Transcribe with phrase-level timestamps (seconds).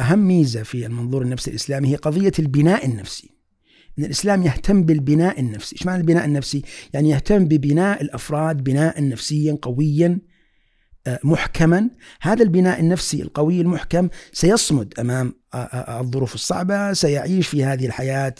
[0.00, 3.30] أهم ميزة في المنظور النفسي الإسلامي هي قضية البناء النفسي.
[3.98, 9.58] إن الإسلام يهتم بالبناء النفسي، إيش معنى البناء النفسي؟ يعني يهتم ببناء الأفراد بناء نفسيا
[9.62, 10.18] قويا
[11.06, 11.90] آه، محكما،
[12.20, 18.34] هذا البناء النفسي القوي المحكم سيصمد أمام آه، آه، الظروف الصعبة، سيعيش في هذه الحياة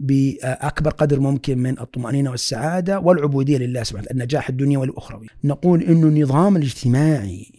[0.00, 5.26] باكبر قدر ممكن من الطمأنينة والسعادة والعبودية لله سبحانه النجاح الدنيوي والأخروي.
[5.44, 7.52] نقول إنه النظام الاجتماعي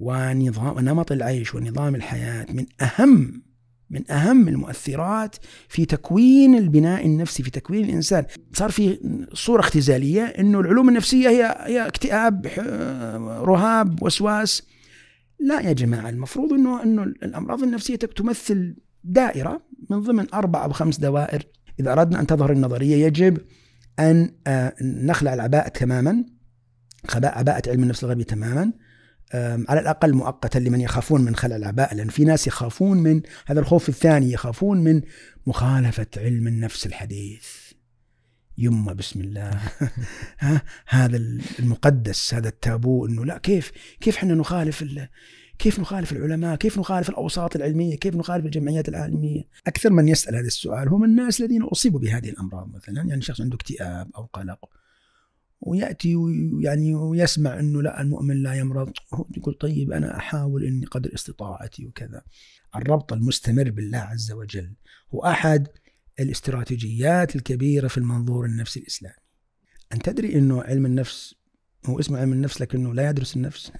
[0.00, 3.42] ونظام نمط العيش ونظام الحياة من أهم
[3.90, 5.36] من أهم المؤثرات
[5.68, 8.24] في تكوين البناء النفسي في تكوين الإنسان.
[8.52, 8.98] صار في
[9.32, 12.46] صورة اختزالية إنه العلوم النفسية هي هي اكتئاب
[13.44, 14.62] رهاب وسواس.
[15.40, 20.98] لا يا جماعة المفروض إنه إنه الأمراض النفسية تمثل دائرة من ضمن أربع أو خمس
[20.98, 21.42] دوائر.
[21.80, 23.38] إذا أردنا أن تظهر النظرية يجب
[23.98, 26.24] أن آه، نخلع العباءة تماما.
[27.14, 28.72] عباءة علم النفس الغربي تماما.
[29.34, 33.88] على الأقل مؤقتا لمن يخافون من خلع العباءه لأن في ناس يخافون من هذا الخوف
[33.88, 35.02] الثاني يخافون من
[35.46, 37.46] مخالفة علم النفس الحديث.
[38.58, 39.60] يمه بسم الله.
[40.38, 41.16] ها؟ هذا
[41.58, 44.84] المقدس هذا التابو إنه لا كيف كيف إحنا نخالف
[45.58, 50.46] كيف نخالف العلماء؟ كيف نخالف الأوساط العلمية؟ كيف نخالف الجمعيات العالمية؟ أكثر من يسأل هذا
[50.46, 54.58] السؤال هم الناس الذين أصيبوا بهذه الأمراض مثلا يعني شخص عنده اكتئاب أو قلق.
[55.60, 58.92] ويأتي ويعني ويسمع إنه لا المؤمن لا يمرض.
[59.36, 62.22] يقول طيب أنا أحاول إني قدر استطاعتي وكذا.
[62.76, 64.74] الربط المستمر بالله عز وجل
[65.14, 65.68] هو أحد
[66.20, 69.16] الاستراتيجيات الكبيرة في المنظور النفسي الإسلامي.
[69.92, 71.34] ان تدري إنه علم النفس
[71.86, 73.72] هو اسمه علم النفس لكنه لا يدرس النفس؟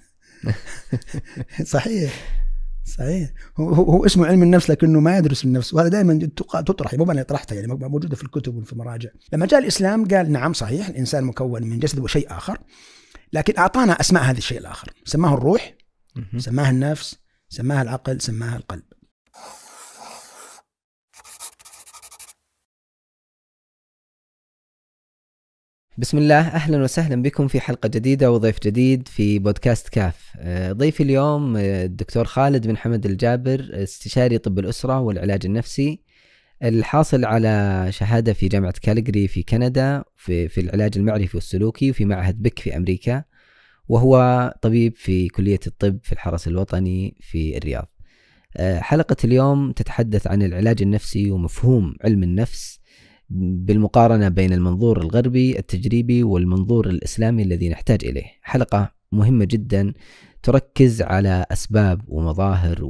[1.63, 2.46] صحيح.
[2.87, 3.29] صحيح.
[3.57, 6.29] هو, هو اسمه علم النفس لكنه ما يدرس النفس وهذا دائما
[6.65, 9.09] تطرح مو أنا طرحتها يعني موجودة في الكتب وفي المراجع.
[9.33, 12.57] لما جاء الإسلام قال نعم صحيح الإنسان مكون من جسد وشيء آخر
[13.33, 14.93] لكن أعطانا أسماء هذا الشيء الآخر.
[15.05, 15.75] سماه الروح
[16.37, 17.15] سماه النفس
[17.49, 18.83] سماه العقل سماه القلب.
[25.99, 30.31] بسم الله أهلا وسهلا بكم في حلقة جديدة وضيف جديد في بودكاست كاف.
[30.39, 35.99] آه، ضيفي اليوم آه، الدكتور خالد بن حمد الجابر استشاري طب الأسرة والعلاج النفسي
[36.63, 42.41] الحاصل على شهادة في جامعة كالجري في كندا في في العلاج المعرفي والسلوكي وفي معهد
[42.41, 43.23] بك في أمريكا
[43.87, 47.91] وهو طبيب في كلية الطب في الحرس الوطني في الرياض.
[48.57, 52.79] آه، حلقة اليوم تتحدث عن العلاج النفسي ومفهوم علم النفس
[53.29, 58.25] بالمقارنة بين المنظور الغربي التجريبي والمنظور الإسلامي الذي نحتاج إليه.
[58.41, 59.93] حلقة مهمة جدا
[60.43, 62.83] تركز على أسباب ومظاهر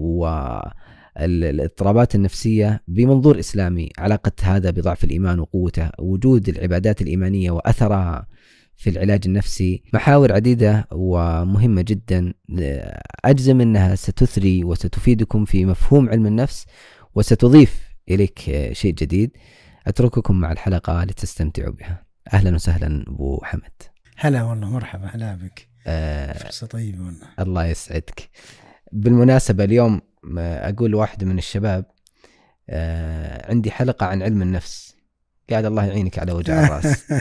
[1.20, 3.90] والإضطرابات النفسية بمنظور إسلامي.
[3.98, 8.28] علاقة هذا بضعف الإيمان وقوته وجود العبادات الإيمانية وأثرها
[8.76, 9.84] في العلاج النفسي.
[9.94, 12.34] محاور عديدة ومهمة جدا.
[13.26, 16.66] أجزم أنها ستثري وستفيدكم في مفهوم علم النفس
[17.16, 18.40] وستضيف إليك
[18.72, 19.32] شيء جديد.
[19.88, 22.06] أترككم مع الحلقة لتستمتعوا بها.
[22.34, 23.72] أهلا وسهلا أبو حمد.
[24.18, 25.08] هلا والله مرحبا.
[25.08, 25.68] هلا بك.
[25.88, 27.28] آه فرصة طيبة والله.
[27.40, 28.30] الله يسعدك.
[28.92, 30.02] بالمناسبة اليوم
[30.38, 31.86] أقول واحد من الشباب
[32.70, 34.96] آه عندي حلقة عن علم النفس.
[35.50, 37.04] قاعد الله يعينك على وجع الرأس.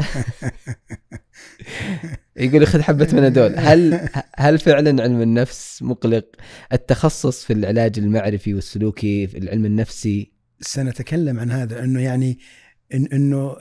[2.36, 6.24] يقول خذ حبة منادول هل هل فعلا علم النفس مقلق؟
[6.72, 12.38] التخصص في العلاج المعرفي والسلوكي في العلم النفسي سنتكلم عن هذا إنه يعني
[12.94, 13.56] إن إنه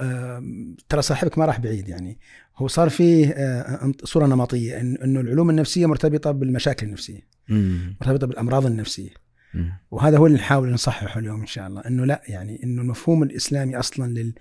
[0.90, 2.20] ترى صاحبك ما راح بعيد يعني.
[2.58, 7.28] هو صار فيه آه، صورة نمطية إنه العلوم النفسية مرتبطة بالمشاكل النفسية
[8.02, 9.10] مرتبطة بالأمراض النفسية.
[9.92, 13.80] وهذا هو اللي نحاول نصححه اليوم إن شاء الله إنه لا يعني إنه المفهوم الإسلامي
[13.80, 14.34] أصلا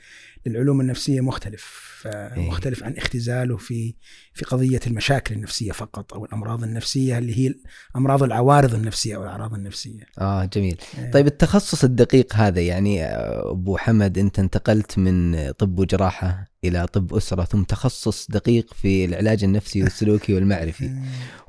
[0.46, 2.48] للعلوم النفسية مختلف إيه.
[2.48, 3.94] مختلف عن اختزاله في
[4.34, 7.54] في قضية المشاكل النفسية فقط أو الأمراض النفسية اللي هي
[7.96, 10.06] امراض العوارض النفسية أو الأعراض النفسية.
[10.18, 10.76] آه جميل.
[10.98, 11.10] إيه.
[11.10, 17.14] طيب التخصص الدقيق هذا يعني آه، أبو حمد أنت انتقلت من طب وجراحة إلى طب
[17.14, 20.84] أسرة ثم تخصص دقيق في العلاج النفسي والسلوكي والمعرفي.
[20.84, 20.94] إيه.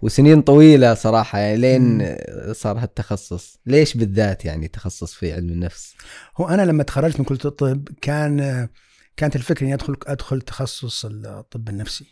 [0.02, 2.16] وسنين طويلة صراحة يعني لين
[2.54, 5.96] صار هالتخصص، ليش بالذات يعني تخصص في علم النفس؟
[6.38, 8.68] هو أنا لما تخرجت من كلية الطب كان
[9.18, 12.06] كانت الفكرة إني أدخل أدخل تخصص الطب النفسي.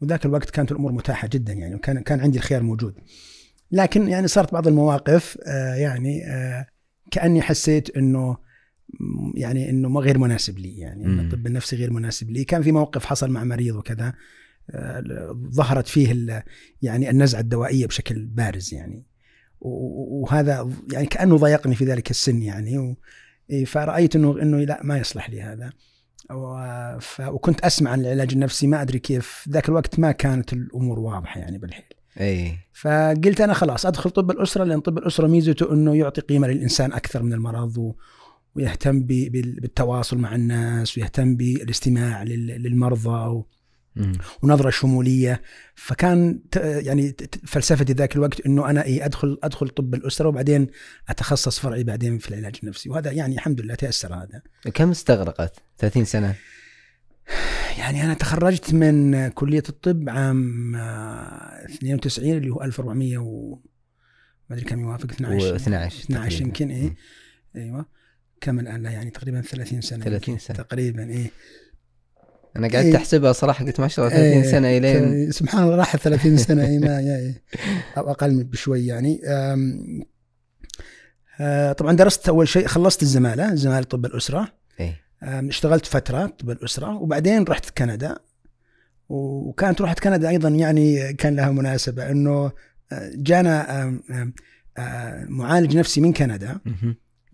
[0.00, 2.94] وذاك الوقت كانت الأمور متاحة جدا يعني وكان كان عندي الخيار موجود.
[3.72, 6.66] لكن يعني صارت بعض المواقف آه يعني آه
[7.10, 8.36] كأني حسيت إنه
[9.34, 12.44] يعني إنه ما غير مناسب لي يعني الطب النفسي غير مناسب لي.
[12.44, 14.14] كان في موقف حصل مع مريض وكذا
[14.70, 16.44] آه ظهرت فيه
[16.82, 19.06] يعني النزعة الدوائية بشكل بارز يعني.
[19.60, 22.96] وهذا يعني كأنه ضايقني في ذلك السن يعني.
[23.50, 25.72] إيه، فرأيت انه إنه لا ما يصلح لي هذا.
[27.20, 29.44] وكنت أسمع عن العلاج النفسي ما أدري كيف.
[29.48, 31.84] ذاك الوقت ما كانت الأمور واضحة يعني بالحيل.
[32.20, 32.58] إي.
[32.74, 37.22] فقلت أنا خلاص أدخل طب الأسرة لأن طب الأسرة ميزته إنه يعطي قيمة للإنسان أكثر
[37.22, 37.94] من المرض و...
[38.54, 42.46] ويهتم بالتواصل مع الناس ويهتم بالإستماع لل...
[42.46, 43.42] للمرضى.
[44.42, 45.42] ونظرة شمولية
[45.74, 46.40] فكان.
[46.56, 47.16] يعني
[47.46, 50.66] فلسفتي ذاك الوقت إنه أنا إيه أدخل أدخل طب الأسرة وبعدين
[51.08, 54.42] أتخصص فرعي بعدين في العلاج النفسي وهذا يعني الحمد لله تيسر هذا
[54.74, 56.34] كم استغرقت 30 سنة
[57.78, 63.58] يعني أنا تخرجت من كلية الطب عام آه، 92 اللي هو 1400 و
[64.50, 66.44] ما أدري كم يوافق 12 و 12 12 تقريباً.
[66.46, 66.94] يمكن مم.
[67.56, 67.86] أيوه
[68.40, 70.44] كم الآن لا يعني تقريبا 30 سنة 30 يمكن.
[70.44, 70.56] سنة.
[70.56, 71.30] تقريبا إيه
[72.58, 72.96] أنا قعدت إيه.
[72.96, 75.30] أحسبها صراحة قلت ما شاء الله 30 إيه، سنة إلين.
[75.30, 77.42] سبحان الله راحت 30 سنة ما إيه.
[77.98, 79.20] أو أقل بشوي يعني.
[81.40, 84.52] آه، طبعا درست أول شيء خلصت الزمالة زمالة طب الأسرة.
[85.22, 88.18] أم، اشتغلت فترة طب الأسرة وبعدين رحت كندا.
[89.08, 92.52] وكانت روحة كندا أيضا يعني كان لها مناسبة إنه
[92.92, 93.84] آه، جانا
[94.78, 96.58] آه، معالج نفسي من كندا.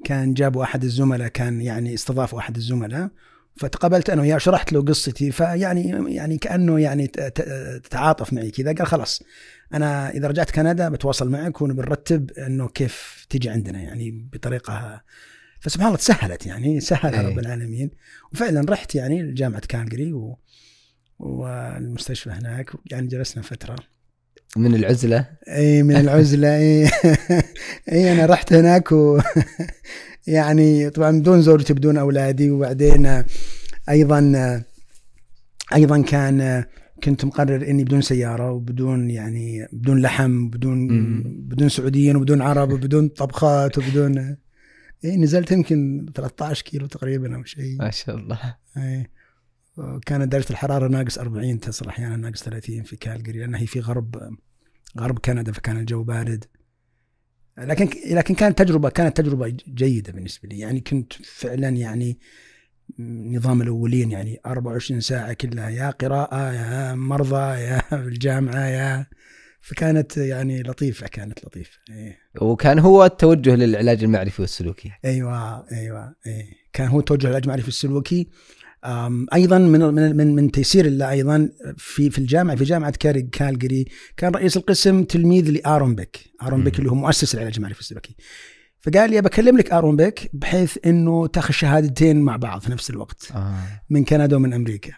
[0.04, 3.08] كان جابوا أحد الزملاء كان يعني استضافوا أحد الزملاء.
[3.56, 7.06] فتقابلت أنا وياه شرحت له قصتي فيعني يعني كأنه يعني
[7.90, 9.22] تعاطف معي كذا قال خلاص
[9.74, 15.02] أنا إذا رجعت كندا بتواصل معك ونبنرتب إنه كيف تيجي عندنا يعني بطريقة
[15.60, 17.28] فسبحان الله تسهلت يعني سهلها إيه.
[17.28, 17.90] رب العالمين
[18.32, 20.38] وفعلا رحت يعني لجامعه كالجري و
[21.18, 23.76] والمستشفى هناك يعني جلسنا فترة
[24.56, 26.90] من العزلة؟ إي من العزلة إي.
[27.92, 29.18] إي أنا رحت هناك و
[30.26, 32.50] يعني طبعا بدون زوجتي بدون أولادي.
[32.50, 33.24] وبعدين
[33.88, 34.62] أيضا
[35.74, 36.64] أيضا كان
[37.04, 40.88] كنت مقرر إني بدون سيارة وبدون يعني بدون لحم بدون.
[41.22, 44.36] بدون سعوديين وبدون عرب وبدون طبخات وبدون
[45.04, 47.76] إي نزلت يمكن 13 كيلو تقريبا أو شيء.
[47.78, 48.38] ما شاء الله.
[48.76, 49.06] إي.
[50.06, 54.36] كانت درجة الحرارة ناقص 40 تصل أحيانا ناقص 30 في كالجري لانها هي في غرب
[54.98, 56.44] غرب كندا فكان الجو بارد
[57.58, 62.18] لكن لكن كانت تجربة كانت تجربة جيدة بالنسبة لي يعني كنت فعلا يعني
[62.98, 69.06] نظام الأولين يعني 24 ساعة كلها يا قراءة يا مرضى يا الجامعة يا
[69.60, 72.18] فكانت يعني لطيفة كانت لطيفة إيه.
[72.40, 76.46] وكان هو التوجه للعلاج المعرفي والسلوكي أيوه أيوه إيه.
[76.72, 78.26] كان هو توجه العلاج المعرفي السلوكي أم،
[79.34, 79.80] أيضا من
[80.16, 82.90] من من, تيسير الله أيضا في في الجامعة في جامعة
[83.32, 83.84] كالجري
[84.16, 86.30] كان رئيس القسم تلميذ لأرون بيك.
[86.42, 86.78] أرون بيك.
[86.78, 88.16] اللي هو مؤسس العلاج المعرفي السلوكي
[88.80, 93.28] فقال لي بكلم لك أرون بيك بحيث إنه تاخذ شهادتين مع بعض في نفس الوقت
[93.34, 93.56] آه.
[93.90, 94.92] من كندا ومن أمريكا.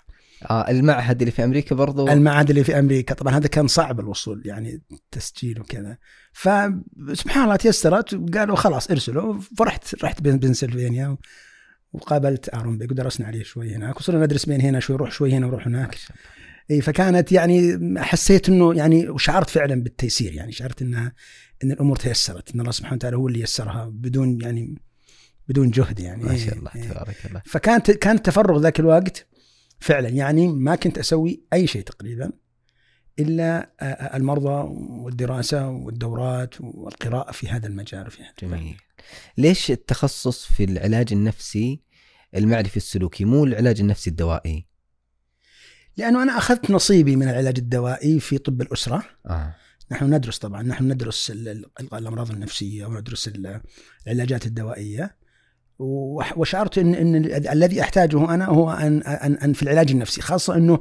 [0.50, 3.14] آه المعهد اللي في أمريكا برضو؟ المعهد اللي في أمريكا.
[3.14, 5.98] طبعا هذا كان صعب الوصول يعني تسجيل وكذا.
[6.32, 11.16] فسبحان الله تيسرت وقالوا خلاص ارسلوا فرحت رحت بن- بنسلفانيا.
[11.94, 15.46] وقابلت ارون بيك ودرسنا عليه شوي هناك وصرنا ندرس بين هنا شوي نروح شوي هنا
[15.46, 15.96] ونروح هناك.
[16.70, 20.32] اي فكانت يعني حسيت إنه يعني وشعرت فعلا بالتيسير.
[20.32, 21.12] يعني شعرت إنها
[21.64, 24.78] إن الأمور تيسرت إن الله سبحانه وتعالى هو اللي يسرها بدون يعني
[25.48, 26.22] بدون جهد يعني.
[26.24, 26.82] ما شاء الله إيه.
[26.82, 27.42] تبارك الله.
[27.46, 29.26] فكانت كان التفرغ ذاك الوقت
[29.80, 32.32] فعلا يعني ما كنت أسوي أي شيء تقريبا
[33.18, 34.68] إلا آه، المرضى
[35.02, 38.10] والدراسة والدورات والقراءة في هذا المجال.
[38.10, 38.76] في هذا جميل.
[39.38, 41.80] ليش التخصص في العلاج النفسي
[42.36, 44.66] المعرفي السلوكي مو العلاج النفسي الدوائي؟
[45.96, 49.02] لأنه أنا أخذت نصيبي من العلاج الدوائي في طب الأسرة.
[49.26, 49.54] آه.
[49.90, 53.60] نحن ندرس طبعا نحن ندرس ال- ال- الأمراض النفسية وندرس ال-
[54.06, 55.16] العلاجات الدوائية.
[56.36, 60.54] وشعرت ان إن ال- الذي أحتاجه أنا هو ان ان أن في العلاج النفسي خاصة
[60.56, 60.80] إنه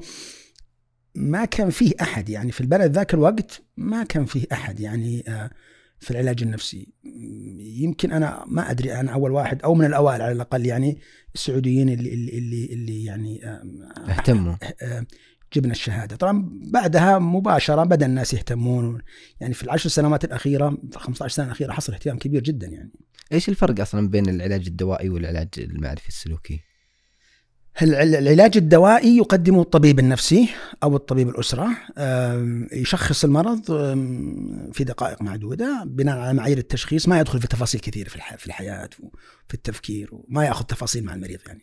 [1.15, 5.49] ما كان فيه أحد يعني في البلد ذاك الوقت ما كان فيه أحد يعني آه،
[6.03, 6.93] في العلاج النفسي.
[7.79, 10.97] يمكن أنا ما أدري أنا أول واحد أو من الأوائل على الأقل يعني
[11.35, 13.63] السعوديين اللي اللي اللي, اللي يعني آه،
[14.07, 14.55] اهتموا.
[14.81, 15.05] آه،
[15.53, 16.15] جبنا الشهادة.
[16.15, 19.01] طبعا بعدها مباشرة بدأ الناس يهتمون.
[19.39, 22.91] يعني في العشر سنوات الأخيرة في 15 سنة الأخيرة حصل اهتمام كبير جدا يعني.
[23.31, 26.72] إيش الفرق أصلا بين العلاج الدوائي والعلاج المعرفي السلوكي؟
[27.81, 30.49] الع- العلاج الدوائي يقدمه الطبيب النفسي
[30.83, 31.67] أو الطبيب الأسرة؟
[32.73, 33.65] يشخص المرض
[34.73, 38.89] في دقائق معدودة بناء على معايير التشخيص ما يدخل في تفاصيل كثيرة في في الحياة
[38.99, 41.61] وفي التفكير وما يأخذ تفاصيل مع المريض يعني.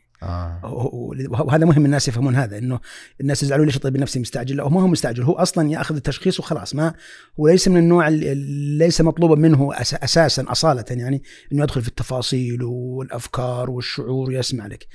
[0.65, 2.81] هو- وهذا مهم الناس يفهمون هذا إنه
[3.21, 6.41] الناس يزعلون ليش الطبيب النفسي مستعجل؟ لا هو ما هو مستعجل هو أصلا يأخذ التشخيص
[6.41, 6.95] وخلاص ما
[7.41, 8.35] هو ليس من النوع اللي
[8.79, 14.87] ليس مطلوبا منه أساسا أصالة يعني إنه يدخل في التفاصيل والأفكار والشعور ويسمع لك.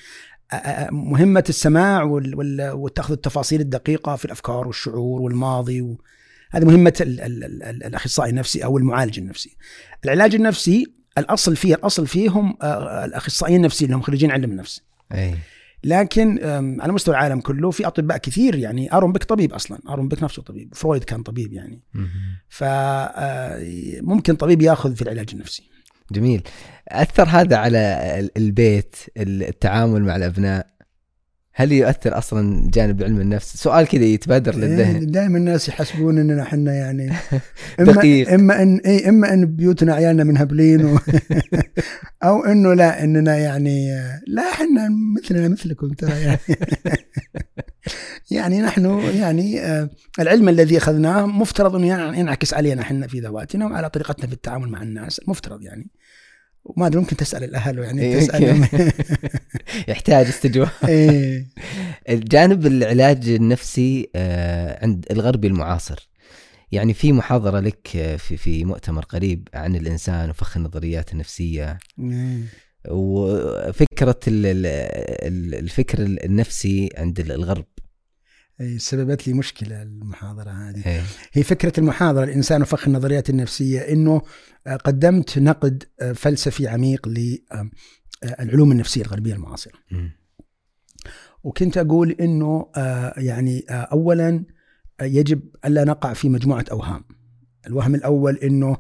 [0.92, 2.04] مهمة السماع
[2.74, 6.02] وتاخذ التفاصيل الدقيقة في الأفكار والشعور والماضي و...
[6.52, 9.58] هذه مهمة ال ال ال ال الأخصائي النفسي أو المعالج النفسي.
[10.06, 10.86] العلاج النفسي
[11.18, 14.82] الأصل فيه الأصل فيه هم آه، الأخصائيين النفسيين اللي هم خريجين علم النفس
[15.14, 15.36] أي.
[15.84, 16.40] لكن
[16.82, 20.42] على مستوى العالم كله في أطباء كثير يعني أرون بيك طبيب أصلا أرون بيك نفسه
[20.42, 21.82] طبيب فرويد كان طبيب يعني.
[21.94, 22.10] مهم.
[22.50, 25.70] فممكن طبيب يأخذ في العلاج النفسي.
[26.12, 26.44] جميل.
[26.90, 27.78] أثر هذا على
[28.20, 30.68] ال- البيت التعامل مع الأبناء؟
[31.58, 35.12] هل يؤثر أصلا جانب علم النفس؟ سؤال كذا يتبادر للذهن.
[35.12, 37.12] دائما الناس يحسبون اننا إحنا يعني
[37.80, 38.34] دقيق.
[38.34, 41.00] إما ان إيه إما إن بيوتنا عيالنا منهبلين و...
[42.24, 43.90] أو إنه لا إننا يعني
[44.28, 46.40] لا إحنا مثلنا مثلكم ترى يعني.
[48.32, 53.90] يعني نحن يعني آه، العلم الذي أخذناه مفترض انه ينعكس علينا إحنا في ذواتنا وعلى
[53.90, 55.88] طريقتنا في التعامل مع الناس مفترض يعني.
[56.66, 58.68] وما أدري ممكن تسأل الأهل يعني إيه، تسالهم
[59.88, 60.70] يحتاج استجواب.
[60.88, 61.46] إيه.
[62.10, 66.10] الجانب العلاج النفسي آه، عند الغربي المعاصر.
[66.72, 71.78] يعني في محاضرة لك آه، في في مؤتمر قريب عن الإنسان وفخ النظريات النفسية.
[72.00, 72.40] إيه.
[72.90, 74.66] وفكرة ال- ال-
[75.28, 77.66] ال- الفكر النفسي عند الغرب.
[77.66, 77.75] إيه،
[78.78, 81.04] سببت لي مشكلة المحاضرة هذه إيه.
[81.34, 84.22] هي فكرة المحاضرة الإنسان وفخ النظريات النفسية أنه
[84.68, 90.12] آه، قدمت نقد آه، فلسفي عميق للعلوم النفسية الغربية المعاصرة مم.
[91.44, 94.44] وكنت أقول أنه آه، يعني آه، أولا
[95.00, 97.04] آه، يجب ألا نقع في مجموعة أوهام
[97.68, 98.78] الوهم الأول أنه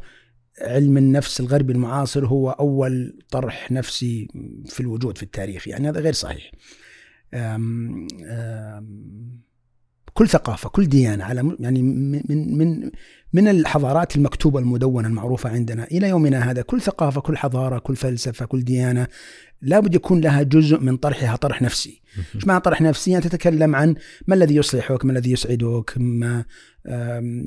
[0.62, 4.28] علم النفس الغربي المعاصر هو أول طرح نفسي
[4.66, 6.52] في الوجود في التاريخ يعني هذا غير صحيح
[7.34, 9.46] آم، آم،
[10.18, 12.92] كل ثقافة كل ديانة على يعني من من
[13.34, 18.46] من الحضارات المكتوبة المدونة المعروفة عندنا إلى يومنا هذا كل ثقافة كل حضارة كل فلسفة
[18.46, 19.08] كل ديانة
[19.62, 22.02] لابد يكون لها جزء من طرحها طرح نفسي
[22.36, 23.96] إيش معنى طرح نفسي؟ يعني تتكلم عن
[24.28, 26.46] ما الذي يصلحك، ما الذي يسعدك، ما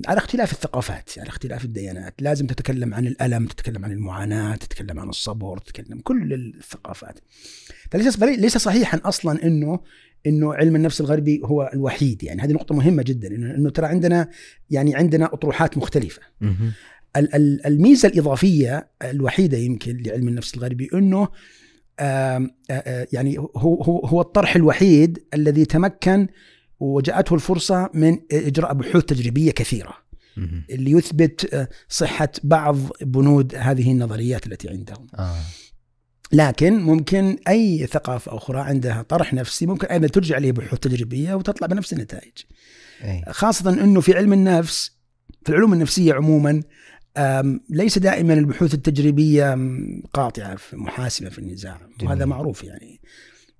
[0.06, 5.08] على اختلاف الثقافات، على اختلاف الديانات، لازم تتكلم عن الألم، تتكلم عن المعاناة، تتكلم عن
[5.08, 7.18] الصبر، تتكلم كل الثقافات.
[7.90, 9.80] فليس ليس صحيحا أصلا إنه
[10.26, 14.28] إنه علم النفس الغربي هو الوحيد، يعني هذه نقطة مهمة جدا انه ترى عندنا
[14.70, 16.22] يعني عندنا أطروحات مختلفة.
[16.40, 16.72] مهم.
[17.16, 21.28] ال- ال- الميزة الإضافية الوحيدة يمكن لعلم النفس الغربي إنه
[22.00, 26.26] آم، آ- آ- يعني هو هو هو الطرح الوحيد الذي تمكن
[26.80, 29.94] وجاءته الفرصة من إجراء بحوث تجريبية كثيرة
[30.36, 30.64] مهم.
[30.70, 35.06] اللي يثبت آه، صحة بعض بنود هذه النظريات التي عندهم.
[35.18, 35.34] آه.
[36.32, 41.66] لكن ممكن أي ثقافة أخرى عندها طرح نفسي ممكن أيضا ترجع عليه بحوث تجريبية وتطلع
[41.66, 42.32] بنفس النتائج.
[43.04, 43.24] إيه.
[43.30, 44.92] خاصة أنه في علم النفس
[45.44, 46.62] في العلوم النفسية عموما
[47.70, 52.26] ليس دائما البحوث التجريبية آم، قاطعة في- محاسمة في النزاع وهذا جميل.
[52.26, 53.00] معروف يعني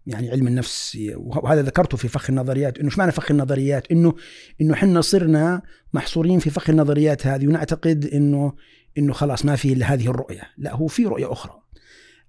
[0.07, 4.15] يعني علم النفس وهذا ذكرته في فخ النظريات إنه إيش معنى فخ النظريات؟ إنه
[4.61, 8.53] إنه إحنا صرنا محصورين في فخ النظريات هذه ونعتقد إنه
[8.99, 11.63] إنه خلاص ما في إلا هذه الرؤية، لا هو في رؤية أخرى.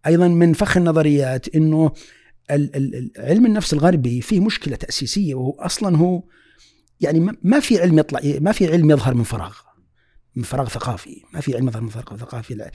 [0.08, 1.92] أيضا من فخ النظريات إنه
[3.18, 6.24] علم النفس الغربي فيه مشكلة تأسيسية وهو أصلا هو
[7.02, 9.56] يعني ما- في علم يطلع ما في علم يظهر من فراغ
[10.36, 12.70] من فراغ ثقافي ما في علم يظهر من فراغ ثقافي ال-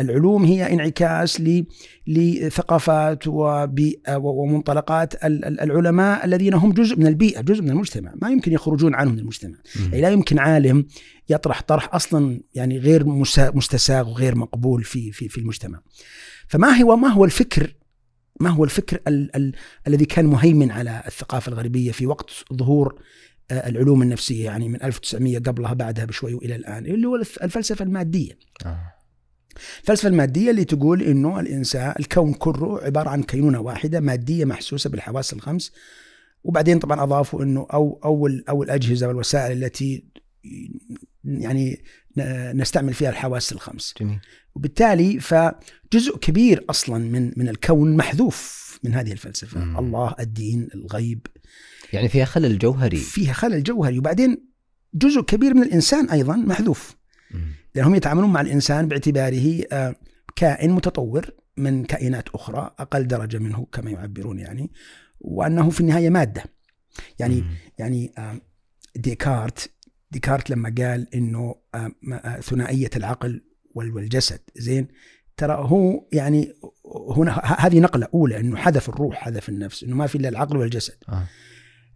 [0.00, 1.64] العلوم هي انعكاس ل-
[2.06, 8.30] لثقافات وبيئة ومنطلقات ال- ال- العلماء الذين هم جزء من البيئة جزء من المجتمع ما
[8.30, 9.56] يمكن يخرجون عنه من المجتمع.
[9.88, 10.86] يعني لا يمكن عالم
[11.28, 13.04] يطرح طرح أصلا يعني غير
[13.54, 15.80] مستساغ وغير مقبول في في في المجتمع.
[16.48, 17.74] فما هو ما هو الفكر
[18.40, 19.52] ما هو الفكر ال ال
[19.86, 23.02] الذي كان مهيمن على الثقافة الغربية في وقت ظهور
[23.50, 27.84] آه، العلوم النفسية يعني من 1900 قبلها بعدها بشوي وإلى الآن اللي هو الف- الفلسفة
[27.84, 28.38] المادية.
[28.66, 28.94] آه.
[29.80, 35.32] الفلسفة المادية اللي تقول إنه الانسان الكون كله عبارة عن كينونة واحدة مادية محسوسة بالحواس
[35.32, 35.72] الخمس
[36.44, 40.04] وبعدين طبعا أضافوا إنه أو أو ال- أو الأجهزة والوسائل التي
[41.24, 41.82] يعني
[42.54, 43.94] نستعمل فيها الحواس الخمس.
[44.00, 44.18] جميل.
[44.54, 49.64] وبالتالي فجزء كبير أصلا من من الكون محذوف من هذه الفلسفة.
[49.64, 49.78] مم.
[49.78, 51.26] الله الدين الغيب.
[51.92, 52.96] يعني فيها خلل جوهري.
[52.96, 53.98] فيها خلل جوهري.
[53.98, 54.48] وبعدين
[54.94, 56.96] جزء كبير من الإنسان أيضا محذوف.
[57.30, 57.52] مم.
[57.74, 59.94] لأنهم يتعاملون مع الإنسان باعتباره آه،
[60.36, 64.70] كائن متطور من كائنات أخرى أقل درجة منه كما يعبرون يعني
[65.20, 66.44] وأنه في النهاية مادة.
[67.18, 67.54] يعني مم.
[67.78, 68.40] يعني آه،
[68.96, 69.70] ديكارت
[70.10, 73.42] ديكارت لما قال إنه آه، آه، ثنائية العقل
[73.74, 74.88] وال- والجسد زين؟
[75.36, 76.52] ترى هو يعني
[77.16, 80.94] هنا هذه نقلة أولى إنه حذف الروح حذف النفس إنه ما في إلا العقل والجسد.
[81.08, 81.22] آه.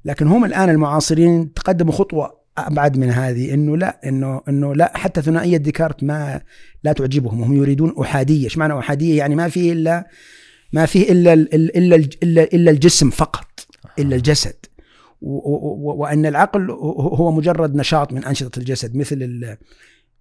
[0.04, 5.22] لكن هم الآن المعاصرين تقدموا خطوة أبعد من هذه إنه لا إنه إنه لا حتى
[5.22, 6.40] ثنائية ديكارت ما
[6.84, 7.42] لا تعجبهم.
[7.42, 10.06] هم يريدون أحادية، إيش معنى أحادية؟ يعني ما فيه إلا
[10.72, 13.66] ما فيه إلا ال- ال- إلا الا إلا الجسم فقط
[13.98, 14.54] إلا الجسد.
[15.22, 19.56] وأن العقل هو مجرد نشاط من أنشطة الجسد مثل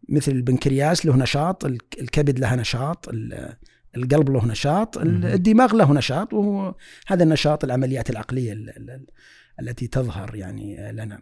[0.09, 3.55] مثل البنكرياس له نشاط الك- الكبد لها نشاط ال-
[3.97, 4.97] القلب له نشاط.
[4.97, 6.75] الدماغ له نشاط وهو
[7.07, 9.05] هذا النشاط العمليات العقلية ال- ال- ال-
[9.61, 11.21] التي تظهر يعني لنا.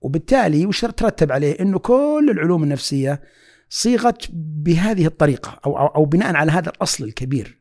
[0.00, 3.20] وبالتالي وش ترتب عليه؟ إنه كل العلوم النفسية
[3.68, 7.57] صيغت بهذه الطريقة أو أو, أو بناء على هذا الأصل الكبير.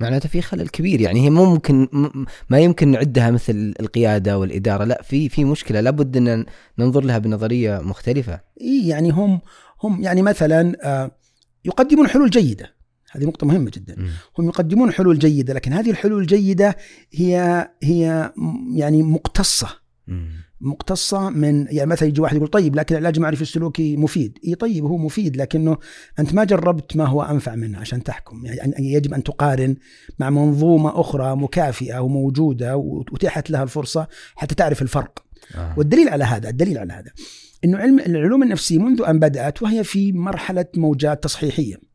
[0.00, 1.00] معناته في خلل كبير.
[1.00, 4.84] يعني هي مو ممكن م- ما يمكن نعدها مثل القيادة والإدارة.
[4.84, 5.80] لا في في مشكلة.
[5.80, 6.46] لابد أن
[6.78, 8.40] ننظر لها بنظرية مختلفة.
[8.60, 9.40] إيه يعني هم
[9.82, 11.10] هم يعني مثلا آه،
[11.64, 12.74] يقدمون حلول جيدة.
[13.12, 13.96] هذه نقطة مهمة جدا.
[14.38, 16.76] هم يقدمون حلول جيدة لكن هذه الحلول الجيدة
[17.12, 19.68] هي هي م- يعني مقتصة.
[20.06, 20.30] مم.
[20.60, 24.38] مقتصة من يعني مثلا يجي واحد يقول طيب لكن العلاج المعرفي السلوكي مفيد.
[24.46, 25.78] إي طيب هو مفيد لكنه
[26.18, 28.46] أنت ما جربت ما هو أنفع منه عشان تحكم.
[28.46, 29.76] يعني يجب أن تقارن
[30.18, 35.24] مع منظومة أخرى مكافئة وموجودة واتيحت لها الفرصة حتى تعرف الفرق.
[35.54, 35.74] آه.
[35.78, 37.10] والدليل على هذا الدليل على هذا
[37.64, 41.90] إنه علم العلوم النفسية منذ أن بدأت وهي في مرحلة موجات تصحيحية.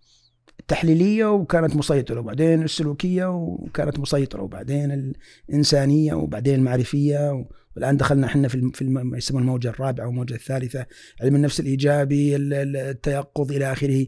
[0.59, 5.13] التحليليه وكانت مسيطرة وبعدين السلوكية وكانت مسيطرة وبعدين
[5.49, 7.45] الإنسانية وبعدين المعرفية
[7.75, 10.85] والآن دخلنا إحنا في في الم- يسمونه الموجة الرابعة والموجه الثالثة
[11.21, 14.07] علم النفس الإيجابي ال- ال- التيقظ إلى آخره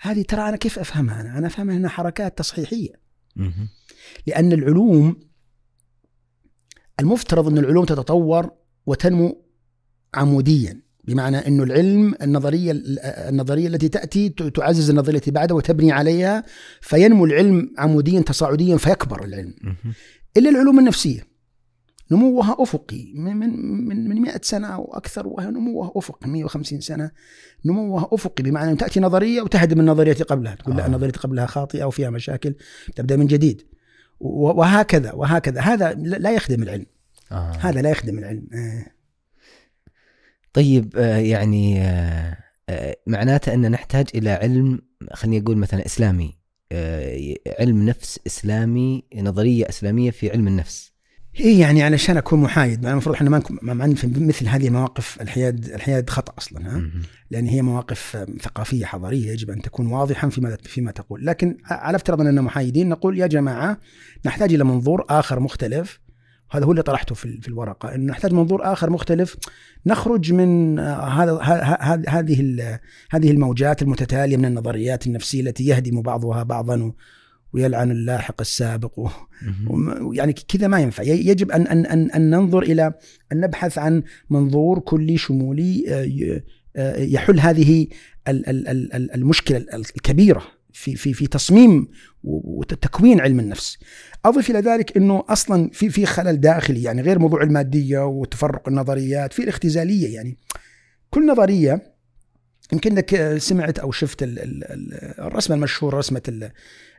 [0.00, 2.92] هذه ترى أنا كيف أفهمها أنا؟ أنا أفهمها إنها حركات تصحيحية.
[4.26, 5.16] لأن العلوم
[7.00, 8.50] المفترض أن العلوم تتطور
[8.86, 9.44] وتنمو
[10.14, 12.72] عموديا بمعنى أنه العلم النظرية
[13.28, 16.44] النظرية التي تأتي تعزز النظرية التي بعدها وتبني عليها
[16.80, 19.54] فينمو العلم عموديا تصاعديا فيكبر العلم.
[20.36, 21.35] إلا العلوم النفسية
[22.10, 23.12] نموها أفقي.
[23.14, 23.48] من من
[23.88, 27.10] من من 100 سنة أو أكثر وهي نموها أفقي 150 سنة
[27.64, 28.42] نموها أفقي.
[28.42, 30.54] بمعنى أن تأتي نظرية وتهدم النظرية التي قبلها.
[30.54, 30.86] تقول لا آه.
[30.86, 32.54] النظرية التي قبلها خاطئة أو فيها مشاكل.
[32.96, 33.62] تبدأ من جديد.
[34.20, 35.60] وهكذا وهكذا.
[35.60, 36.86] هذا لا يخدم العلم.
[37.32, 37.52] آه.
[37.52, 38.48] هذا لا يخدم العلم.
[38.54, 38.86] آه.
[40.52, 42.36] طيب آه، يعني آه،
[43.06, 44.78] معناته أن نحتاج إلى علم
[45.12, 46.36] خليني أقول مثلا إسلامي.
[47.60, 50.92] علم نفس إسلامي نظرية إسلامية في علم النفس.
[51.40, 52.86] إيه يعني علشان أكون محايد.
[52.86, 56.90] المفروض إحنا ما نكون ما في مثل هذه المواقف الحياد الحياد خطأ أصلا ها.
[57.30, 62.20] لأن هي مواقف ثقافية حضارية يجب أن تكون واضحا فيما فيما تقول، لكن على افتراض
[62.20, 63.78] أننا محايدين نقول يا جماعة
[64.26, 66.00] نحتاج إلى منظور آخر مختلف.
[66.50, 69.36] هذا هو اللي طرحته في في الورقة إنه نحتاج منظور آخر مختلف.
[69.86, 71.38] نخرج من آه، هذا
[72.08, 72.78] هذه
[73.10, 76.92] هذه الموجات المتتالية من النظريات النفسية التي يهدم بعضها بعضا.
[77.52, 79.08] ويلعن اللاحق السابق و-
[80.12, 81.02] يعني كذا ما ينفع.
[81.02, 82.92] يجب ان ان ان, أن ننظر إلى
[83.32, 86.42] أن نبحث عن منظور كلي شمولي آه،
[86.76, 87.86] آه، يحل هذه
[88.28, 91.88] ال- ال- ال- ال- المشكلة ال- الكبيرة في في في تصميم
[92.24, 93.78] وتكوين علم النفس.
[94.24, 99.32] أضف إلى ذلك إنه أصلا في في خلل داخلي يعني غير موضوع المادية وتفرق النظريات
[99.32, 100.14] في الاختزالية.
[100.14, 100.36] يعني
[101.10, 101.96] كل نظرية
[102.72, 106.22] يمكن انك سمعت أو شفت ال- ال- ال- الرسمة المشهورة رسمة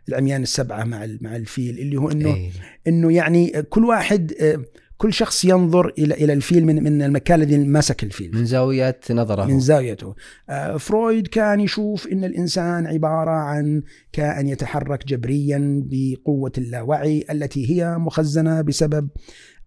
[0.09, 2.51] العميان السبعة مع مع الفيل اللي هو إنه إيه.
[2.87, 4.59] إنه يعني كل واحد آه،
[4.97, 9.45] كل شخص ينظر إلى إلى الفيل من من المكان الذي مسك الفيل من زاوية نظره
[9.45, 10.15] من زاويته
[10.49, 13.81] آه، فرويد كان يشوف إن الإنسان عبارة عن
[14.13, 19.09] كائن يتحرك جبريا بقوة اللاوعي التي هي مخزنة بسبب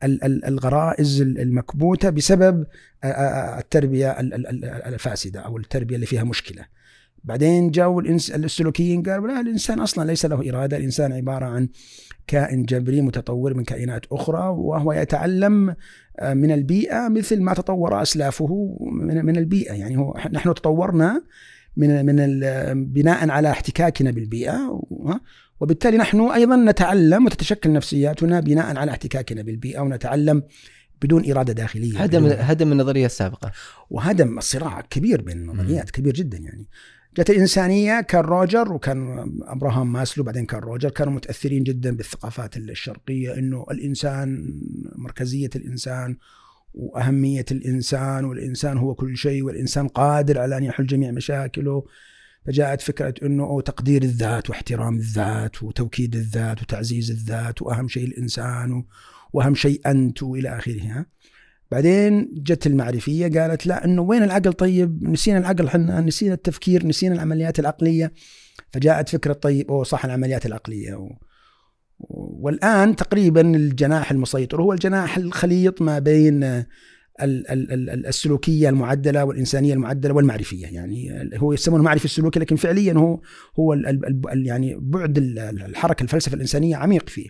[0.02, 2.64] ال- ال- الغرائز المكبوتة بسبب
[3.04, 6.79] آه، التربية ال- ال- ال- الفاسدة أو التربية اللي فيها مشكلة.
[7.24, 11.68] بعدين جاءوا السلوكيين قالوا لا الإنسان أصلا ليس له إرادة، الإنسان عبارة عن
[12.26, 15.74] كائن جبري متطور من كائنات أخرى وهو يتعلم
[16.18, 21.22] آه، من البيئة مثل ما تطور أسلافه من من البيئة، يعني هو نحن تطورنا
[21.76, 22.16] من من
[22.84, 24.80] بناء على احتكاكنا بالبيئة
[25.60, 30.42] وبالتالي نحن أيضا نتعلم وتتشكل نفسياتنا بناء على احتكاكنا بالبيئة ونتعلم
[31.02, 33.52] بدون إرادة داخلية هدم هدم النظرية السابقة.
[33.90, 36.66] وهدم الصراع كبير بين النظريات كبير جدا يعني.
[37.18, 43.34] جت الإنسانية كان روجر وكان أبراهام ماسلو بعدين كان روجر كانوا متأثرين جدا بالثقافات الشرقية
[43.34, 44.54] إنه الإنسان
[44.96, 46.16] مركزية الإنسان
[46.74, 51.84] وأهمية الإنسان والإنسان هو كل شيء والإنسان قادر على أن يحل جميع مشاكله
[52.46, 58.84] فجاءت فكرة أنه أو تقدير الذات واحترام الذات وتوكيد الذات وتعزيز الذات وأهم شيء الإنسان
[59.32, 61.06] وأهم شيء أنت وإلى آخره.
[61.70, 67.14] بعدين جت المعرفية قالت لا إنه وين العقل؟ طيب نسينا العقل إحنا نسينا التفكير نسينا
[67.14, 68.12] العمليات العقلية.
[68.72, 70.94] فجاءت فكرة طيب أوه صح العمليات العقلية.
[70.94, 71.08] و...
[72.42, 76.66] والآن تقريبا الجناح المسيطر هو الجناح الخليط ما بين ال-
[77.22, 80.66] ال- ال- السلوكية المعدلة والإنسانية المعدلة والمعرفية.
[80.66, 83.20] يعني هو يسمونه المعرفه السلوكي لكن فعليا هو
[83.58, 83.86] هو ال-
[84.32, 87.28] ال- يعني بعد ال- الحركة الفلسفة الإنسانية عميق فيه.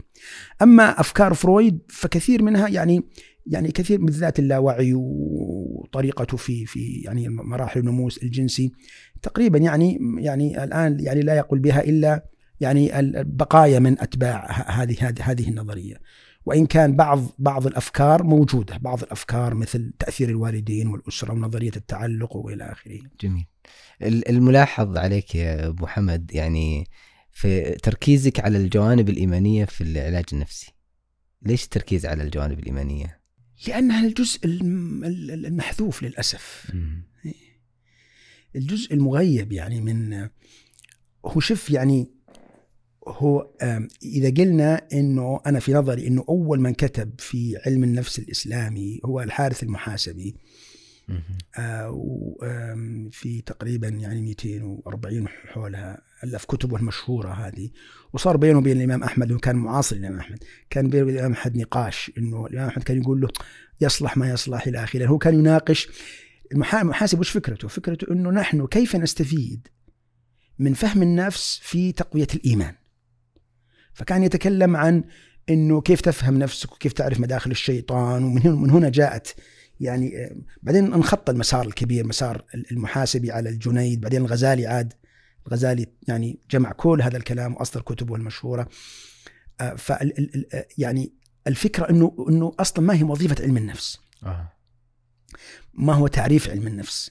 [0.63, 3.03] أما أفكار فرويد فكثير منها يعني
[3.51, 8.73] يعني كثير من ذات اللاوعي وطريقته في في يعني مراحل النموذج الجنسي
[9.23, 12.25] تقريبا يعني يعني الآن يعني لا يقول بها إلا
[12.61, 12.91] يعني
[13.25, 16.01] بقايا من أتباع هذه هذه هذه النظرية.
[16.47, 22.73] وإن كان بعض بعض الأفكار موجودة بعض الأفكار مثل تأثير الوالدين والأسرة ونظرية التعلق وإلى
[22.73, 22.99] آخره.
[23.21, 23.47] جميل.
[24.03, 26.87] الملاحظ عليك يا أبو حمد يعني
[27.33, 30.73] في تركيزك على الجوانب الإيمانية في العلاج النفسي.
[31.43, 33.20] ليش التركيز على الجوانب الإيمانية؟
[33.69, 36.73] لأنها الجزء المحذوف للأسف.
[38.57, 40.29] الجزء المغيب يعني من
[41.27, 42.11] هو شوف يعني
[43.09, 43.51] هو
[44.03, 49.21] إذا قلنا إنه أنا في نظري إنه أول من كتب في علم النفس الإسلامي هو
[49.21, 50.35] الحارث المحاسبي.
[53.11, 57.71] في تقريبا يعني 240 حولها ألف كتبه المشهوره هذه
[58.13, 62.11] وصار بينه وبين الإمام أحمد وكان معاصر الإمام أحمد كان بينه وبين الإمام أحمد نقاش
[62.19, 63.29] إنه الإمام أحمد كان يقول له
[63.81, 65.89] يصلح ما يصلح إلى آخره هو كان يناقش
[66.53, 69.69] المحاسب وش فكرته؟ فكرته إنه نحن كيف نستفيد
[70.59, 72.75] من فهم النفس في تقوية الإيمان.
[73.93, 75.05] فكان يتكلم عن
[75.51, 79.35] إنه كيف تفهم نفسك وكيف تعرف مداخل الشيطان ومن هنا من هنا جاءت
[79.81, 84.93] يعني بعدين انخط المسار الكبير مسار المحاسبي على الجنيد بعدين الغزالي عاد
[85.47, 88.69] الغزالي يعني جمع كل هذا الكلام وأصدر كتبه المشهورة.
[89.61, 89.93] آه، ف
[90.79, 91.13] يعني
[91.47, 94.01] الفكرة إنه إنه أصلا ما هي وظيفة علم النفس.
[94.25, 94.53] آه.
[95.75, 97.11] ما هو تعريف علم النفس.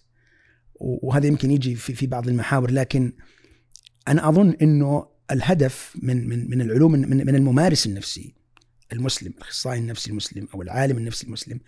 [0.76, 3.14] وهذا يمكن يجي في في بعض المحاور لكن
[4.08, 8.39] أنا أظن إنه الهدف من من من العلوم من من الممارس النفسي
[8.94, 11.60] المسلم الأخصائي النفسي المسلم أو العالم النفسي المسلم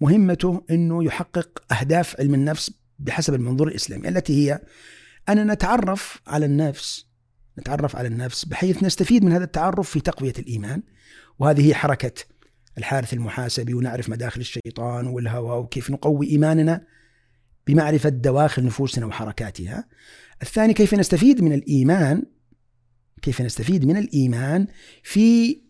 [0.00, 4.60] مهمته إنه يحقق أهداف علم النفس بحسب المنظور الإسلامي التي هي
[5.28, 7.06] أن نتعرف على النفس
[7.58, 10.82] نتعرف على النفس بحيث نستفيد من هذا التعرف في تقوية الإيمان
[11.38, 12.12] وهذه هي حركة
[12.78, 16.86] الحارث المحاسبي ونعرف مداخل الشيطان والهوى وكيف نقوي إيماننا
[17.66, 19.88] بمعرفة دواخل نفوسنا وحركاتها.
[20.42, 22.22] الثاني كيف نستفيد من الإيمان
[23.22, 24.66] كيف نستفيد من الإيمان
[25.02, 25.60] في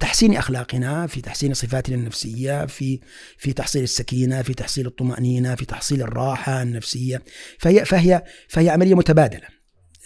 [0.00, 3.00] تحسين أخلاقنا، في تحسين صفاتنا النفسية، في
[3.38, 7.22] في تحصيل السكينة، في تحصيل الطمأنينة، في تحصيل الراحة النفسية،
[7.58, 9.46] فهي فهي فهي عملية متبادلة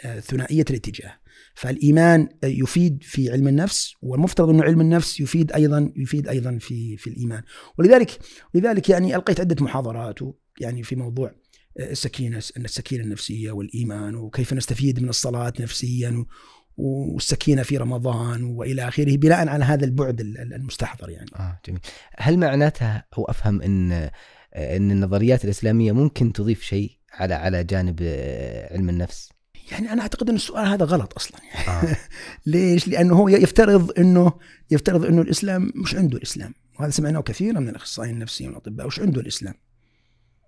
[0.05, 1.13] آه، ثنائية الاتجاه.
[1.55, 7.11] فالإيمان يفيد في علم النفس والمفترض انه علم النفس يفيد أيضا يفيد أيضا في في
[7.11, 7.43] الإيمان
[7.79, 8.19] ولذلك
[8.55, 10.19] لذلك يعني ألقيت عدة محاضرات
[10.61, 11.35] يعني في موضوع
[11.81, 16.25] السكينة السكينة النفسية والإيمان وكيف نستفيد من الصلاة نفسيا
[16.79, 21.31] والسكينة في رمضان وإلى آخره بناء على هذا البعد المستحضر يعني.
[21.37, 21.81] آه جميل.
[22.17, 23.93] هل معناتها أو أفهم إن
[24.57, 28.03] إن النظريات الإسلامية ممكن تضيف شيء على على جانب
[28.71, 29.29] علم النفس؟
[29.73, 31.97] يعني أنا أعتقد إن السؤال هذا غلط أصلا يعني آه.
[32.47, 34.33] ليش؟ لأنه هو يفترض إنه
[34.71, 39.21] يفترض إنه الإسلام مش عنده الإسلام وهذا سمعناه كثيرا من الأخصائيين النفسيين والأطباء وش عنده
[39.21, 39.55] الإسلام؟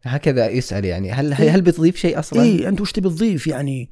[0.02, 3.90] هكذا يسأل يعني هل إيه؟ هل بتضيف شيء أصلا؟ اي أنت وش تبي تضيف يعني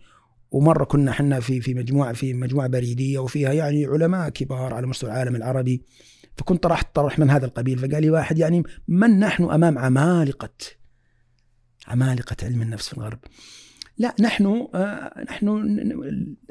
[0.51, 5.11] ومرة كنا إحنا في في مجموعة في مجموعة بريدية وفيها يعني علماء كبار على مستوى
[5.11, 5.83] العالم العربي.
[6.37, 10.55] فكنت طرحت طرح من هذا القبيل فقال لي واحد يعني من نحن أمام عمالقة؟
[11.89, 13.19] عمالقة علم النفس في الغرب.
[13.99, 15.49] لا نحن آه، نحن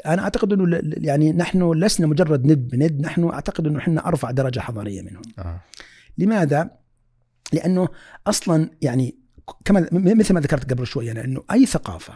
[0.05, 4.59] أنا أعتقد إنه يعني نحن لسنا مجرد ند بند نحن أعتقد إنه إحنا أرفع درجة
[4.59, 5.21] حضارية منهم.
[5.39, 5.61] آه.
[6.17, 6.71] لماذا؟
[7.53, 7.87] لأنه
[8.27, 9.17] أصلا يعني
[9.65, 12.13] كما مثل ما ذكرت قبل شوي أنا إنه أي ثقافة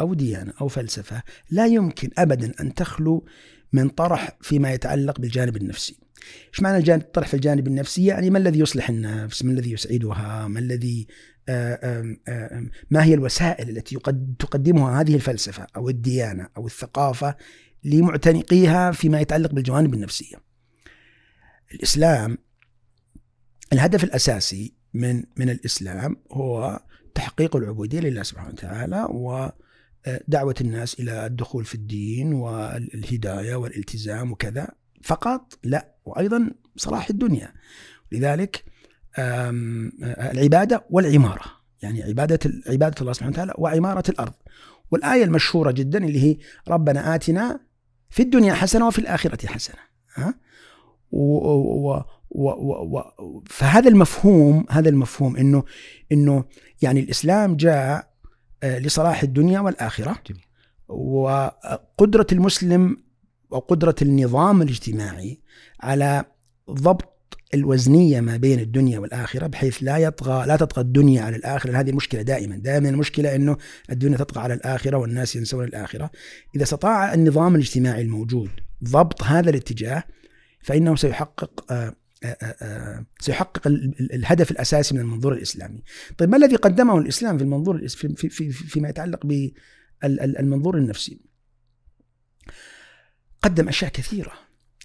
[0.00, 3.26] أو ديانة أو فلسفة لا يمكن ابدا أن تخلو
[3.72, 5.96] من طرح فيما يتعلق بالجانب النفسي.
[6.48, 10.48] إيش معنى الجانب الطرح في الجانب النفسي؟ يعني ما الذي يصلح النفس؟ ما الذي يسعدها؟
[10.48, 11.06] ما الذي
[11.48, 12.16] آه،
[12.90, 13.96] ما هي الوسائل التي
[14.38, 17.36] تقدمها هذه الفلسفة أو الديانة أو الثقافة
[17.84, 20.36] لمعتنقيها فيما يتعلق بالجوانب النفسية.
[21.74, 22.38] الإسلام
[23.72, 26.80] الهدف الأساسي من من الإسلام هو
[27.14, 29.06] تحقيق العبودية لله سبحانه وتعالى
[30.06, 34.68] ودعوه الناس إلى الدخول في الدين والهداية والالتزام وكذا.
[35.02, 37.52] فقط لا وأيضا صلاح الدنيا.
[38.12, 38.64] لذلك
[39.18, 41.44] العبادة والعمارة.
[41.82, 44.32] يعني عبادة عبادة الله سبحانه وتعالى وعمارة الأرض.
[44.90, 46.36] والآية المشهورة جدا اللي هي
[46.68, 47.60] ربنا آتنا
[48.10, 49.78] في الدنيا حسنة وفي الآخرة حسنة.
[50.14, 50.34] ها؟
[51.12, 52.48] و و و
[52.90, 55.64] و فهذا المفهوم هذا المفهوم إنه
[56.12, 56.44] إنه
[56.82, 58.13] يعني الإسلام جاء آه،
[58.64, 60.16] لصلاح الدنيا والآخرة.
[60.88, 62.96] وقدرة المسلم
[63.50, 65.40] وقدرة النظام الاجتماعي
[65.80, 66.24] على
[66.70, 71.80] ضبط الوزنية ما بين الدنيا والآخرة بحيث لا يطغى لا تطغى الدنيا على الآخرة.
[71.80, 72.56] هذه المشكلة دائما.
[72.56, 73.56] دائما المشكلة إنه
[73.90, 76.10] الدنيا تطغى على الآخرة والناس ينسون الآخرة.
[76.56, 78.50] إذا استطاع النظام الاجتماعي الموجود
[78.84, 80.04] ضبط هذا الاتجاه
[80.62, 81.64] فإنه سيحقق
[82.24, 85.82] آه، آه، آه، سيحقق الهدف الأساسي من المنظور الإسلامي.
[86.18, 91.20] طيب ما الذي قدمه الإسلام في المنظور في في في فيما يتعلق بالمنظور النفسي؟
[93.42, 94.32] قدم أشياء كثيرة.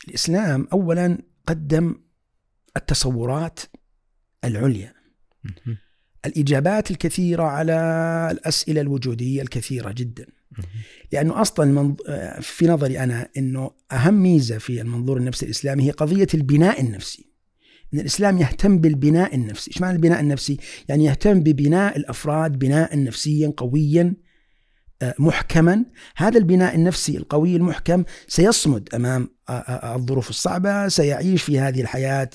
[0.08, 1.96] الإسلام اولا قدم
[2.78, 3.60] التصورات
[4.44, 4.94] العليا.
[6.26, 7.74] الإجابات الكثيرة على
[8.32, 10.26] الأسئلة الوجودية الكثيرة جدا.
[11.12, 11.96] لأنه أصلا
[12.42, 17.29] في نظري أنا إنه أهم ميزة في المنظور النفسي الإسلامي هي قضية البناء النفسي.
[17.94, 20.58] إن الإسلام يهتم بالبناء النفسي، إيش معنى البناء النفسي؟
[20.90, 24.14] يعني يهتم ببناء الأفراد بناء نفسيا قويا
[25.02, 31.60] آه، محكما، هذا البناء النفسي القوي المحكم سيصمد أمام آه، آه، الظروف الصعبة، سيعيش في
[31.60, 32.30] هذه الحياة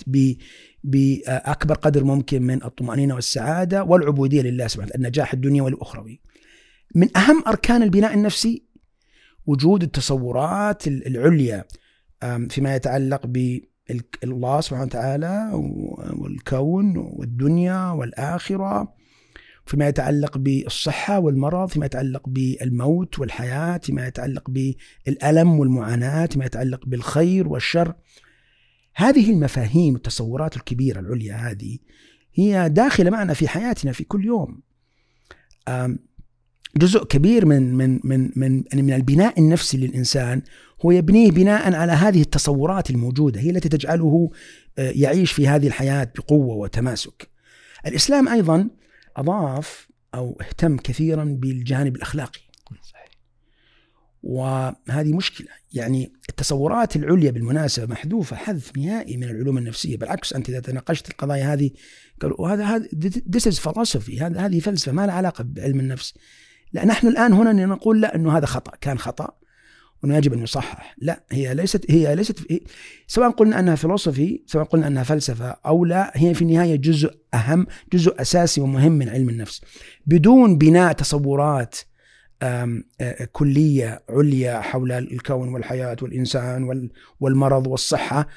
[0.84, 6.20] باكبر قدر ممكن من الطمأنينة والسعادة والعبودية لله سبحانه وتعالى، النجاح الدنيوي والأخروي.
[6.94, 8.64] من أهم أركان البناء النفسي
[9.46, 11.64] وجود التصورات العليا
[12.50, 13.60] فيما يتعلق ب
[14.24, 15.50] الله سبحانه وتعالى
[16.12, 18.94] والكون والدنيا والآخرة
[19.66, 27.48] فيما يتعلق بالصحة والمرض فيما يتعلق بالموت والحياة فيما يتعلق بالألم والمعاناة فيما يتعلق بالخير
[27.48, 27.94] والشر.
[28.94, 31.78] هذه المفاهيم التصورات الكبيرة العليا هذه
[32.34, 34.62] هي داخلة معنا في حياتنا في كل يوم.
[36.76, 40.42] جزء كبير من من من من من البناء النفسي للإنسان
[40.84, 44.30] هو يبنيه بناء على هذه التصورات الموجودة هي التي تجعله
[44.78, 47.28] آه، يعيش في هذه الحياة بقوة وتماسك.
[47.86, 48.68] الإسلام أيضا
[49.16, 52.40] أضاف أو اهتم كثيرا بالجانب الأخلاقي.
[54.22, 60.60] وهذه مشكلة، يعني التصورات العليا بالمناسبة محذوفة حذف نهائي من العلوم النفسية، بالعكس أنت إذا
[60.60, 61.70] تناقشت القضايا هذه
[62.22, 62.88] قالوا هذا هذا
[63.30, 66.14] this is philosophy هذه فلسفة ما لها علاقة بعلم النفس.
[66.74, 69.30] لا نحن الآن هنا نقول لا إنه هذا خطأ كان خطأ
[70.02, 70.94] وإنه يجب أن يصحح.
[70.98, 72.38] لا هي ليست هي ليست
[73.06, 77.66] سواء قلنا أنها philosophy سواء قلنا أنها فلسفة أو لا هي في النهاية جزء أهم
[77.92, 79.60] جزء أساسي ومهم من علم النفس.
[80.06, 81.76] بدون بناء تصورات
[83.32, 88.28] كلية عليا حول الكون والحياة والإنسان والمرض والصحة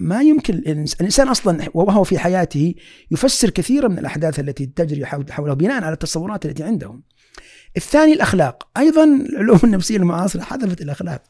[0.00, 2.74] ما يمكن الإنسان أصلا وهو في حياته
[3.10, 7.02] يفسر كثيرا من الأحداث التي تجري حوله بناء على التصورات التي عندهم.
[7.76, 8.68] الثاني الأخلاق.
[8.76, 11.22] أيضا العلوم النفسية المعاصرة حذفت الأخلاق.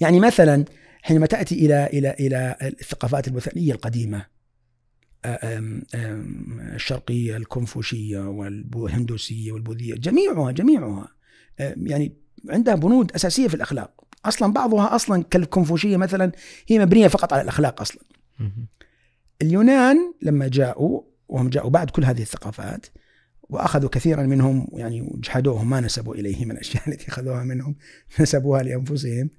[0.00, 0.64] يعني مثلا
[1.02, 4.26] حينما تأتي إلى إلى إلى الثقافات الوثنية القديمة
[6.74, 8.28] الشرقية الكونفوشية
[8.74, 11.08] والهندوسية والبوذية جميعها جميعها
[11.58, 12.16] يعني
[12.48, 14.04] عندها بنود أساسية في الأخلاق.
[14.24, 16.32] أصلا بعضها أصلا كالكونفوشية مثلا
[16.68, 18.02] هي مبنية فقط على الأخلاق أصلا.
[19.42, 22.86] اليونان لما جاءوا وهم جاءوا بعد كل هذه الثقافات
[23.48, 27.76] وأخذوا كثيرا منهم يعني جحدوهم ما نسبوا اليه من الأشياء التي أخذوها منهم
[28.20, 29.30] نسبوها لأنفسهم.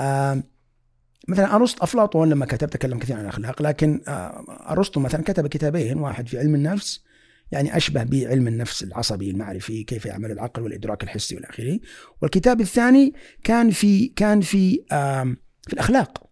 [0.00, 0.42] آه
[1.28, 5.98] مثلا أرسطو أفلاطون لما كتب تكلم كثيرا عن الأخلاق لكن آه أرسطو مثلا كتب كتابين
[5.98, 7.04] واحد في علم النفس
[7.52, 11.80] يعني أشبه بعلم النفس العصبي المعرفي كيف يعمل العقل والإدراك الحسي والى آخره.
[12.22, 15.36] والكتاب الثاني كان في كان في آه
[15.66, 16.30] في الأخلاق.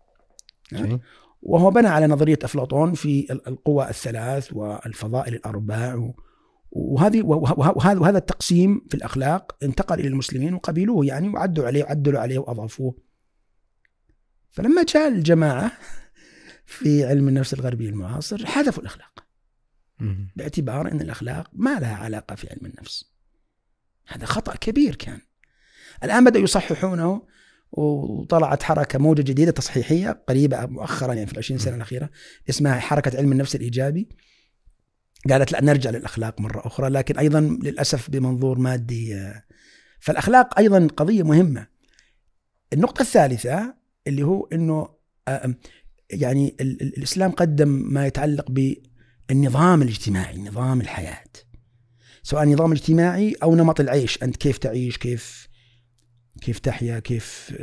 [1.43, 6.11] وهو بنى على نظرية أفلاطون في القوى الثلاث والفضائل الأربع
[6.71, 12.99] وهذه وهذا التقسيم في الأخلاق انتقل إلى المسلمين وقبلوه يعني وعدوا عليه وعدلوا عليه وأضافوه.
[14.51, 15.73] فلما جاء الجماعة
[16.67, 19.25] في علم النفس الغربي المعاصر حذفوا الأخلاق.
[20.37, 23.15] باعتبار إن الأخلاق ما لها علاقة في علم النفس.
[24.07, 25.21] هذا خطأ كبير كان.
[26.05, 27.27] الآن بدأوا يصححونه
[27.73, 32.11] وطلعت حركة موجة جديدة تصحيحية قريبة مؤخرا يعني في العشرين سنة الأخيرة
[32.49, 34.09] اسمها حركة علم النفس الإيجابي
[35.31, 39.33] قالت لا نرجع للأخلاق مرة أخرى لكن أيضا للأسف بمنظور مادي
[40.01, 41.67] فالأخلاق أيضا قضية مهمة.
[42.73, 43.75] النقطة الثالثة
[44.07, 44.89] اللي هو إنه
[46.11, 48.51] يعني الإسلام قدم ما يتعلق
[49.31, 51.25] بالنظام الاجتماعي نظام الحياة.
[52.23, 55.49] سواء النظام الاجتماعي أو نمط العيش أنت كيف تعيش كيف
[56.41, 57.55] كيف تحيا كيف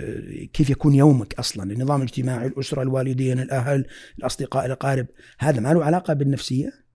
[0.53, 3.85] كيف يكون يومك أصلا؟ النظام الاجتماعي الأسرة الوالدين الأهل
[4.19, 5.07] الأصدقاء الأقارب
[5.39, 6.87] هذا ما له علاقة بالنفسية.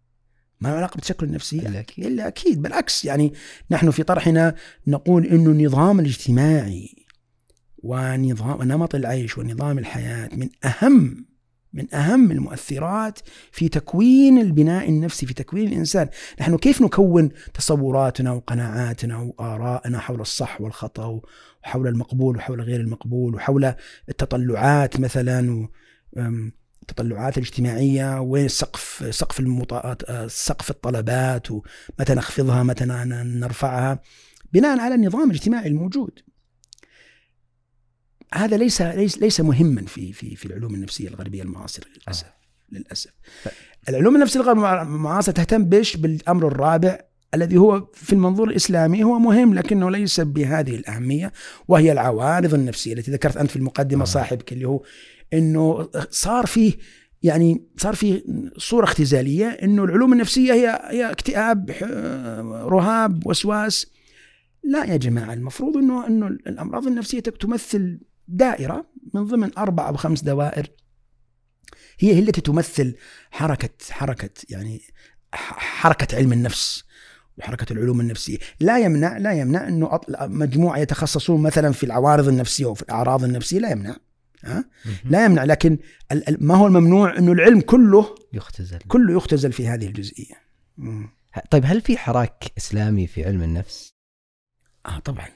[0.63, 1.59] ما له علاقة بالتشكل النفسي.
[1.59, 2.07] إلا أكيد.
[2.07, 2.63] إلا أكيد.
[2.63, 3.33] بالعكس يعني
[3.71, 4.55] نحن في طرحنا
[4.87, 6.95] نقول إنه النظام الاجتماعي
[7.79, 11.27] ونظام ونمط العيش ونظام الحياة من أهم
[11.73, 13.19] من أهم المؤثرات
[13.53, 16.09] في تكوين البناء النفسي في تكوين الإنسان،
[16.41, 21.21] نحن كيف نكون تصوراتنا وقناعاتنا وآرائنا حول الصح والخطأ
[21.65, 23.75] وحول المقبول وحول غير المقبول وحول
[24.09, 25.69] التطلعات مثلا
[26.83, 34.01] التطلعات الاجتماعية وين سقف سقف المطاءات سقف الطلبات ومتى نخفضها متى نرفعها
[34.53, 36.19] بناء على النظام الاجتماعي الموجود
[38.35, 42.35] هذا ليس ليس ليس مهما في في في العلوم النفسية الغربية المعاصرة للأسف آه.
[42.73, 43.11] للأسف
[43.89, 46.99] العلوم النفسية الغربيه المعاصرة تهتم بش بالأمر الرابع
[47.35, 51.33] الذي هو في المنظور الإسلامي هو مهم لكنه ليس بهذه الأهمية
[51.69, 54.07] وهي العوارض النفسية التي ذكرت أنت في المقدمة آه.
[54.07, 54.83] صاحبك اللي هو
[55.33, 56.73] إنه صار فيه
[57.23, 58.25] يعني صار في
[58.59, 61.71] صورة اختزالية إنه العلوم النفسية هي هي اكتئاب
[62.69, 63.87] رهاب وسواس.
[64.65, 70.23] لا يا جماعة المفروض إنه إنه الأمراض النفسية تمثل دائرة من ضمن أربع أو خمس
[70.23, 70.71] دوائر.
[71.99, 72.97] هي هي التي تمثل
[73.31, 74.81] حركة حركة يعني
[75.33, 76.85] حركة علم النفس
[77.39, 78.39] وحركة العلوم النفسية.
[78.61, 83.71] لا يمنع لا يمنع إنه مجموعة يتخصصون مثلا في العوارض النفسية وفي الأعراض النفسية لا
[83.71, 83.97] يمنع.
[84.45, 84.65] ها
[85.05, 85.79] لا يمنع لكن
[86.39, 90.35] ما هو الممنوع إنه العلم كله يختزل كله يختزل في هذه الجزئية.
[90.79, 91.09] مم.
[91.51, 93.95] طيب هل في حراك إسلامي في علم النفس؟
[94.87, 95.29] آه طبعا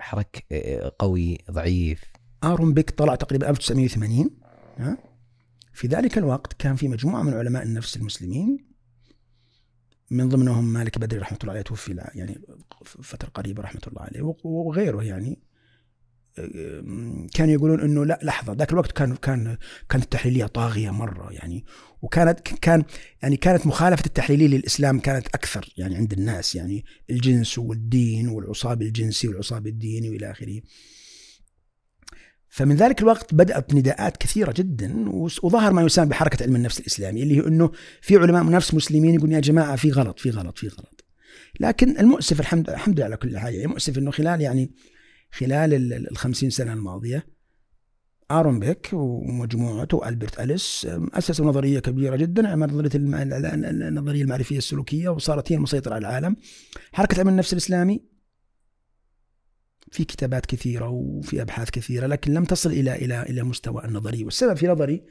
[0.00, 2.02] حراك آه، قوي ضعيف
[2.44, 4.30] ارون بيك طلع تقريبا 1980
[4.78, 4.98] ها
[5.72, 8.66] في ذلك الوقت كان في مجموعة من علماء النفس المسلمين
[10.10, 12.40] من ضمنهم مالك بدري رحمة الله عليه توفي يعني
[12.84, 15.38] فترة قريبة رحمة الله عليه وغ- وغيره يعني
[17.34, 19.56] كانوا يقولون إنه لا لحظة ذاك الوقت كان كان
[19.88, 21.64] كانت التحليلية طاغية مرة يعني
[22.02, 22.84] وكانت كان
[23.22, 29.28] يعني كانت مخالفة التحليلية للإسلام كانت أكثر يعني عند الناس يعني الجنس والدين والعصاب الجنسي
[29.28, 30.60] والعصاب الديني وإلى آخره.
[32.48, 35.08] فمن ذلك الوقت بدأت نداءات كثيرة جدا
[35.42, 39.34] وظهر ما يسمى بحركة علم النفس الإسلامي اللي هي إنه في علماء نفس مسلمين يقولون
[39.34, 41.04] يا جماعة في غلط في غلط في غلط.
[41.60, 44.70] لكن المؤسف الحمد الحمد لله على كل حال يعني المؤسف إنه خلال يعني
[45.30, 47.36] خلال ال- ال- الخمسين سنة الماضية
[48.30, 55.56] آرون بيك ومجموعته وألبرت أليس أسسوا نظرية كبيرة جدا نظرية النظرية المعرفية السلوكية وصارت هي
[55.56, 56.36] المسيطرة على العالم.
[56.92, 58.04] حركة علم النفس الإسلامي
[59.92, 64.24] في كتابات كثيرة وفي أبحاث كثيرة لكن لم تصل إلى إلى إلى مستوى النظري.
[64.24, 65.04] والسبب في نظري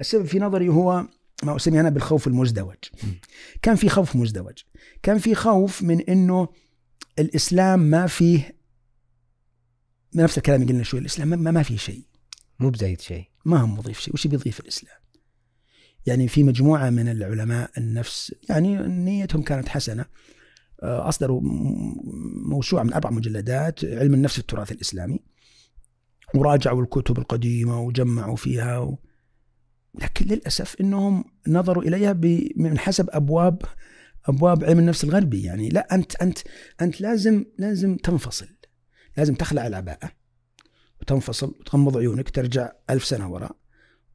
[0.00, 1.06] السبب في نظري هو
[1.42, 2.76] ما أسميه أنا بالخوف المزدوج.
[3.62, 4.58] كان في خوف مزدوج.
[5.02, 6.48] كان في خوف من أنه
[7.18, 8.61] الإسلام ما فيه
[10.14, 12.02] نفس الكلام اللي قلنا شوي الإسلام ما, ما في شيء.
[12.58, 13.24] مو بزايد شيء.
[13.44, 14.96] ما هو مضيف شيء وش بيضيف الإسلام؟
[16.06, 20.04] يعني في مجموعة من العلماء النفس يعني نيتهم كانت حسنة.
[20.82, 21.40] آه، أصدروا
[22.48, 25.20] موسوعة من أربع مجلدات علم النفس في التراث الإسلامي
[26.34, 28.98] وراجعوا الكتب القديمة وجمعوا فيها و...
[29.94, 32.48] لكن للأسف إنهم نظروا إليها ب...
[32.56, 33.62] من حسب ابواب
[34.26, 35.42] أبواب علم النفس الغربي.
[35.42, 36.38] يعني لا انت انت
[36.80, 38.48] أنت لازم لازم تنفصل.
[39.16, 40.12] لازم تخلع العباءة
[41.00, 43.56] وتنفصل وتغمض عيونك ترجع ألف سنة وراء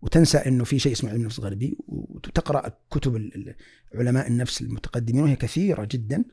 [0.02, 3.30] وتنسى إنه في شيء اسمه علم النفس الغربي وتقرأ كتب
[3.96, 6.26] علماء النفس المتقدمين وهي كثيرة جدا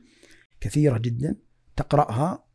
[0.61, 1.35] كثيرة جدا
[1.75, 2.45] تقرأها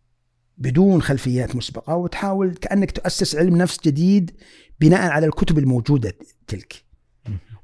[0.59, 4.37] بدون خلفيات مسبقة وتحاول كأنك تؤسس علم نفس جديد
[4.81, 6.90] بناء على الكتب الموجودة تلك.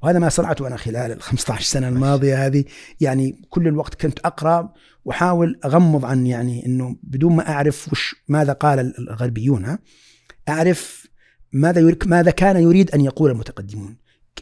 [0.03, 2.63] وهذا ما صنعته أنا خلال ال 15 سنة الماضية هذه.
[2.99, 4.73] يعني كل الوقت كنت أقرأ
[5.05, 9.79] وأحاول أغمض عن يعني إنه بدون ما أعرف وش ماذا قال الغربيون ها
[10.49, 11.07] أعرف
[11.51, 13.97] ماذا يريد ماذا كان يريد أن يقول المتقدمون.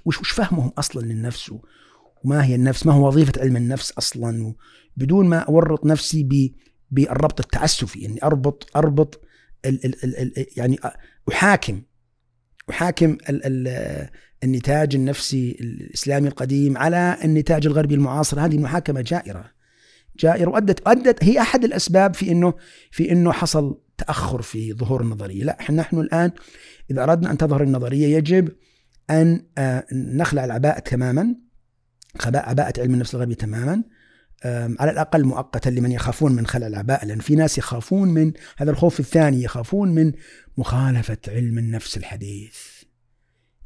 [0.05, 1.51] وش وش فهمهم أصلا للنفس؟
[2.23, 4.53] وما هي النفس؟ ما هو وظيفة علم النفس أصلا؟
[4.97, 6.51] بدون ما أورط نفسي ب
[6.91, 9.21] بالربط التعسفي إني أربط أربط
[9.65, 10.79] ال ال ال ال يعني
[11.31, 11.81] أحاكم
[12.69, 14.09] أحاكم ال ال
[14.45, 18.45] النتاج النفسي الإسلامي القديم على النتاج الغربي المعاصر.
[18.45, 19.51] هذه محاكمة جائرة
[20.19, 22.53] جائرة وأدت أدت هي أحد الأسباب في إنه
[22.91, 26.31] في إنه حصل تأخر في ظهور النظرية، لا نحن الآن
[26.91, 28.51] إذا أردنا أن تظهر النظرية يجب
[29.10, 31.36] أن آه، نخلع العباءة تماما
[32.19, 33.84] خباء عباءة علم النفس الغربي تماما
[34.79, 38.99] على الأقل مؤقتا لمن يخافون من خلع العباءة لأن في ناس يخافون من هذا الخوف
[38.99, 40.12] الثاني يخافون من
[40.58, 42.74] مخالفة علم النفس الحديث.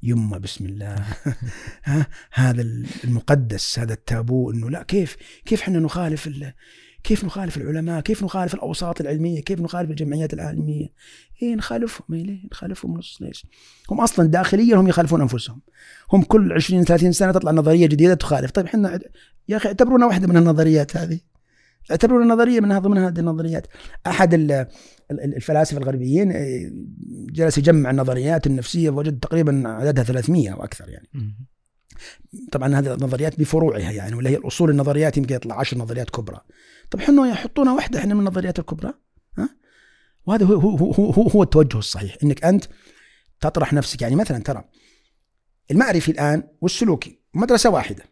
[0.03, 0.95] يما بسم الله.
[1.83, 2.61] ها؟ هذا
[3.03, 6.53] المقدس هذا التابو إنه لا كيف؟ كيف إحنا نخالف ال-
[7.03, 10.87] كيف نخالف العلماء؟ كيف نخالف الأوساط العلمية؟ كيف نخالف الجمعيات العالمية؟
[11.41, 13.45] إيه نخالفهم إيه ليه؟ نخالفهم نص ليش؟
[13.91, 15.61] هم أصلا داخليا هم يخالفون أنفسهم.
[16.13, 18.51] هم كل 20 30 سنة تطلع نظرية جديدة تخالف.
[18.51, 18.99] طيب إحنا
[19.47, 21.19] يا أخي اعتبرونا واحدة من النظريات هذه.
[21.91, 23.67] اعتبرونا نظريه منها ضمن هذه النظريات.
[24.07, 24.51] أحد ال-
[25.11, 26.71] ال- الفلاسفة الغربيين إيه،
[27.31, 31.07] جلس يجمع النظريات النفسية ووجد تقريبا عددها 300 أو أكثر يعني.
[32.51, 36.41] طبعا هذه النظريات بفروعها يعني ولا هي الأصول النظريات يمكن يطلع 10 نظريات كبرى.
[36.91, 38.93] طب إحنا يحطونا واحدة إحنا من النظريات الكبرى؟
[39.37, 39.49] ها؟
[40.25, 42.65] وهذا هو هو هو, هو, هو التوجه الصحيح إنك أنت
[43.41, 44.01] تطرح نفسك.
[44.01, 44.63] يعني مثلا ترى
[45.71, 48.03] المعرفي الآن والسلوكي مدرسة واحدة.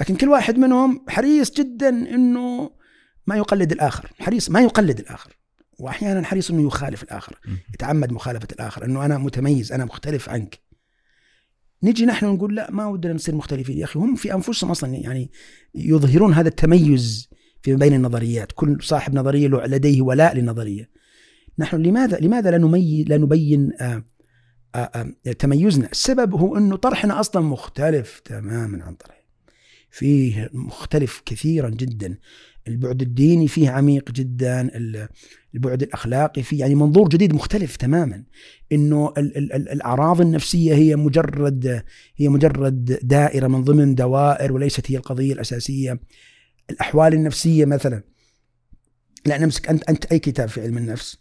[0.00, 2.70] لكن كل واحد منهم حريص جدا إنه
[3.26, 4.10] ما يقلد الآخر.
[4.20, 5.36] حريص ما يقلد الآخر.
[5.78, 7.38] وأحيانا حريص إنه يخالف الآخر
[7.74, 10.60] يتعمد مخالفة الآخر إنه أنا متميز أنا مختلف عنك.
[11.82, 13.78] نجي نحن نقول لا ما ودنا نصير مختلفين.
[13.78, 15.30] يا أخي هم في أنفسهم أصلا يعني
[15.74, 17.30] يظهرون هذا التميز
[17.62, 18.52] فيما بين النظريات.
[18.52, 20.90] كل صاحب نظرية له لديه ولاء للنظرية.
[21.58, 24.04] نحن لماذا لماذا لا نمي لا نبين آآ
[24.74, 29.22] آآ تميزنا؟ السبب هو أنه طرحنا أصلا مختلف تماما عن طرح
[29.90, 32.18] فيه مختلف كثيرا جدا.
[32.68, 34.70] البعد الديني فيه عميق جدا
[35.54, 38.24] البعد الأخلاقي فيه يعني منظور جديد مختلف تماما.
[38.72, 41.82] إنه الأعراض النفسية هي مجرد
[42.16, 46.00] هي مجرد دائرة من ضمن دوائر وليست هي القضية الأساسية.
[46.70, 48.02] الأحوال النفسية مثلا
[49.26, 51.18] لا نمسك أنت أنت أي كتاب في علم النفس.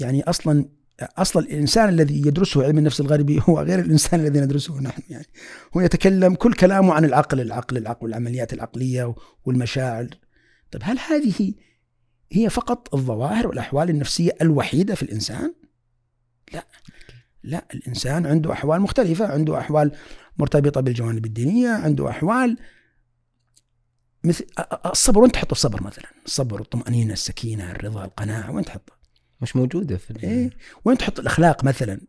[0.00, 0.68] يعني أصلا
[1.02, 5.26] أصلا الإنسان الذي يدرسه علم النفس الغربي هو غير الإنسان الذي ندرسه نحن يعني.
[5.76, 9.14] هو يتكلم كل كلامه عن العقل العقل العقل والعمليات العقلية
[9.44, 10.08] والمشاعر.
[10.70, 11.54] طيب هل هذه
[12.32, 15.54] هي فقط الظواهر والأحوال النفسية الوحيدة في الإنسان؟
[16.52, 16.66] لا
[17.42, 19.92] لا الإنسان عنده أحوال مختلفة عنده أحوال
[20.38, 22.56] مرتبطة بالجوانب الدينية عنده أحوال
[24.24, 24.46] مثل
[24.86, 28.92] الصبر وين تحط الصبر مثلا؟ الصبر الطمأنينة السكينة الرضا القناعة وين تحطه؟
[29.40, 30.50] مش موجودة في إيه؟
[30.84, 32.00] وين تحط الأخلاق مثلا؟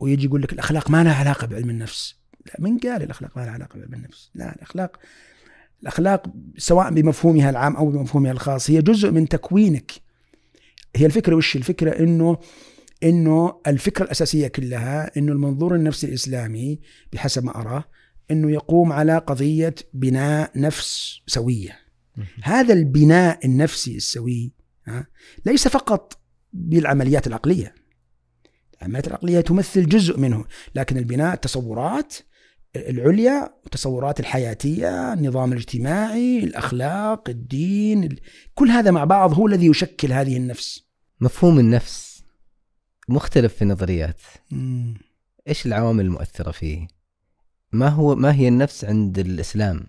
[0.00, 2.14] ويجي يقول لك الأخلاق ما لها علاقة بعلم النفس
[2.46, 4.96] لا من قال الأخلاق ما لها علاقة بعلم النفس لا الأخلاق
[5.82, 6.26] الأخلاق
[6.58, 9.92] سواء بمفهومها العام أو بمفهومها الخاص هي جزء من تكوينك
[10.96, 12.38] هي الفكرة وش الفكرة إنه
[13.02, 16.80] إنه الفكرة الأساسية كلها إنه المنظور النفسي الإسلامي
[17.12, 17.84] بحسب ما أراه
[18.30, 21.78] إنه يقوم على قضية بناء نفس سوية.
[22.42, 24.52] هذا البناء النفسي السوي
[25.46, 26.20] ليس فقط
[26.52, 27.74] بالعمليات العقلية.
[28.78, 32.14] العمليات العقلية تمثل جزء منه، لكن البناء التصورات
[32.76, 38.16] العليا التصورات الحياتية، النظام الاجتماعي، الأخلاق، الدين،
[38.54, 40.90] كل هذا مع بعض هو الذي يشكل هذه النفس.
[41.20, 42.22] مفهوم النفس
[43.08, 44.20] مختلف في النظريات.
[45.48, 46.86] إيش العوامل المؤثرة فيه؟
[47.72, 49.86] ما هو ما هي النفس عند الإسلام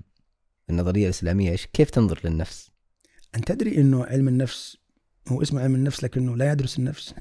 [0.70, 2.72] النظرية الإسلامية إيش كيف تنظر للنفس
[3.36, 4.78] انت تدري إنه علم النفس
[5.28, 7.16] هو اسمه علم النفس لكنه لا يدرس النفس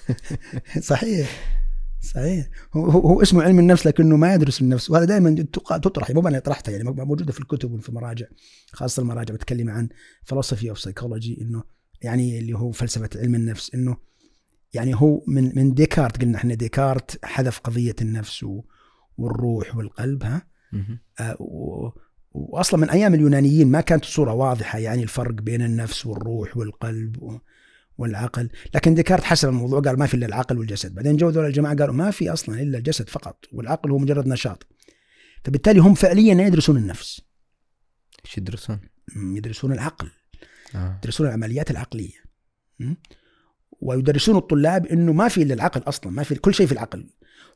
[0.90, 1.56] صحيح
[2.06, 2.48] صحيح.
[2.74, 6.72] هو, هو اسمه علم النفس لكنه ما يدرس النفس وهذا دائما تطرح مو أنا طرحتها
[6.72, 8.26] يعني موجودة في الكتب وفي المراجع
[8.72, 9.88] خاصة المراجع بتكلم عن
[10.24, 11.64] philosophy of psychology إنه
[12.02, 13.96] يعني اللي هو فلسفة علم النفس إنه
[14.74, 18.62] يعني هو من من ديكارت قلنا إحنا ديكارت حذف قضية النفس و
[19.18, 20.46] والروح والقلب ها؟
[21.20, 21.92] آه
[22.32, 27.38] واصلا من أيام اليونانيين ما كانت الصورة واضحة يعني الفرق بين النفس والروح والقلب
[27.98, 28.48] والعقل.
[28.74, 30.94] لكن ديكارت حسم الموضوع قال ما في إلا العقل والجسد.
[30.94, 34.66] بعدين جو ذول الجماعة قالوا ما في أصلا إلا الجسد فقط والعقل هو مجرد نشاط.
[35.44, 37.20] فبالتالي هم فعليا يدرسون النفس.
[38.24, 38.80] إيش يدرسون؟
[39.16, 40.10] يدرسون العقل.
[40.74, 40.98] آه.
[40.98, 42.26] يدرسون العمليات العقلية.
[43.80, 47.10] ويدرسون الطلاب إنه ما في إلا العقل أصلا ما في كل شيء في العقل.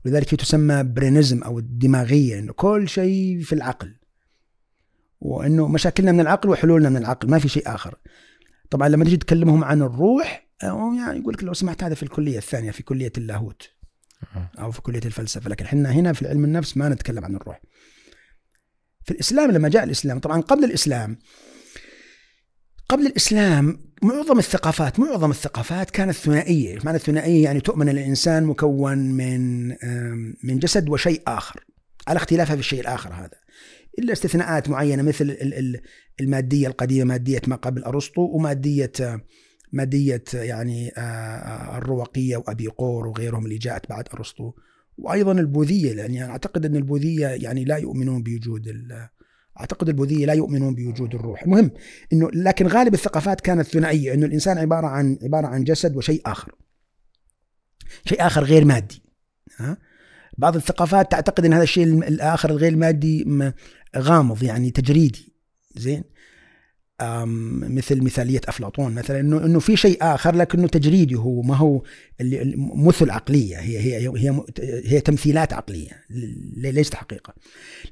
[0.04, 3.96] ولذلك هي تسمى برينزم أو الدماغية إنه كل شيء في العقل.
[5.20, 7.98] وإنه مشاكلنا من العقل وحلولنا من العقل ما في شيء آخر.
[8.70, 12.70] طبعا لما تيجي تكلمهم عن الروح يعني يقول لك لو سمعت هذا في الكلية الثانية
[12.70, 13.70] في كلية اللاهوت.
[14.58, 15.50] أو في كلية الفلسفة.
[15.50, 17.60] لكن إحنا هنا في علم النفس ما نتكلم عن الروح.
[19.04, 21.18] في الإسلام لما جاء الإسلام طبعا قبل الإسلام
[22.88, 29.68] قبل الإسلام معظم الثقافات معظم الثقافات كانت ثنائية، معنى الثنائية يعني تؤمن الإنسان مكون من
[30.44, 31.64] من جسد وشيء آخر.
[32.08, 33.40] على اختلافها في الشيء الآخر هذا.
[33.98, 35.36] إلا استثناءات معينة مثل
[36.20, 38.92] المادية القديمة مادية ما قبل أرسطو ومادية
[39.72, 40.92] مادية يعني
[41.78, 44.52] الرواقية وأبي قور وغيرهم اللي جاءت بعد أرسطو.
[44.98, 48.68] وأيضا البوذية يعني أعتقد أن البوذية يعني لا يؤمنون بوجود
[49.60, 51.42] أعتقد البوذية لا يؤمنون بوجود الروح.
[51.42, 51.70] المهم
[52.12, 56.54] إنه لكن غالب الثقافات كانت ثنائية إنه الإنسان عبارة عن عبارة عن جسد وشيء آخر.
[58.04, 59.02] شيء آخر غير مادي.
[59.56, 59.76] ها؟
[60.40, 63.26] بعض الثقافات تعتقد إن هذا الشيء الآخر الغير مادي
[63.96, 65.32] غامض يعني تجريدي
[65.76, 66.04] زين
[67.68, 71.82] مثل مثالية أفلاطون مثلا إنه إنه في شيء آخر لكنه تجريدي هو ما هو
[72.20, 74.42] اللي مثل عقلية هي هي هي
[74.84, 75.90] هي تمثيلات عقلية
[76.56, 77.34] ليست حقيقة.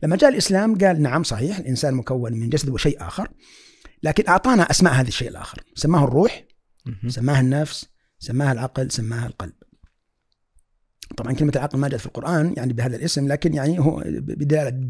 [0.02, 3.28] لما جاء الإسلام قال نعم صحيح الإنسان مكون من جسد وشيء آخر
[4.02, 6.44] لكن أعطانا أسماء هذا الشيء الآخر سماه الروح
[7.08, 7.86] سماه النفس
[8.18, 9.52] سماه العقل سماه القلب.
[11.16, 14.02] طبعا كلمة العقل ما جاءت في القرآن يعني بهذا الاسم لكن يعني هو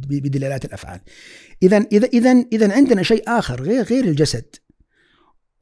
[0.09, 1.01] بدلالات الأفعال.
[1.62, 4.57] إذا إذا إذا إذا عندنا شيء آخر غير غير الجسد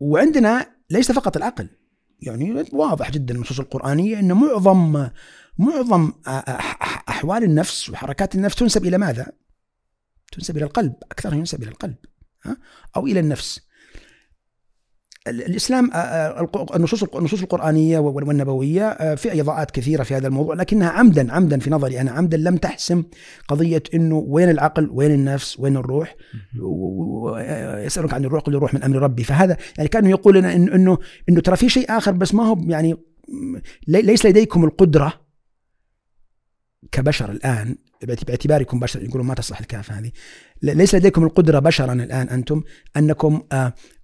[0.01, 1.69] وعندنا ليس فقط العقل.
[2.21, 5.09] يعني واضح جدا النصوص القرآنية أن معظم
[5.59, 6.13] معظم
[7.09, 9.33] أحوال النفس وحركات النفس تنسب إلى ماذا؟
[10.33, 11.97] تنسب إلى القلب أكثرها ينسب إلى القلب
[12.97, 13.61] أو إلى النفس.
[15.27, 20.89] الإسلام آه، آه، النصوص النصوص القرآنية والنبوية آه، في إضاءات كثيرة في هذا الموضوع لكنها
[20.89, 23.05] عمدا عمدا في نظري أنا عمدا لم تحسم
[23.49, 26.17] قضية إنه وين العقل وين النفس وين الروح
[26.61, 29.25] ويسالك عن الروح قل الروح من أمر ربي.
[29.25, 30.99] فهذا يعني كانه يقول لنا إنه إنه
[31.29, 32.97] إنه ترى في شيء آخر بس ما هو يعني
[33.89, 35.13] ليس لديكم القدرة
[36.93, 40.11] كبشر الآن باعتباركم بشر يقولون ما تصلح الكافه هذه
[40.63, 42.63] ليس لديكم القدرة بشرا الآن أنتم
[42.97, 43.43] أنكم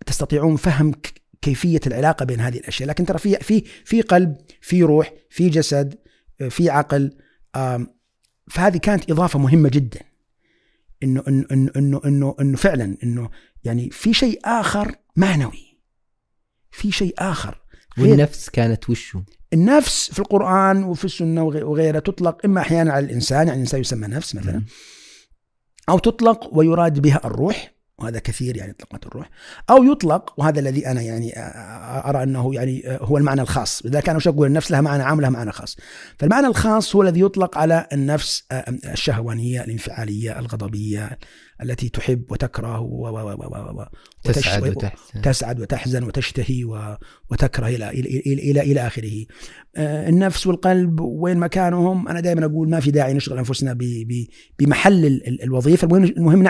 [0.07, 0.93] تستطيعون فهم
[1.43, 2.89] كيفية العلاقة بين هذه الأشياء.
[2.89, 5.99] لكن ترى في في في قلب في روح في جسد
[6.51, 7.17] في عقل
[8.51, 10.01] فهذه كانت إضافة مهمة جدا.
[11.03, 13.31] إنه انه إنه إنه إنه فعلا إنه
[13.65, 15.79] يعني في شيء آخر معنوي.
[16.71, 17.63] في شيء آخر.
[17.99, 19.23] والنفس كانت وشو؟
[19.53, 24.35] النفس في القرآن وفي السنة وغيرها تطلق إما أحيانا على الإنسان يعني الإنسان يسمى نفس
[24.35, 24.63] مثلا
[25.89, 29.31] أو تطلق ويراد بها الروح وهذا كثير يعني اطلقت الروح.
[29.71, 31.33] أو يطلق وهذا الذي أنا يعني
[32.09, 33.87] أرى أنه يعني هو المعنى الخاص.
[33.87, 35.77] لذلك أنا أقول النفس لها معنى عام لها معنى خاص.
[36.19, 38.45] فالمعنى الخاص هو الذي يطلق على النفس
[38.85, 41.19] الشهوانية الانفعالية الغضبية
[41.63, 43.85] التي تحب وتكره و و و و
[44.25, 46.65] تسعد وتحزن تسعد وتحزن وتشتهي
[47.31, 48.19] وتكره إلى إلى
[48.51, 49.25] إلى, إلى آخره.
[49.77, 53.79] آه، النفس والقلب وين مكانهم؟ أنا دائما أقول ما في داعي نشغل أنفسنا
[54.59, 56.45] بمحل الوظيفة، المهم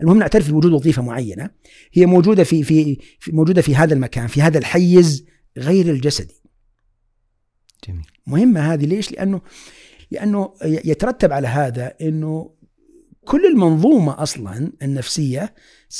[0.00, 1.50] المهم نعترف بوجود وظيفة معينة
[1.92, 2.98] هي موجودة في في
[3.28, 5.26] موجودة في هذا المكان، في هذا الحيز
[5.58, 6.42] غير الجسدي.
[7.88, 8.06] جميل.
[8.26, 9.40] مهمة هذه ليش؟ لأنه
[10.10, 12.54] لأنه يترتب على هذا إنه
[13.24, 15.54] كل المنظومة أصلا النفسية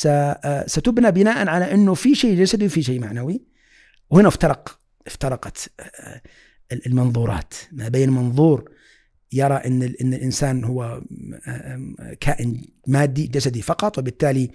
[0.07, 3.45] آه، ستبنى بناء على أنه في شيء جسدي وفي شيء معنوي.
[4.11, 6.20] وهنا افترق افترقت آه،
[6.87, 7.55] المنظورات.
[7.72, 8.70] ما بين منظور
[9.33, 11.03] يرى إن إن الإنسان هو
[11.49, 14.51] آه، كائن مادي جسدي فقط وبالتالي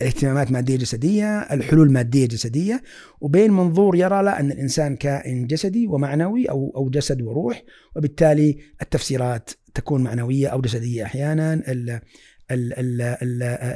[0.00, 2.82] الاهتمامات مادية جسدية، الحلول مادية جسدية،
[3.20, 7.62] وبين منظور يرى لا إن الإنسان كائن جسدي ومعنوي أو أو جسد وروح،
[7.96, 11.04] وبالتالي التفسيرات تكون معنوية أو جسدية.
[11.04, 11.62] أحيانا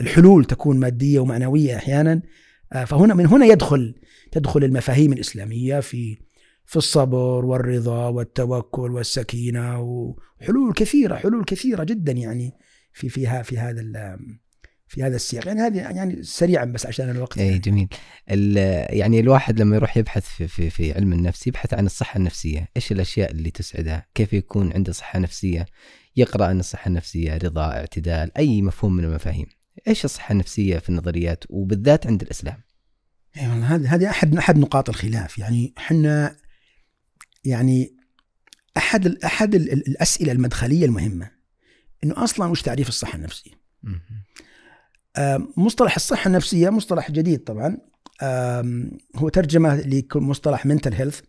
[0.00, 2.22] الحلول تكون مادية ومعنوية أحيانا.
[2.72, 3.94] آه، فهنا من هنا يدخل
[4.32, 6.18] تدخل المفاهيم الإسلامية في
[6.66, 12.52] في الصبر والرضا والتوكل والسكينة وحلول كثيرة حلول كثيرة جدا يعني
[12.92, 13.80] في فيها في هذا
[14.88, 15.46] في هذا السياق.
[15.46, 17.58] يعني هذه يعني سريعا بس عشان الوقت اي.
[17.58, 17.88] جميل.
[18.90, 22.68] يعني الواحد لما يروح يبحث في, في, في علم النفس يبحث عن الصحة النفسية.
[22.76, 25.66] إيش الأشياء اللي تسعدها كيف يكون عنده صحة نفسية؟
[26.16, 29.46] يقرأ عن الصحة النفسية رضا اعتدال أي مفهوم من المفاهيم.
[29.88, 32.62] إيش الصحة النفسية في النظريات وبالذات عند الإسلام؟
[33.36, 35.38] اي والله هذه هذه احد أحد نقاط الخلاف.
[35.38, 36.36] يعني إحنا
[37.44, 37.96] يعني
[38.76, 41.30] أحد أحد الأسئلة المدخلية المهمة
[42.04, 43.50] إنه أصلا وش تعريف الصحة النفسية؟
[45.56, 47.78] مصطلح الصحة النفسية مصطلح جديد طبعا.
[49.16, 49.80] هو ترجمة
[50.14, 51.20] لمصطلح mental health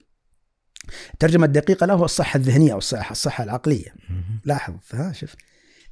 [1.14, 3.96] الترجمة الدقيقة له هو الصحة الذهنية أو الصحة الصحة العقلية.
[4.46, 5.36] لاحظ ها شوف.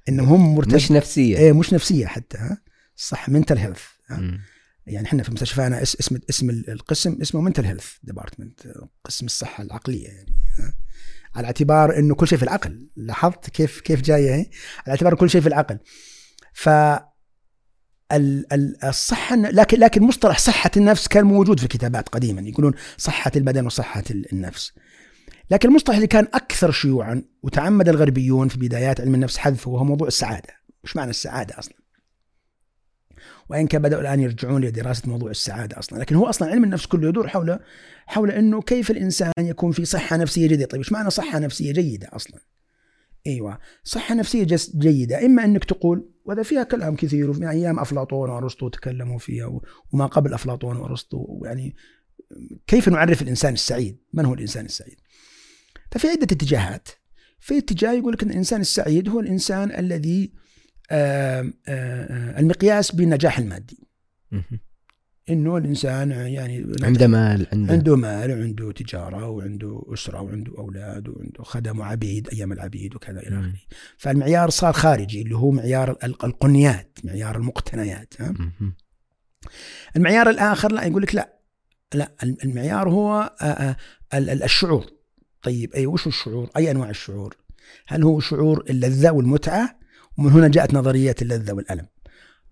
[0.10, 1.38] إنهم هم مرتب مش نفسية.
[1.38, 2.58] إيه مش نفسية حتى ها.
[2.98, 3.82] الصحة mental health
[4.88, 8.68] يعني إحنا في مستشفانا اسم اسم القسم اسمه mental health department
[9.04, 10.36] قسم الصحة العقلية يعني
[11.36, 14.50] على اعتبار إنه كل شيء في العقل لاحظت كيف كيف جاية على
[14.90, 15.80] اعتبار كل شيء في العقل.
[16.54, 16.70] ف
[18.14, 22.42] الصحة لكن لكن مصطلح صحة النفس كان موجود في الكتابات قديما.
[22.42, 24.04] يقولون صحة البدن وصحة
[24.34, 24.72] النفس.
[25.52, 30.08] لكن المصطلح اللي كان أكثر شيوعا وتعمد الغربيون في بدايات علم النفس حذفه وهو موضوع
[30.08, 30.54] السعادة.
[30.84, 31.76] مش معنى السعادة أصلا؟
[33.50, 36.00] وإن كان بدأوا الآن يرجعون لدراسة موضوع السعادة أصلا.
[36.00, 37.60] لكن هو أصلا علم النفس كله يدور حول
[38.08, 42.10] حول أنه كيف الإنسان يكون في صحة نفسية جيدة؟ طيب إيش معنى صحة نفسية جيدة
[42.14, 42.40] أصلا؟
[43.28, 43.60] إيوه.
[43.84, 45.26] صحة نفسية جيدة.
[45.26, 49.60] إما إنك تقول وهذا فيها كلام كثير وفي أيام أفلاطون وأرسطو تكلموا فيها
[49.92, 51.76] وما قبل أفلاطون وأرسطو يعني
[52.68, 54.96] كيف نعرف الإنسان السعيد؟ من هو الإنسان السعيد؟
[55.92, 56.90] ففي عدة اتجاهات.
[57.40, 60.34] في اتجاه يقول لك إن الإنسان السعيد هو الإنسان الذي
[60.92, 63.88] آآ آآ المقياس بالنجاح المادي.
[65.30, 71.44] إنه الإنسان يعني عنده مال عنده, عنده مال وعنده تجارة وعنده أسرة وعنده أولاد وعنده
[71.44, 73.54] خدم وعبيد أيام العبيد وكذا إلى آخره.
[73.98, 78.34] فالمعيار صار خارجي اللي هو معيار القنيات معيار المقتنيات ها؟
[79.96, 81.38] المعيار الآخر لا يقول لك لا
[81.94, 82.12] لا
[82.44, 83.36] المعيار هو
[84.14, 84.86] الشعور.
[85.44, 87.38] طيب أي وش الشعور؟ أي أنواع الشعور؟
[87.88, 89.80] هل هو شعور اللذة والمتعة؟
[90.18, 91.80] ومن هنا جاءت نظرية اللذة والألم.
[91.82, 91.88] آه،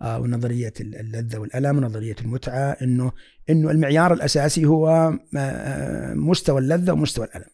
[0.02, 3.12] ونظرية اللذة والألم ونظريه المتعة انه
[3.50, 7.50] إنه المعيار الأساسي هو آه، مستوى اللذة ومستوى الألم.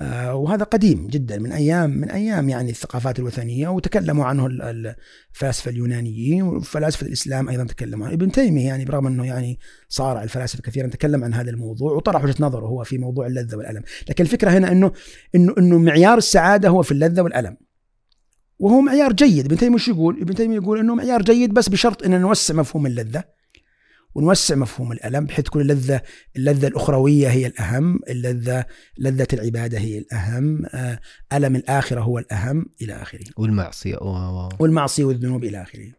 [0.00, 6.42] آه، وهذا قديم جدا من أيام من أيام يعني الثقافات الوثنية وتكلموا عنه الفلاسفة اليونانيين
[6.42, 11.24] وفلاسفة الإسلام أيضا تكلموا عنه ابن تيمية يعني برغم إنه يعني صارع الفلاسفة كثيرا تكلم
[11.24, 14.92] عن هذا الموضوع وطرح وجهة نظره هو في موضوع اللذة والألم، لكن الفكرة هنا انه
[15.34, 17.56] انه إنه معيار السعادة هو في اللذة والألم.
[18.60, 22.02] وهو معيار جيد، ابن تيمية شو يقول؟ ابن تيمية يقول إنه معيار جيد بس بشرط
[22.02, 23.24] إن نوسع مفهوم اللذة
[24.14, 26.02] ونوسع مفهوم الألم بحيث تكون اللذة
[26.36, 28.64] اللذة الأخروية هي الأهم اللذة
[28.98, 31.00] لذة العبادة هي الأهم آه،
[31.32, 33.96] ألم الآخرة هو الأهم إلى آخره والمعصية
[34.60, 35.92] والمعصية والذنوب إلى آخره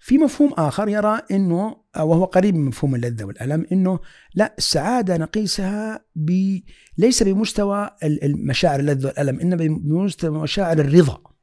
[0.00, 4.00] في مفهوم آخر يرى أنه آه، وهو قريب من مفهوم اللذة والألم أنه
[4.34, 6.58] لا السعادة نقيسها ب
[6.98, 11.37] ليس بمستوى المشاعر اللذة والألم إنما بمستوى مشاعر الرضا.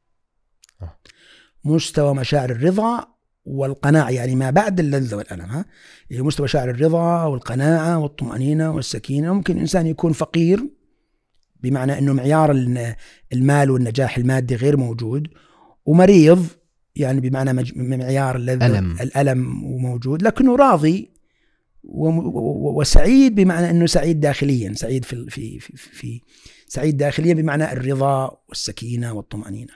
[1.66, 3.08] مستوى مشاعر الرضا
[3.46, 5.66] والقناعة يعني ما بعد اللذة والألم ها؟
[6.10, 9.34] يعني مستوى شعر الرضا والقناعة والطمأنينة والسكينة.
[9.34, 10.70] ممكن الإنسان يكون فقير
[11.64, 12.52] بمعنى أنه معيار
[13.34, 15.28] المال والنجاح المادي غير موجود
[15.86, 16.48] ومريض
[16.96, 18.98] يعني بمعنى معيار اللذة ألم.
[19.02, 21.16] الألم وموجود لكنه راضي
[21.84, 26.22] وسعيد بمعنى أنه سعيد داخليا سعيد في, في, في, في
[26.68, 29.74] سعيد داخليا بمعنى الرضا والسكينة والطمأنينة.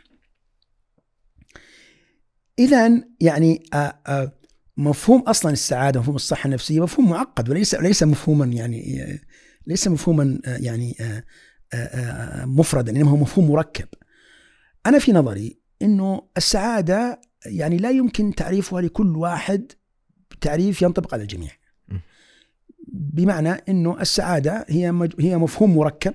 [2.59, 4.31] اذا يعني آه، آه،
[4.77, 9.19] مفهوم أصلا السعادة مفهوم الصحة النفسية مفهوم معقد وليس ليس مفهوما يعني آه،
[9.67, 10.95] ليس مفهوما يعني
[12.45, 13.87] مفردا إنما هو مفهوم مركب.
[14.85, 19.71] أنا في نظري إنه السعادة يعني لا يمكن تعريفها لكل واحد
[20.41, 21.51] تعريف ينطبق على الجميع.
[22.93, 26.13] بمعنى إنه السعادة هي هي مفهوم مركب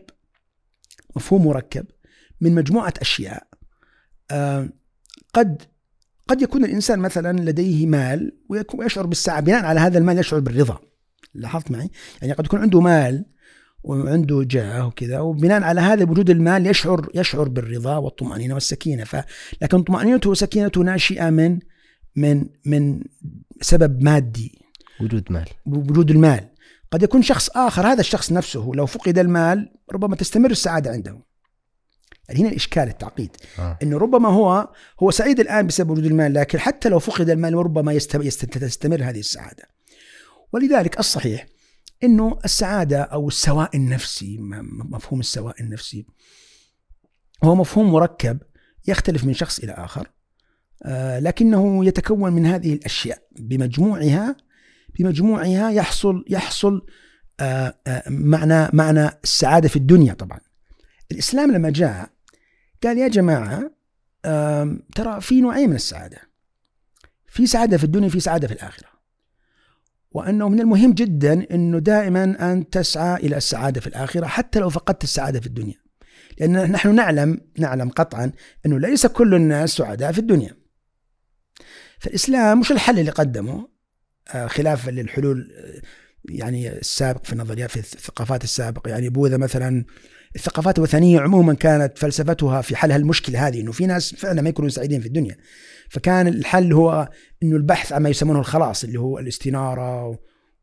[1.16, 1.86] مفهوم مركب
[2.40, 3.46] من مجموعة أشياء
[5.34, 5.62] قد
[6.28, 8.32] قد يكون الإنسان مثلا لديه مال
[8.74, 10.78] ويشعر بالسعادة بناء على هذا المال يشعر بالرضا.
[11.34, 11.90] لاحظت معي؟
[12.22, 13.24] يعني قد يكون عنده مال
[13.82, 19.04] وعنده جاه وكذا وبناء على هذا وجود المال يشعر يشعر بالرضا والطمأنينة والسكينة.
[19.04, 19.16] ف
[19.62, 21.58] لكن طمأنينته وسكينته ناشئة من
[22.16, 23.02] من من
[23.60, 24.58] سبب مادي.
[25.00, 25.48] وجود مال.
[25.66, 26.48] وجود المال.
[26.90, 31.33] قد يكون شخص آخر هذا الشخص نفسه لو فقد المال ربما تستمر السعادة عنده.
[32.30, 33.36] هنا الإشكال التعقيد.
[33.58, 33.78] آه.
[33.82, 34.68] انه ربما هو
[35.02, 39.74] هو سعيد الآن بسبب وجود المال لكن حتى لو فقد المال ربما تستمر هذه السعادة.
[40.52, 41.46] ولذلك الصحيح
[42.04, 44.38] إنه السعادة أو السواء النفسي
[44.90, 46.06] مفهوم السواء النفسي
[47.44, 48.38] هو مفهوم مركب
[48.86, 50.10] يختلف من شخص إلى آخر
[50.82, 53.18] آه لكنه يتكون من هذه الأشياء.
[53.38, 54.36] بمجموعها
[54.98, 56.86] بمجموعها يحصل يحصل
[57.40, 60.40] آه آه معنى معنى السعادة في الدنيا طبعا.
[61.12, 62.10] الإسلام لما جاء
[62.84, 63.70] قال يا جماعة
[64.94, 66.18] ترى في نوعين من السعادة.
[67.26, 68.88] في سعادة في الدنيا في سعادة في الآخرة.
[70.10, 75.04] وأنه من المهم جدا أنه دائما أن تسعى إلى السعادة في الآخرة حتى لو فقدت
[75.04, 75.74] السعادة في الدنيا.
[76.38, 78.32] لأن نحن نعلم نعلم قطعا
[78.66, 80.56] أنه ليس كل الناس سعداء في الدنيا.
[81.98, 83.68] فالإسلام مش الحل اللي قدمه؟
[84.28, 85.82] آه، خلافا للحلول آه،
[86.24, 88.90] يعني السابق في النظريات في الثقافات السابقة.
[88.90, 89.84] يعني بوذا مثلا
[90.36, 94.70] الثقافات الوثنية عموما كانت فلسفتها في حل هالمشكله هذه إنه في ناس فعلا ما يكونوا
[94.70, 95.36] سعيدين في الدنيا.
[95.88, 97.08] فكان الحل هو
[97.42, 100.18] إنه البحث عن ما يسمونه الخلاص اللي هو الاستنارة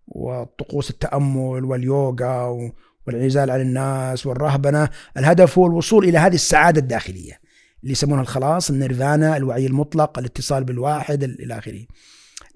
[0.08, 2.72] وطقوس التأمل واليوغا
[3.08, 4.90] والانعزال عن الناس والرهبنة.
[5.18, 7.42] الهدف هو الوصول إلى هذه السعادة الداخلية
[7.82, 11.86] اللي يسمونها الخلاص النيرفانا الوعي المطلق الاتصال بالواحد إلى آخره.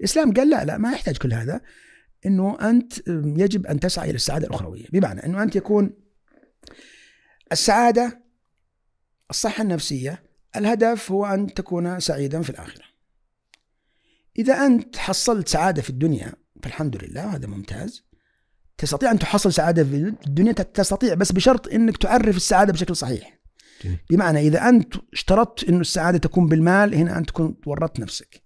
[0.00, 1.60] الإسلام قال لا لا ما يحتاج كل هذا
[2.26, 2.92] إنه أنت
[3.36, 4.84] يجب أن تسعى إلى السعادة الأخروية.
[4.92, 6.05] بمعنى إنه أنت يكون
[7.52, 8.22] السعادة
[9.30, 10.22] الصحة النفسية
[10.56, 12.84] الهدف هو أن تكون سعيدا في الآخرة.
[14.38, 16.32] إذا أنت حصلت سعادة في الدنيا
[16.62, 18.06] فالحمد لله هذا ممتاز.
[18.78, 23.38] تستطيع أن تحصل سعادة في الدنيا تستطيع بس بشرط أنك تعرف السعادة بشكل صحيح.
[24.10, 28.42] بمعنى إذا أنت اشترطت أن السعادة تكون بالمال هنا أنت تكون ورطت نفسك.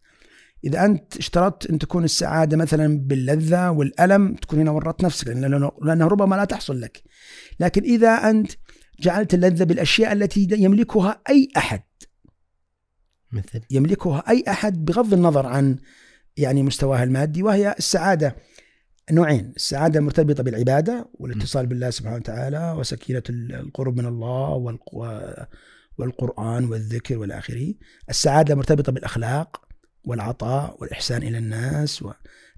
[0.64, 6.36] إذا أنت اشترطت أن تكون السعادة مثلا باللذة والألم تكون هنا ورطت نفسك لأنه ربما
[6.36, 7.02] لا تحصل لك.
[7.60, 8.52] لكن إذا أنت
[9.00, 11.82] جعلت اللذة بالأشياء التي يملكها أي أحد.
[13.32, 15.78] مثل؟ يملكها أي أحد بغض النظر عن
[16.36, 18.36] يعني مستواها المادي وهي السعادة.
[19.10, 24.78] نوعين السعادة المرتبطة بالعبادة والاتصال بالله سبحانه وتعالى وسكينة القرب من الله
[25.98, 27.74] والقرآن والذكر والى اخره.
[28.10, 29.68] السعادة المرتبطة بالأخلاق
[30.04, 32.04] والعطاء والإحسان إلى الناس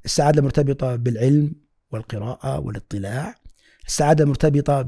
[0.05, 1.53] السعادة المرتبطة بالعلم
[1.90, 3.34] والقراءة والاطلاع.
[3.86, 4.82] السعادة مرتبطة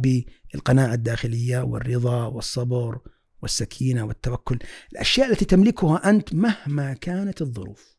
[0.54, 2.98] بالقناعة الداخلية والرضا والصبر
[3.42, 4.58] والسكينة والتوكل
[4.92, 7.96] الأشياء التي تملكها أنت مهما كانت الظروف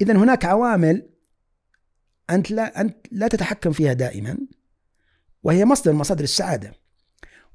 [0.00, 1.08] إذا هناك عوامل
[2.30, 4.38] أنت لا, أنت لا تتحكم فيها دائما
[5.42, 6.72] وهي مصدر مصادر السعادة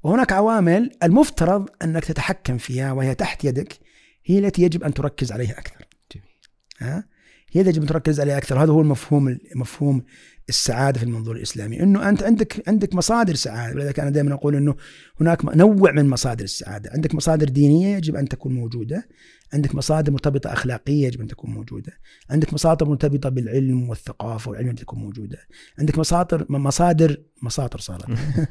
[0.02, 3.78] وهناك عوامل المفترض أنك تتحكم فيها وهي تحت يدك
[4.24, 5.86] هي التي يجب أن تركز عليها أكثر.
[6.12, 6.40] جميل.
[6.78, 7.08] ها؟
[7.52, 10.02] هي يجب تركز عليها أكثر، هذا هو المفهوم مفهوم
[10.48, 14.74] السعادة في المنظور الإسلامي، إنه أنت عندك عندك مصادر سعادة، ولذلك أنا دائما أقول إنه
[15.20, 19.08] هناك نوع من مصادر السعادة، عندك مصادر دينية يجب أن تكون موجودة،
[19.52, 21.92] عندك مصادر مرتبطة أخلاقية يجب أن تكون موجودة،
[22.30, 25.38] عندك مصادر مرتبطة بالعلم والثقافة والعلم يجب تكون موجودة،
[25.78, 28.06] عندك مصادر مصادر مصادر صارت.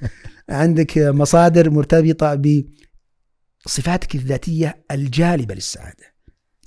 [0.49, 2.41] عندك مصادر مرتبطة
[3.65, 6.18] بصفاتك الذاتية الجالبة للسعادة.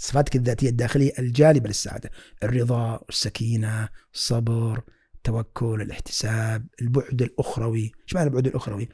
[0.03, 2.11] صفاتك الذاتية الداخلية الجالبة للسعادة،
[2.43, 4.83] الرضا، السكينة، الصبر،
[5.15, 8.89] التوكل، الاحتساب، البعد الأخروي، إيش معنى البعد الأخروي؟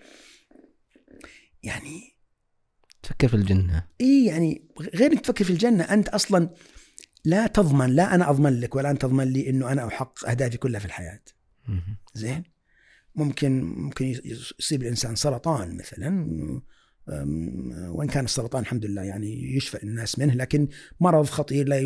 [1.62, 2.16] يعني
[3.02, 3.84] تفكر في الجنة.
[4.00, 6.50] إي يعني غير إنك تفكر في الجنة أنت أصلا
[7.24, 10.80] لا تضمن لا أنا أضمن لك ولا أنت تضمن لي إنه أنا أحقق أهدافي كلها
[10.80, 11.20] في الحياة.
[11.68, 11.96] مهم.
[12.14, 12.42] زين؟
[13.14, 16.26] ممكن ممكن يصيب الإنسان سرطان مثلا
[17.88, 20.68] وإن كان السرطان الحمد لله يعني يشفى الناس منه لكن
[21.00, 21.80] مرض خطير لا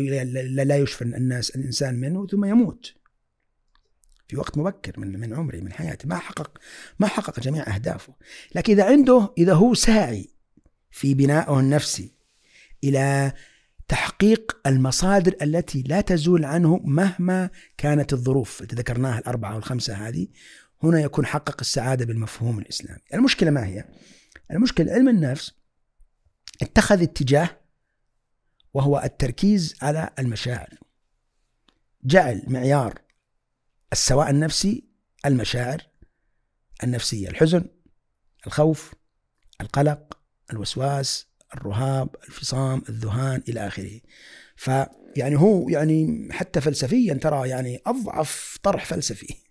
[0.63, 2.93] لا, يشفى الناس الإنسان منه ثم يموت.
[4.27, 6.57] في وقت مبكر من من عمره من حياته ما حقق
[6.99, 8.15] ما حقق جميع أهدافه.
[8.55, 10.29] لكن إذا عنده إذا هو ساعي
[10.91, 12.13] في بنائه النفسي
[12.83, 13.33] إلى
[13.87, 18.63] تحقيق المصادر التي لا تزول عنه مهما كانت الظروف.
[18.63, 20.27] ذكرناها الأربعة أو الخمسه هذه.
[20.83, 23.01] هنا يكون حقق السعادة بالمفهوم الإسلامي.
[23.13, 23.85] المشكلة ما هي؟
[24.51, 25.51] المشكلة علم النفس
[26.61, 27.49] اتخذ اتجاه
[28.73, 30.77] وهو التركيز على المشاعر.
[32.03, 33.01] جعل معيار
[33.93, 34.83] السواء النفسي
[35.25, 35.81] المشاعر
[36.83, 37.65] النفسية، الحزن،
[38.47, 38.93] الخوف،
[39.61, 40.17] القلق،
[40.53, 43.99] الوسواس، الرهاب، الفصام، الذهان إلى آخره.
[44.55, 49.42] فيعني هو يعني حتى فلسفيا ترى يعني أضعف طرح فلسفي.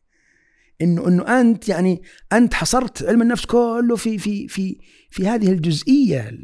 [0.82, 2.02] إنه إنه أنت يعني
[2.32, 4.78] أنت حصرت علم النفس كله في في في
[5.10, 6.38] في هذه الجزئية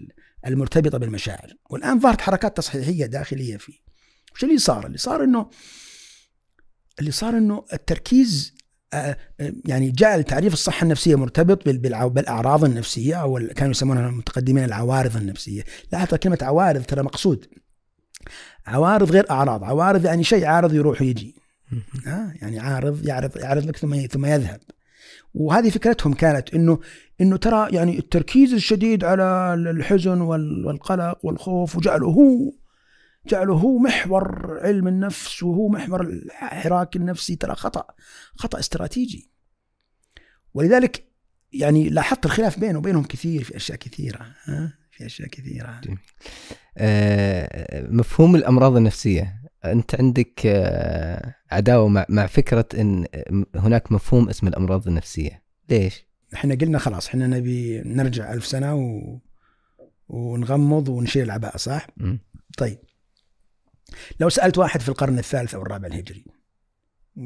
[0.47, 3.79] المرتبطة بالمشاعر، والآن ظهرت حركات تصحيحية داخلية فيه.
[4.35, 5.51] وش اللي صار؟ اللي صار إنه
[6.99, 8.59] اللي صار إنه التركيز
[8.95, 15.17] آه، آه، يعني جعل تعريف الصحة النفسية مرتبط بالأعراض النفسية أو كانوا يسمونها المتقدمين العوارض
[15.17, 17.47] النفسية، لاحظ كلمة عوارض ترى مقصود.
[18.67, 21.35] عوارض غير أعراض، عوارض يعني شيء عارض يروح ويجي.
[22.07, 24.61] ها يعني عارض يعرض يعرض لك ثم ثم يذهب.
[25.35, 26.81] وهذه فكرتهم كانت إنه
[27.21, 32.53] إنه ترى يعني التركيز الشديد على الحزن وال- والقلق والخوف وجعله هو
[33.27, 37.37] جعله هو محور علم النفس وهو محور الحراك النفسي.
[37.37, 37.85] ترى خطأ
[38.37, 39.31] خطأ استراتيجي.
[40.55, 41.05] ولذلك
[41.53, 45.81] يعني لاحظت الخلاف بينه وبينهم كثير في أشياء كثيرة ها في أشياء كثيرة.
[46.79, 49.43] آه، مفهوم الأمراض النفسية.
[49.65, 53.07] أنت عندك آه، عداوة مع مع فكرة إن
[53.55, 59.19] هناك مفهوم اسمه الأمراض النفسية ليش إحنا قلنا خلاص إحنا نبي نرجع ألف سنة و...
[60.09, 62.19] ونغمض ونشيل العباءة صح؟ مم.
[62.59, 62.79] طيب
[64.21, 66.25] لو سألت واحد في القرن الثالث أو الرابع الهجري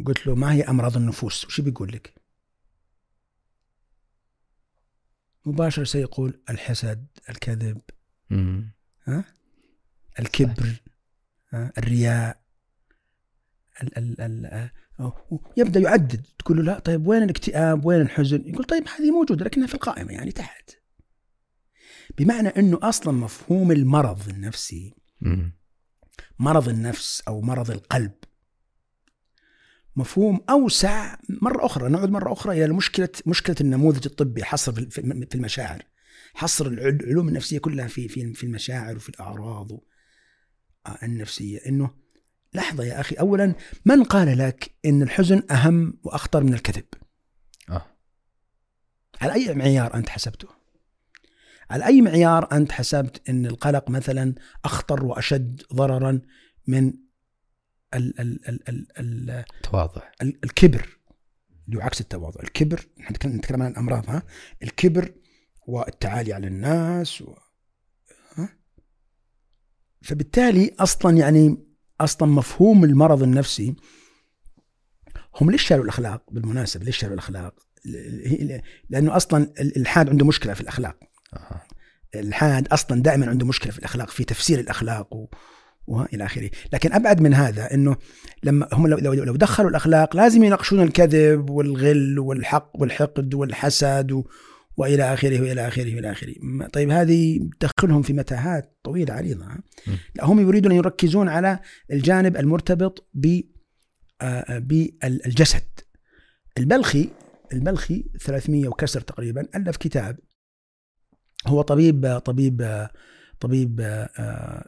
[0.07, 2.15] قلت له ما هي أمراض النفوس؟ وش بيقول لك؟
[5.47, 7.81] مباشرة سيقول الحسد، الكذب،
[8.31, 8.73] مم.
[10.19, 10.83] الكبر،
[11.51, 12.42] ها؟ الرياء
[13.83, 14.71] ال ال ال
[15.57, 19.67] يبدأ يعدد تقول له لا طيب وين الاكتئاب؟ وين الحزن؟ يقول طيب هذه موجودة لكنها
[19.67, 20.71] في القائمة يعني تحت.
[22.19, 24.95] بمعنى إنه أصلا مفهوم المرض النفسي.
[26.39, 28.13] مرض النفس أو مرض القلب
[29.97, 35.83] مفهوم أوسع مرة أخرى نعود مرة أخرى إلى مشكلة مشكلة النموذج الطبي حصر في المشاعر
[36.35, 39.69] حصر العل- العلوم النفسية كلها في في في المشاعر وفي الأعراض
[41.03, 41.91] النفسية إنه
[42.55, 46.85] لحظة يا أخي اولا من قال لك إن الحزن أهم وأخطر من الكذب؟
[47.69, 47.87] آه
[49.21, 50.49] على أي معيار أنت حسبته؟
[51.71, 54.35] على أي معيار أنت حسبت إن القلق مثلا
[54.65, 56.21] أخطر وأشد ضررا
[56.67, 56.93] من
[57.95, 60.99] ال ال ال ال ال تواضع ال الكبر
[61.67, 64.23] اللي هو عكس التواضع، الكبر نحن نتكلم عن الأمراض ها
[64.63, 65.15] الكبر
[65.67, 67.35] والتعالي على الناس و...
[68.37, 68.49] ها؟
[70.03, 71.72] فبالتالي أصلا يعني
[72.05, 73.75] أصلا مفهوم المرض النفسي
[75.41, 77.55] هم ليش شالوا الأخلاق بالمناسبة ليش شالوا الأخلاق؟
[78.91, 80.97] لأنه أصلا الالحاد عنده مشكلة في الأخلاق
[81.35, 81.63] آه.
[82.15, 85.27] الالحاد أصلا دائما عنده مشكلة في الأخلاق في تفسير الأخلاق و...
[85.87, 87.97] وإلى آخره، لكن أبعد من هذا إنه
[88.43, 94.25] لما هم لو, لو, لو دخلوا الأخلاق لازم يناقشون الكذب والغل والحق والحقد والحسد و...
[94.77, 96.35] وإلى آخره وإلى آخره وإلى آخره،
[96.73, 99.47] طيب هذه تدخلهم في متاهات طويلة عريضه.
[100.15, 101.59] لا هم يريدون أن يركزون على
[101.93, 103.41] الجانب المرتبط ب
[104.21, 105.63] آه، بالجسد.
[106.59, 107.09] البلخي
[107.53, 110.19] البلخي 300 وكسر تقريبا ألف كتاب
[111.47, 112.89] هو طبيب طبيب
[113.41, 114.09] طبيب آه،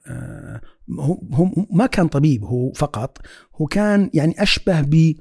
[0.06, 0.60] آه،
[1.00, 3.18] هو ما كان طبيب هو فقط
[3.56, 5.14] هو كان يعني أشبه ب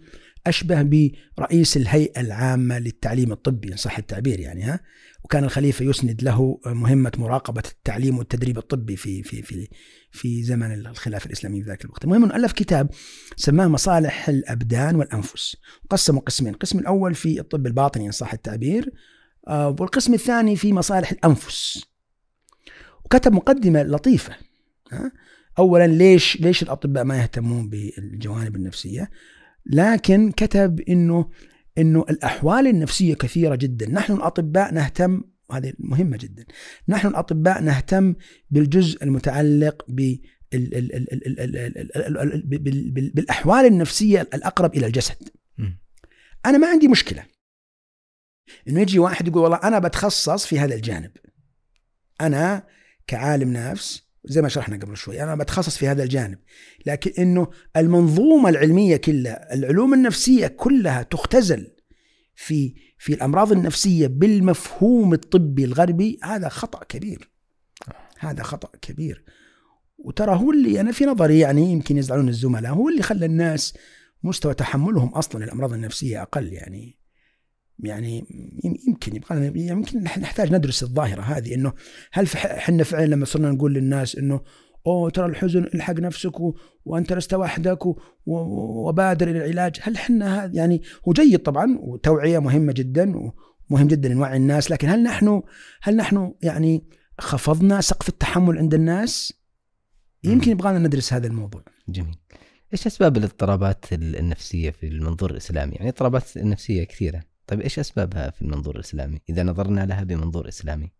[0.47, 4.79] أشبه برئيس الهيئة العامة للتعليم الطبي إن صح التعبير يعني ها
[5.23, 9.67] وكان الخليفة يسند له مهمة مراقبة التعليم والتدريب الطبي في في في
[10.11, 12.03] في زمن الخلافة الإسلامية في ذاك الوقت.
[12.03, 12.89] المهم انه ألف كتاب
[13.35, 15.57] سماه مصالح الأبدان والأنفس.
[15.89, 18.93] قسموا قسمين، القسم الأول في الطب الباطني إن صح التعبير
[19.47, 21.85] آه، والقسم الثاني في مصالح الأنفس.
[23.05, 24.35] وكتب مقدمة لطيفة.
[25.59, 29.09] اولا ليش ليش الأطباء ما يهتمون بالجوانب النفسية؟
[29.65, 31.29] لكن كتب انه
[31.77, 36.45] انه الاحوال النفسيه كثيره جدا، نحن الاطباء نهتم وهذه مهمه جدا.
[36.87, 38.15] نحن الاطباء نهتم
[38.49, 40.15] بالجزء المتعلق ب
[43.13, 45.29] بالاحوال النفسيه الاقرب إلى الجسد.
[46.45, 47.25] أنا ما عندي مشكله
[48.67, 51.11] انه يجي واحد يقول والله أنا بتخصص في هذا الجانب.
[52.21, 52.67] أنا
[53.07, 56.37] كعالم نفس زي ما شرحنا قبل شوي أنا بتخصص في هذا الجانب.
[56.85, 57.47] لكن إنه
[57.77, 61.67] المنظومة العلمية كلها العلوم النفسية كلها تختزل
[62.35, 67.29] في في الأمراض النفسية بالمفهوم الطبي الغربي هذا خطأ كبير.
[68.19, 69.23] هذا خطأ كبير.
[69.97, 73.73] وترى هو اللي أنا في نظري يعني يمكن يزعلون الزملاء هو اللي خلى الناس
[74.23, 77.02] مستوى تحملهم أصلا الامراض النفسية أقل يعني.
[77.79, 78.25] يعني
[78.87, 81.73] يمكن يبغى يمكن نحتاج ندرس الظاهرة هذه إنه
[82.11, 84.41] هل إحنا فعلا لما صرنا نقول للناس إنه
[84.87, 86.55] أوه ترى الحزن الحق نفسك و...
[86.85, 87.99] وأنت لست وحدك و...
[88.25, 93.13] وبادر إلى العلاج هل إحنا هذا يعني هو جيد طبعا وتوعية مهمة جدا
[93.69, 95.41] ومهم جدا نوعي الناس لكن هل نحن
[95.81, 96.83] هل نحن يعني
[97.19, 99.33] خفضنا سقف التحمل عند الناس؟
[100.23, 101.63] يمكن يبغانا ندرس هذا الموضوع.
[101.89, 102.15] جميل.
[102.73, 107.23] إيش أسباب الاضطرابات النفسية في المنظور الإسلامي؟ يعني اضطرابات نفسيه كثيرة.
[107.53, 110.91] طيب إيش أسبابها في المنظور الإسلامي؟ إذا نظرنا لها بمنظور إسلامي.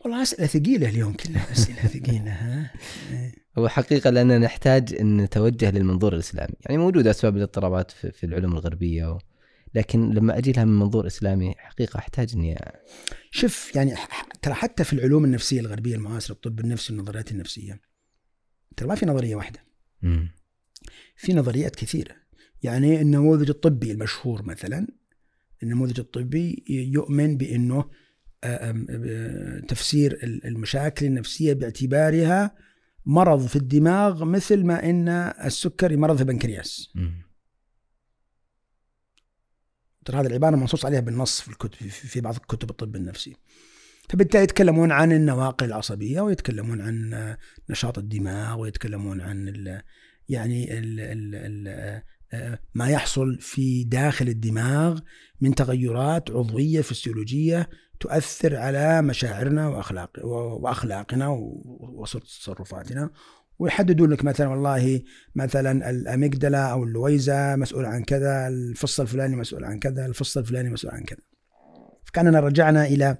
[0.00, 2.72] والله أسئلة ثقيلة اليوم كلها أسئلة ثقيلة ها؟
[3.58, 6.54] هو حقيقة لأننا نحتاج إن نتوجه للمنظور الإسلامي.
[6.60, 9.18] يعني موجودة أسباب الاضطرابات في العلوم الغربية و...
[9.74, 12.58] لكن لما أجي لها من منظور إسلامي حقيقة أحتاج إني
[13.30, 13.94] شوف يعني
[14.42, 17.80] ترى حتى في العلوم النفسية الغربية المعاصرة الطب النفسي والنظريات النفسية
[18.76, 19.64] ترى ما في نظرية واحدة.
[20.02, 20.26] م.
[21.16, 22.21] في نظريات كثيرة.
[22.62, 24.86] يعني النموذج الطبي المشهور مثلا
[25.62, 27.90] النموذج الطبي يؤمن بأنه
[29.68, 32.54] تفسير المشاكل النفسية باعتبارها
[33.06, 35.08] مرض في الدماغ مثل ما إن
[35.44, 36.92] السكري مرض في البنكرياس.
[40.04, 43.36] ترى هذه العبارة منصوص عليها بالنص في الكتب في بعض كتب الطب النفسي.
[44.08, 47.36] فبالتالي يتكلمون عن النواقل العصبية ويتكلمون عن
[47.70, 49.82] نشاط الدماغ ويتكلمون عن ال
[50.28, 52.02] يعني ال ال ال
[52.74, 55.00] ما يحصل في داخل الدماغ
[55.40, 57.68] من تغيرات عضوية فسيولوجية
[58.00, 61.28] تؤثر على مشاعرنا واخلاق وأخلاقنا
[61.78, 63.10] وتصرفاتنا
[63.58, 65.02] ويحددون لك مثلا والله
[65.34, 70.94] مثلا الاميجدلا أو اللويزه مسؤول عن كذا، الفص الفلاني مسؤول عن كذا، الفص الفلاني مسؤول
[70.94, 71.20] عن كذا.
[72.04, 73.16] فكأننا رجعنا إلى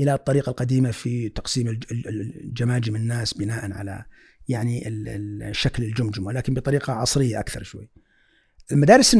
[0.00, 1.80] إلى الطريقة القديمة في تقسيم
[2.44, 4.04] الجماجم الناس بناء على
[4.48, 7.90] يعني الشكل الجمجمة ولكن بطريقة عصرية أكثر شوي.
[8.72, 9.16] المدارس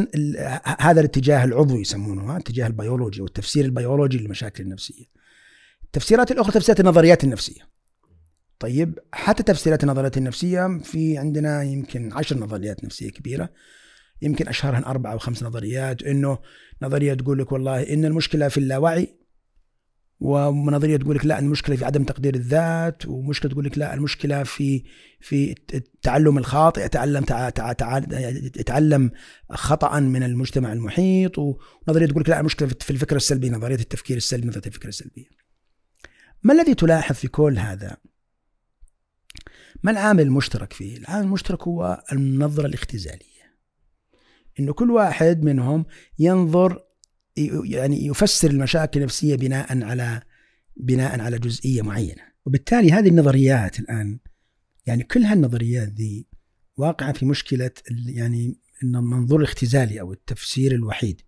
[0.79, 5.05] هذا الاتجاه العضوي يسمونه الاتجاه البيولوجي والتفسير البيولوجي للمشاكل النفسية.
[5.85, 7.61] التفسيرات الأخرى تفسيرات النظريات النفسية.
[8.59, 13.49] طيب حتى تفسيرات النظريات النفسية في عندنا يمكن عشر نظريات نفسية كبيرة.
[14.23, 16.39] يمكن اشهرها أربع أو خمس نظريات إنه
[16.83, 19.22] نظرية تقول لك والله إن المشكلة في اللاوعي
[20.25, 24.85] ونظرية تقول لك لا المشكلة في عدم تقدير الذات ومشكلة تقول لك لا المشكلة في
[25.21, 27.25] في التعلم الخاطئ تعلم
[28.57, 29.11] يتعلم
[29.51, 34.49] خطأ من المجتمع المحيط ونظرية تقول لك لا المشكلة في الفكر السلبي نظرية التفكير السلبي
[34.49, 35.29] نظرية الفكر السلبي
[36.43, 37.97] ما الذي تلاحظ في كل هذا؟
[39.83, 43.43] ما العامل المشترك فيه؟ العامل المشترك هو النظرة الاختزالية.
[44.61, 45.85] إنه كل واحد منهم
[46.19, 46.83] ينظر
[47.65, 50.23] يعني يفسر المشاكل النفسية بناء على
[50.77, 54.19] بناء على جزئية معينة وبالتالي هذه النظريات الآن
[54.87, 56.27] يعني كل هالنظريات ذي
[56.77, 57.71] واقعة في مشكلة
[58.07, 61.21] يعني المنظور الاختزالي أو التفسير الوحيد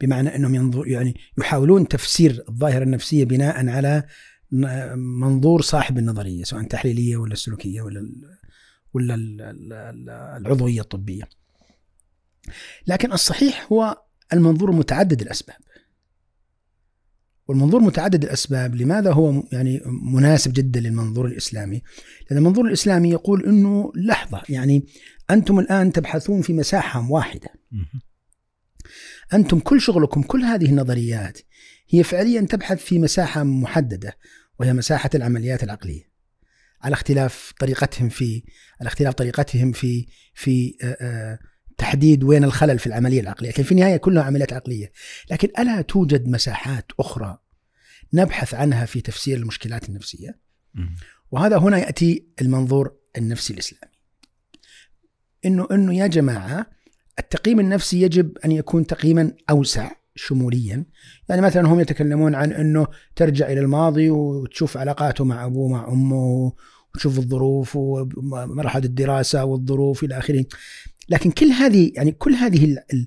[0.00, 4.04] بمعنى إنهم ينظر يعني يحاولون تفسير الظاهرة النفسية بناء على
[4.96, 8.12] منظور صاحب النظرية سواء تحليلية ولا سلوكيه ولا
[8.94, 9.14] ولا
[10.36, 11.28] العضوية الطبية.
[12.86, 15.56] لكن الصحيح هو المنظور متعدد الأسباب
[17.48, 21.82] والمنظور متعدد الأسباب لماذا هو يعني مناسب جدا للمنظور الإسلامي؟
[22.30, 24.86] لأن المنظور الإسلامي يقول إنه لحظة يعني
[25.30, 27.48] أنتم الآن تبحثون في مساحة واحدة.
[29.34, 31.38] أنتم كل شغلكم كل هذه النظريات
[31.88, 34.16] هي فعليا تبحث في مساحة محددة
[34.58, 36.10] وهي مساحة العمليات العقلية
[36.82, 38.42] على اختلاف طريقتهم في
[38.80, 41.38] على اختلاف طريقتهم في في آه، آه،
[41.78, 44.92] تحديد وين الخلل في العملية العقلية لكن في النهاية كلها عمليات عقلية.
[45.30, 47.38] لكن ألا توجد مساحات أخرى
[48.12, 50.38] نبحث عنها في تفسير المشكلات النفسية؟
[51.30, 53.92] وهذا هنا يأتي المنظور النفسي الإسلامي.
[55.44, 56.66] إنه إنه يا جماعة
[57.18, 60.86] التقييم النفسي يجب أن يكون تقييما أوسع شموليا.
[61.28, 66.52] يعني مثلا هم يتكلمون عن إنه ترجع إلى الماضي وتشوف علاقاته مع أبوه مع أمه
[66.94, 70.44] وتشوف الظروف ومرحلة الدراسة والظروف إلى آخره.
[71.08, 73.06] لكن كل هذه يعني كل هذه ال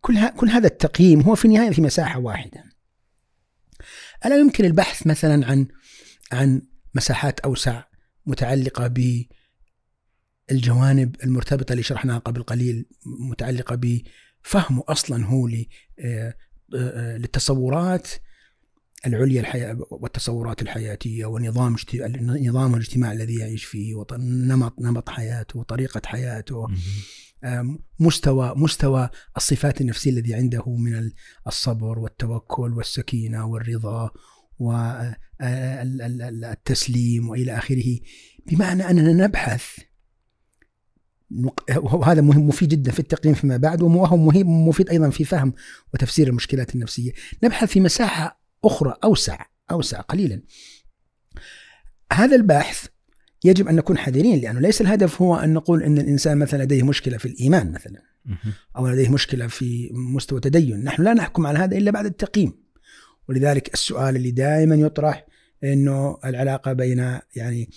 [0.00, 2.64] كل ها كل هذا التقييم هو في النهاية في مساحة واحدة.
[4.26, 5.66] ألا يمكن البحث مثلا عن
[6.32, 6.62] عن
[6.94, 7.84] مساحات أوسع
[8.26, 9.24] متعلقة ب
[10.50, 12.86] الجوانب المرتبطة اللي شرحناها قبل قليل
[13.30, 15.54] متعلقة بفهمه أصلا هو آه،
[16.00, 16.34] آه،
[16.74, 18.08] آه، للتصورات
[19.06, 21.76] العليا الحياة والتصورات الحياتية ونظام
[22.18, 26.66] نظام الاجتماع الذي يعيش فيه ونمط نمط حياته وطريقه حياته.
[28.00, 31.10] مستوى مستوى الصفات النفسية الذي عنده من
[31.46, 34.10] الصبر والتوكل والسكينة والرضا
[36.18, 37.98] والتسليم وإلى آخره.
[38.46, 39.64] بمعنى أننا نبحث.
[41.76, 45.52] وهذا مهم مفيد جدا في التقييم فيما بعد وهو مهم مفيد أيضا في فهم
[45.94, 47.12] وتفسير المشكلات النفسية.
[47.44, 50.42] نبحث في مساحة أخرى أوسع أوسع قليلا.
[52.12, 52.86] هذا البحث
[53.44, 57.18] يجب أن نكون حذرين لأنه ليس الهدف هو أن نقول إن الإنسان مثلا لديه مشكلة
[57.18, 58.02] في الإيمان مثلا
[58.76, 60.84] أو لديه مشكلة في مستوى تدين.
[60.84, 62.52] نحن لا نحكم على هذا إلا بعد التقييم.
[63.28, 65.26] ولذلك السؤال اللي دائما يطرح
[65.64, 67.70] إنه العلاقة بين يعني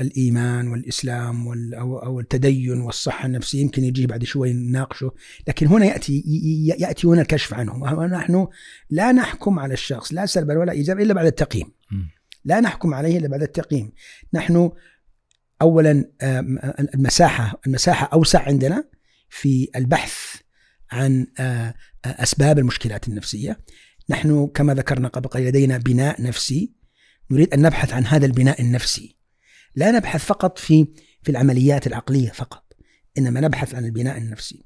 [0.00, 5.12] الإيمان والإسلام أو التدين والصحة النفسية يمكن يجي بعد شوي نناقشه.
[5.48, 6.24] لكن هنا يأتي
[6.78, 8.46] يأتي هنا الكشف عنه ونحن
[8.90, 11.72] لا نحكم على الشخص لا سلبا ولا ايجابا إلا بعد التقييم.
[12.44, 13.92] لا نحكم عليه إلا بعد التقييم.
[14.34, 14.70] نحن
[15.62, 16.10] اولا
[16.94, 18.84] المساحة المساحة أوسع عندنا
[19.28, 20.12] في البحث
[20.90, 21.26] عن
[22.04, 23.60] أسباب المشكلات النفسية.
[24.10, 26.72] نحن كما ذكرنا قبل قليل لدينا بناء نفسي.
[27.30, 29.16] نريد أن نبحث عن هذا البناء النفسي.
[29.74, 30.86] لا نبحث فقط في
[31.22, 32.72] في العمليات العقلية فقط
[33.18, 34.64] إنما نبحث عن البناء النفسي.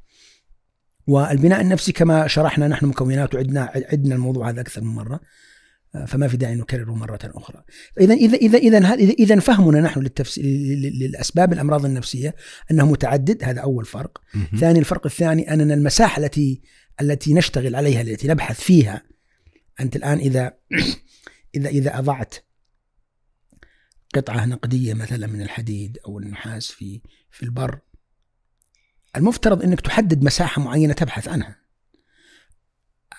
[1.07, 5.20] والبناء النفسي كما شرحنا نحن مكوناته عدنا عدنا الموضوع هذا أكثر من مرة.
[6.07, 7.64] فما في داعي نكرره مرة أخرى.
[8.01, 12.34] إذا إذا إذا إذا إذا فهمنا نحن للتفسير للأسباب الأمراض النفسية
[12.70, 14.22] أنه متعدد هذا أول فرق.
[14.61, 16.62] ثاني الفرق الثاني أننا المساحة التي
[17.01, 19.03] التي نشتغل عليها التي نبحث فيها
[19.80, 20.53] أنت الآن إذا
[21.57, 22.34] إذا إذا أضعت
[24.14, 27.78] قطعة نقدية مثلا من الحديد أو النحاس في في البر
[29.16, 31.61] المفترض أنك تحدد مساحة معينة تبحث عنها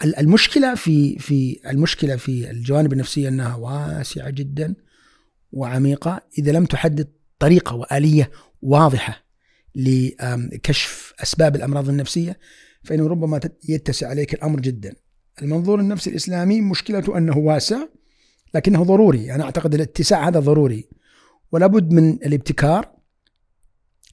[0.04, 4.76] المشكلة في في المشكلة في الجوانب النفسية أنها واسعة جدا
[5.52, 7.08] وعميقة إذا لم تحدد
[7.40, 8.32] طريقة وآلية
[8.62, 9.26] واضحة
[9.76, 12.40] لكشف أسباب الأمراض النفسية
[12.84, 13.40] فإنه ربما
[13.70, 14.96] يتسع عليك الأمر جدا.
[15.42, 17.78] المنظور النفسي الإسلامي مشكلته أنه واسع
[18.56, 19.36] لكنه ضروري.
[19.36, 20.90] أنا أعتقد الاتساع هذا ضروري.
[21.52, 22.92] ولا بد من الابتكار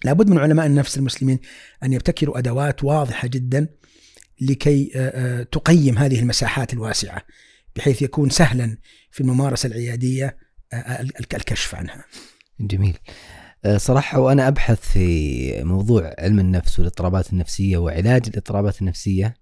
[0.05, 1.39] لابد من علماء النفس المسلمين
[1.83, 3.69] أن يبتكروا أدوات واضحة جدا
[4.41, 7.23] لكي آه، آه، تقيم هذه المساحات الواسعة
[7.77, 8.79] بحيث يكون سهلا
[9.11, 10.37] في الممارسة العيادية
[10.73, 12.05] آه، الكشف عنها.
[12.61, 12.97] جميل.
[13.77, 19.35] صراحة وأنا أبحث في موضوع علم النفس والاضطرابات النفسية وعلاج الاضطرابات النفسية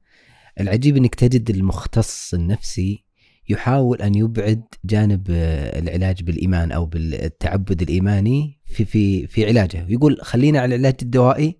[0.61, 3.05] العجيب أنك تجد المختص النفسي
[3.49, 9.87] يحاول أن يبعد جانب العلاج بالإيمان أو بالتعبد الإيماني في في في علاجه.
[9.89, 11.59] يقول خلينا على العلاج الدوائي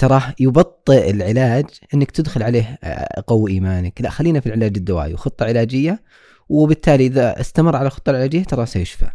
[0.00, 4.00] تراه يبطئ العلاج إنك تدخل عليه آه، قوي إيمانك.
[4.00, 6.02] لا خلينا في العلاج الدوائي وخطه علاجية
[6.48, 9.10] وبالتالي إذا استمر على الخطة العلاجية ترى سيشفى.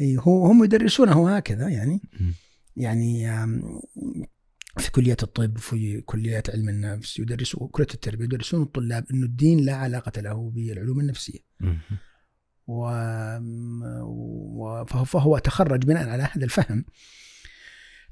[0.00, 2.00] إي هو هم يدرسونه هكذا يعني.
[2.76, 3.28] يعني
[4.78, 9.74] في كلية الطب في كلية علم النفس يدرسوا كلية التربية يدرسون الطلاب أن الدين لا
[9.74, 11.38] علاقة له بالعلوم النفسية.
[12.68, 12.90] و...
[15.04, 16.84] فهو تخرج بناء على هذا الفهم.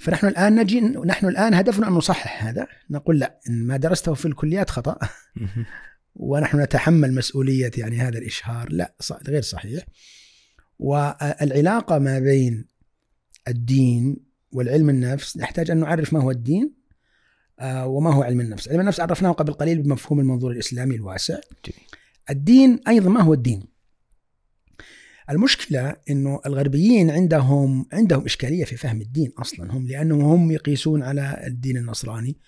[0.04, 2.66] فنحن الآن نجي نحن الآن هدفنا أن نصحح هذا.
[2.90, 4.98] نقول لا إن ما درسته في الكليات خطأ.
[6.14, 8.72] ونحن نتحمل مسؤولية يعني هذا الإشهار.
[8.72, 8.94] لا
[9.28, 9.84] غير صحيح.
[10.78, 12.66] والعلاقة ما بين
[13.48, 14.16] الدين
[14.52, 16.74] والعلم النفس نحتاج أن نعرف ما هو الدين
[17.60, 18.68] آه، وما هو علم النفس.
[18.68, 21.38] علم النفس عرفناه قبل قليل بمفهوم المنظور الإسلامي الواسع.
[22.30, 23.73] الدين أيضا ما هو الدين؟
[25.30, 29.72] المشكلة أنه الغربيين عندهم عندهم إشكالية في فهم الدين أصلا.
[29.72, 32.38] هم لأنهم هم يقيسون على الدين النصراني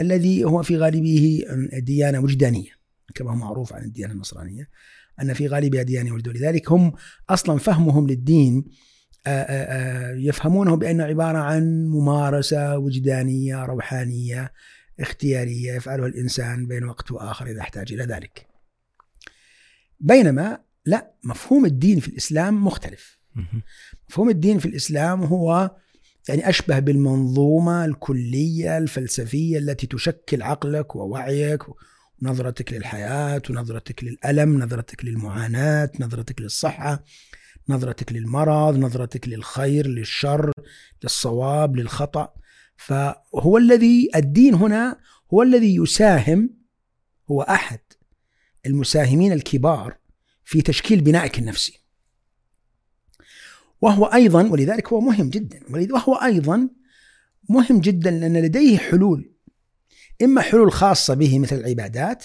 [0.00, 2.70] الذي هو في غالبه ديانة وجدانية
[3.14, 4.68] كما هو معروف عن الديانة النصرانية
[5.22, 6.92] أن في غالبها ديان يولدون لذلك هم
[7.30, 8.64] أصلا فهمهم للدين
[10.16, 14.52] يفهمونه بأنه عبارة عن ممارسة وجدانية روحانية
[15.00, 18.46] اختيارية يفعلها الإنسان بين وقت وآخر إذا احتاج إلى ذلك.
[20.00, 23.18] بينما لا مفهوم الدين في الإسلام مختلف.
[24.08, 25.76] مفهوم الدين في الإسلام هو
[26.28, 31.62] يعني أشبه بالمنظومة الكلية الفلسفية التي تشكل عقلك ووعيك
[32.22, 37.04] ونظرتك للحياة ونظرتك للألم نظرتك للمعاناة نظرتك للصحة
[37.68, 40.52] نظرتك للمرض نظرتك للخير للشر
[41.02, 42.32] للصواب للخطأ.
[42.76, 45.00] فهو الذي الدين هنا
[45.34, 46.50] هو الذي يساهم
[47.30, 47.80] هو أحد
[48.66, 49.96] المساهمين الكبار
[50.48, 51.80] في تشكيل بنائك النفسي.
[53.80, 55.60] وهو أيضا ولذلك هو مهم جدا
[55.94, 56.68] وهو أيضا
[57.48, 59.32] مهم جدا لأن لديه حلول.
[60.22, 62.24] إما حلول خاصة به مثل العبادات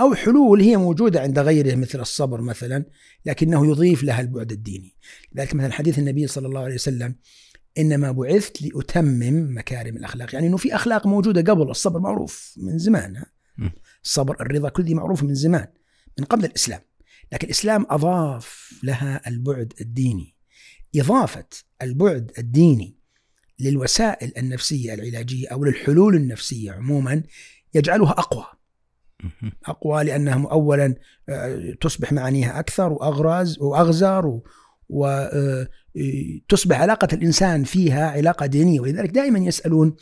[0.00, 2.84] أو حلول هي موجودة عند غيره مثل الصبر مثلا
[3.26, 4.96] لكنه يضيف لها البعد الديني.
[5.32, 7.14] لذلك مثلا حديث النبي صلى الله عليه وسلم
[7.78, 10.34] إنما بعثت لأتمم مكارم الأخلاق.
[10.34, 13.24] يعني أنه في أخلاق موجودة قبل الصبر معروف من زمان
[14.04, 15.66] الصبر الرضا كل دي معروف من زمان
[16.18, 16.80] من قبل الإسلام.
[17.32, 20.34] لكن الإسلام أضاف لها البعد الديني.
[20.96, 21.46] إضافة
[21.82, 22.96] البعد الديني
[23.60, 27.22] للوسائل النفسية العلاجية أو للحلول النفسية عموما
[27.74, 28.46] يجعلها أقوى.
[29.66, 30.94] أقوى لأنها أولا
[31.28, 34.40] آه، تصبح معانيها أكثر وأغرز وأغزر
[34.88, 38.80] وتصبح آه، علاقة الإنسان فيها علاقة دينية.
[38.80, 39.96] ولذلك دائما يسألون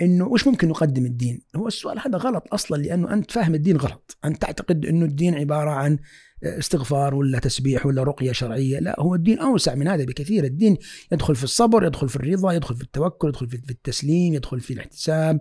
[0.00, 4.18] إنه وش ممكن يقدم الدين؟ هو السؤال هذا غلط أصلا لأنه أنت فاهم الدين غلط،
[4.24, 5.98] أنت تعتقد إنه الدين عبارة عن
[6.44, 10.76] استغفار ولا تسبيح ولا رقية شرعية، لا هو الدين أوسع من هذا بكثير، الدين
[11.12, 15.40] يدخل في الصبر، يدخل في الرضا، يدخل في التوكل، يدخل في التسليم، يدخل في الاحتساب،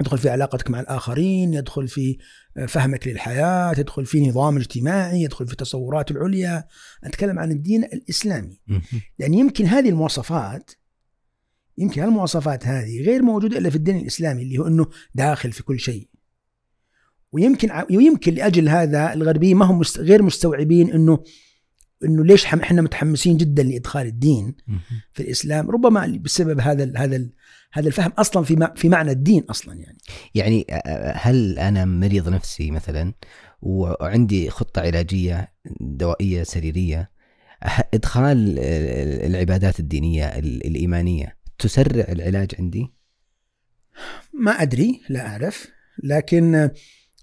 [0.00, 2.18] يدخل في علاقتك مع الآخرين، يدخل في
[2.68, 6.64] فهمك للحياة، يدخل في نظام اجتماعي، يدخل في التصورات العليا،
[7.04, 8.60] أتكلم عن الدين الإسلامي.
[9.18, 10.70] لأن يمكن هذه المواصفات
[11.78, 15.80] يمكن هالمواصفات هذه غير موجودة إلا في الدين الإسلامي اللي هو إنه داخل في كل
[15.80, 16.08] شيء.
[17.32, 21.18] ويمكن ويمكن لأجل هذا الغربيين ما هم غير مستوعبين انه
[22.04, 24.54] إنه ليش إحنا متحمسين جدا لإدخال الدين
[25.12, 27.26] في الإسلام ربما بسبب هذا هذا
[27.72, 29.98] هذا الفهم أصلا في في معنى الدين أصلا يعني.
[30.34, 30.66] يعني
[31.14, 33.12] هل أنا مريض نفسي مثلا
[33.62, 37.10] وعندي خطة علاجية دوائية سريرية
[37.94, 38.58] إدخال
[39.26, 42.92] العبادات الدينية الإيمانية تسرع العلاج عندي؟
[44.32, 45.68] ما أدري لا أعرف.
[46.02, 46.70] لكن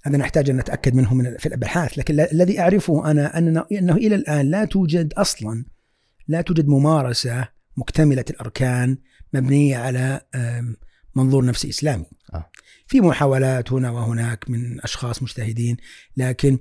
[0.03, 4.15] هذا نحتاج أن نتأكد منه من في الأبحاث لكن الذي أعرفه أنا انه, أنه إلى
[4.15, 5.65] الآن لا توجد أصلا
[6.27, 7.47] لا توجد ممارسة
[7.77, 8.97] مكتملة الأركان
[9.33, 10.21] مبنية على
[11.15, 12.05] منظور نفسي إسلامي.
[12.33, 12.49] آه.
[12.87, 15.77] في محاولات هنا وهناك من أشخاص مجتهدين
[16.17, 16.59] لكن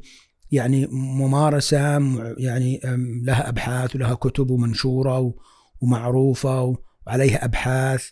[0.51, 1.99] يعني ممارسة
[2.39, 2.81] يعني
[3.23, 5.35] لها أبحاث ولها كتب ومنشورة
[5.81, 6.77] ومعروفة
[7.07, 8.09] وعليها أبحاث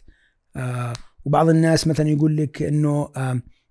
[0.56, 0.92] آه،
[1.24, 3.08] وبعض الناس مثلا يقول لك إنه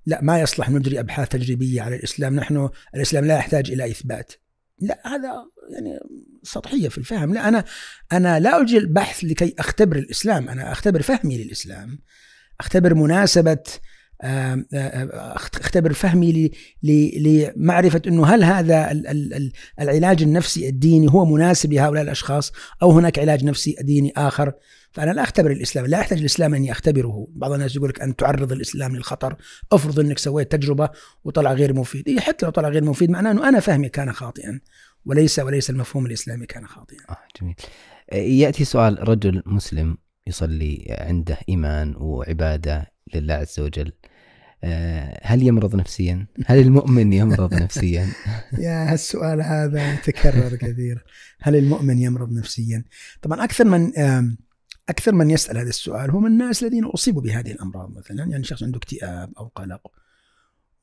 [0.05, 4.33] لا ما يصلح نجري أبحاث تجريبية على الإسلام نحن الإسلام لا يحتاج إلى إثبات.
[4.79, 5.29] لا هذا
[5.69, 5.99] يعني
[6.43, 7.33] سطحية في الفهم.
[7.33, 7.63] لا أنا
[8.11, 11.99] أنا لا اجري البحث لكي أختبر الإسلام أنا أختبر فهمي للإسلام
[12.59, 13.63] أختبر مناسبة
[14.23, 16.51] أختبر فهمي
[17.17, 18.91] لمعرفة إنه هل هذا
[19.81, 22.51] العلاج النفسي الديني هو مناسب لهؤلاء الأشخاص
[22.81, 24.53] أو هناك علاج نفسي ديني آخر؟
[24.91, 27.27] فأنا لا أختبر الإسلام لا يحتاج الإسلام أني أختبره.
[27.29, 29.35] بعض الناس يقول لك أن تعرض الإسلام للخطر.
[29.71, 30.89] افرض إنك سويت تجربة
[31.23, 32.09] وطلع غير مفيد.
[32.09, 34.59] إيه حتى لو طلع غير مفيد معناه إنه أنا فهمي كان خاطئا
[35.05, 36.97] وليس وليس المفهوم الإسلامي كان خاطئا.
[37.09, 37.55] آه جميل.
[38.39, 39.97] يأتي سؤال رجل مسلم
[40.27, 43.91] يصلي عنده إيمان وعبادة لله عز وجل
[44.63, 48.07] آه، هل يمرض نفسيا؟ هل المؤمن يمرض نفسيا؟
[48.57, 51.05] يا هالسؤال هذا يتكرر كثير
[51.41, 52.83] هل المؤمن يمرض نفسيا؟
[53.21, 53.91] طبعا أكثر من
[54.89, 58.77] أكثر من يسأل هذا السؤال هم الناس الذين أصيبوا بهذه الأمراض مثلا يعني شخص عنده
[58.77, 59.91] اكتئاب أو قلق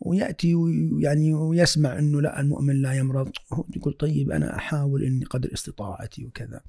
[0.00, 3.30] ويأتي ويعني ويسمع إنه لا المؤمن لا يمرض
[3.76, 6.60] يقول طيب أنا أحاول إني قدر استطاعتي وكذا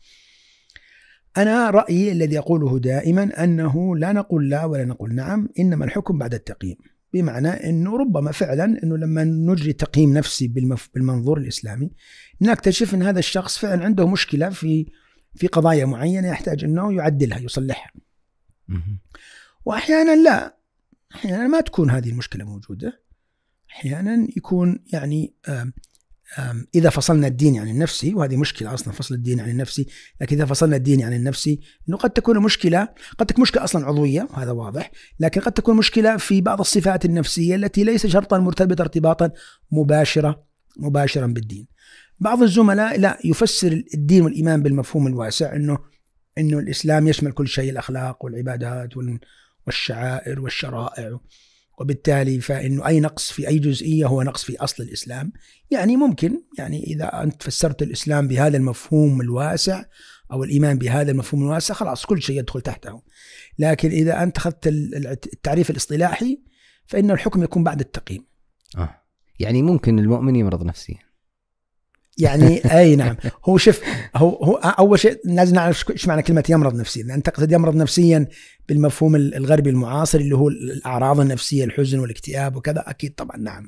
[1.37, 6.33] أنا رأيي الذي اقوله دائما أنه لا نقول لا ولا نقول نعم إنما الحكم بعد
[6.33, 6.75] التقييم
[7.13, 10.47] بمعنى إنه ربما فعلا إنه لما نجري تقييم نفسي
[10.93, 11.91] بالمنظور الإسلامي
[12.41, 14.85] نكتشف إن هذا الشخص فعلا عنده مشكلة في
[15.35, 17.91] في قضايا معينة يحتاج إنه يعدلها يصلحها.
[19.65, 20.57] واحيانا لا
[21.15, 23.03] أحيانا ما تكون هذه المشكلة موجودة.
[23.71, 25.73] أحيانا يكون يعني أم،
[26.75, 29.87] إذا فصلنا الدين عن النفسي وهذه مشكلة أصلا فصل الدين عن النفسي
[30.21, 32.87] لكن إذا فصلنا الدين عن النفسي إنه قد تكون مشكلة
[33.17, 37.55] قد تكون مشكلة أصلا عضوية وهذا واضح لكن قد تكون مشكلة في بعض الصفات النفسية
[37.55, 39.31] التي ليس شرطا مرتبطة ارتباطا
[39.71, 40.43] مباشرة
[40.77, 41.67] مباشرا بالدين.
[42.19, 45.77] بعض الزملاء لا يفسر الدين والإيمان بالمفهوم الواسع إنه
[46.37, 49.19] إنه الإسلام يشمل كل شيء الأخلاق والعبادات وال-
[49.67, 51.19] والشعائر والشرائع.
[51.83, 55.31] وبالتالي فإنه أي نقص في أي جزئية هو نقص في أصل الإسلام.
[55.71, 59.83] يعني ممكن يعني إذا أنت فسرت الإسلام بهذا المفهوم الواسع
[60.31, 63.01] أو الإيمان بهذا المفهوم الواسع خلاص كل شيء يدخل تحته.
[63.59, 66.39] لكن إذا أنت أخذت ال- التعريف الاصطلاحي
[66.85, 68.25] فإن الحكم يكون بعد التقييم.
[68.77, 69.01] آه.
[69.39, 70.97] يعني ممكن المؤمن يمرض نفسيا.
[72.17, 73.15] يعني أي نعم.
[73.45, 73.81] هو شوف
[74.15, 77.03] هو هو أول شيء لازم نعرف إيش معنى كلمة يمرض نفسيا.
[77.03, 78.27] لأن تقصد يمرض نفسيا
[78.69, 82.83] بالمفهوم الغربي المعاصر اللي هو الأعراض النفسية الحزن والاكتئاب وكذا.
[82.87, 83.65] أكيد طبعا نعم.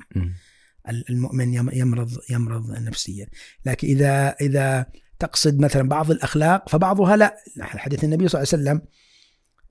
[1.10, 3.26] المؤمن يم- يمرض يمرض نفسيا.
[3.66, 4.86] لكن اذا إذا
[5.18, 7.36] تقصد مثلا بعض الأخلاق فبعضها لا.
[7.60, 8.88] حديث النبي صلى الله عليه وسلم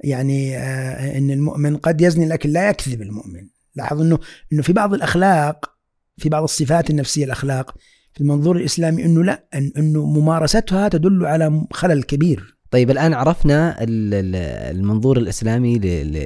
[0.03, 3.47] يعني آه، إن المؤمن قد يزني لكن لا يكذب المؤمن.
[3.75, 4.19] لاحظ انه
[4.53, 5.75] إنه في بعض الأخلاق
[6.17, 7.75] في بعض الصفات النفسية الأخلاق
[8.13, 9.45] في المنظور الإسلامي إنه لا
[9.77, 12.54] إنه ممارستها تدل على خلل كبير.
[12.75, 14.35] طيب الآن عرفنا ال- ال-
[14.75, 15.79] المنظور الإسلامي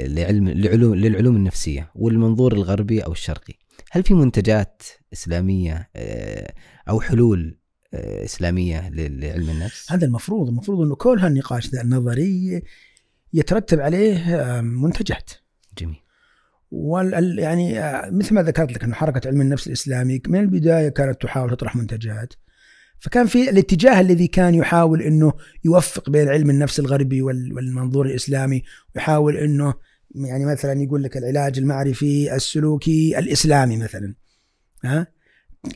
[0.07, 3.53] لعلم لعلوم للعلوم النفسية والمنظور الغربي أو الشرقي.
[3.91, 6.53] هل في منتجات إسلامية آه،
[6.89, 7.57] أو حلول
[7.93, 12.61] آه، إسلامية لعلم النفس؟ هذا المفروض المفروض إنه كل هالنقاش ذا النظري
[13.33, 15.31] يترتب عليه منتجات.
[15.77, 15.99] جميل.
[16.71, 21.21] وال يعني آه، مثل ما ذكرت لك إنه حركة علم النفس الإسلامي من البداية كانت
[21.21, 22.33] تحاول تطرح منتجات.
[22.99, 25.33] فكان في الاتجاه الذي كان يحاول إنه
[25.65, 28.63] يوفق بين علم النفس الغربي وال- والمنظور الإسلامي
[28.95, 29.73] ويحاول إنه
[30.15, 34.13] يعني مثلا يقول لك العلاج المعرفي السلوكي الإسلامي مثلا
[34.83, 35.07] ها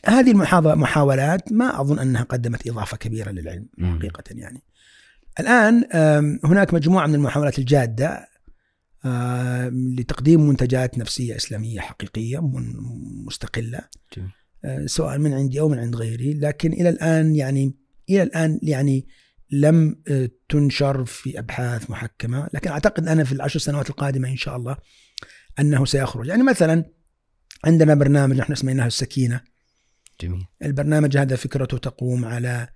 [0.05, 3.97] هذه المحاض- محاولات ما أظن أنها قدمت إضافة كبيرة للعلم مم.
[3.99, 4.61] حقيقة يعني
[5.39, 8.27] الآن آم، هناك مجموعة من المحاولات الجادة
[9.05, 12.73] آم، لتقديم منتجات نفسية إسلامية حقيقية من-
[13.25, 13.79] مستقلة
[14.17, 14.29] جميل.
[14.85, 17.75] سواء من عندي أو من عند غيري لكن إلى الآن يعني
[18.09, 19.07] إلى الآن يعني
[19.51, 24.55] لم آه، تنشر في أبحاث محكمة لكن أعتقد أنا في العشر سنوات القادمة إن شاء
[24.55, 24.77] الله
[25.59, 26.27] أنه سيخرج.
[26.27, 26.85] يعني مثلا
[27.65, 29.41] عندنا برنامج نحن سميناه السكينة.
[30.21, 30.45] جميل.
[30.63, 32.67] البرنامج هذا فكرته تقوم على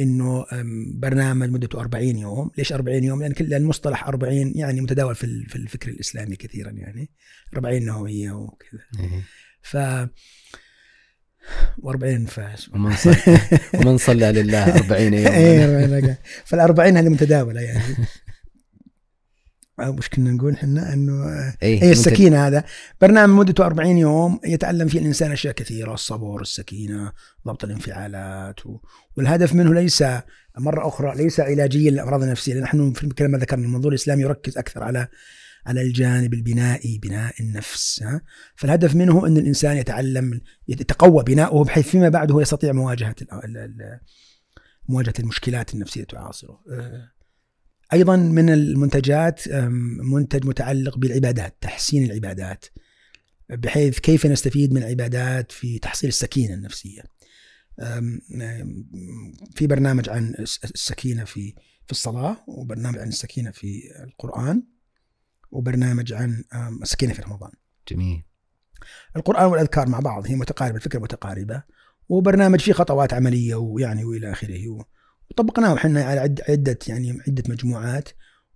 [0.00, 0.46] إنه
[0.94, 5.56] برنامج مدته 40 يوم، ليش 40 يوم؟ لأن كل المصطلح 40 يعني متداول في في
[5.56, 7.10] الفكر الإسلامي كثيرا يعني.
[7.56, 8.80] 40 نوويه وكذا.
[9.00, 9.22] إيه.
[9.62, 9.76] ف
[11.82, 13.16] و40 فاش ومن صلى
[13.74, 15.36] ومن صلى لله 40 يوما.
[15.36, 17.96] إيه فال 40 هذه متداولة يعني.
[19.80, 21.24] أو مش كنا نقول إحنا إنه
[21.62, 22.64] اي اي السكينة هذا.
[23.00, 27.12] برنامج مدته 40 يوم يتعلم فيه الإنسان أشياء كثيرة الصبر السكينة
[27.46, 28.78] ضبط الانفعالات و...
[29.16, 30.04] والهدف منه ليس
[30.58, 35.08] مرة أخرى ليس علاجيا للامراض النفسيه نحن في كما ذكرنا المنظور الإسلامي يركز أكثر على
[35.66, 38.04] على الجانب البنائي بناء النفس؟
[38.56, 42.72] فالهدف منه أن الإنسان يتعلم يتقوى بناؤه بحيث فيما بعد هو يستطيع
[43.64, 44.00] ال-
[44.88, 46.60] مواجهة المشكلات النفسية تعاصره.
[46.72, 47.10] آه،
[47.92, 49.48] أيضا من المنتجات
[50.12, 52.64] منتج متعلق بالعبادات تحسين العبادات
[53.50, 56.08] بحيث كيف نستفيد من العبادات في تحصيل
[57.80, 58.86] أم، أم،
[59.54, 61.54] في برنامج عن الس- السكينة في
[61.86, 64.62] في الصلاة وبرنامج عن السكينة في القرآن.
[65.50, 66.44] وبرنامج عن
[66.82, 67.50] السكينة في رمضان.
[67.88, 68.22] جميل.
[69.16, 71.62] القرآن والأذكار مع بعض هي متقاربة الفكرة متقاربة.
[72.08, 74.68] وبرنامج فيه خطوات عملية ويعني وإلى آخره.
[74.68, 74.84] و-
[75.30, 78.08] وطبقناه إحنا على عد- عدة يعني عدة مجموعات.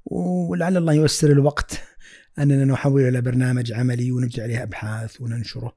[0.04, 1.82] ولعل الله ييسر الوقت
[2.38, 5.76] أننا نحول إلى برنامج عملي ونجري عليه أبحاث وننشره.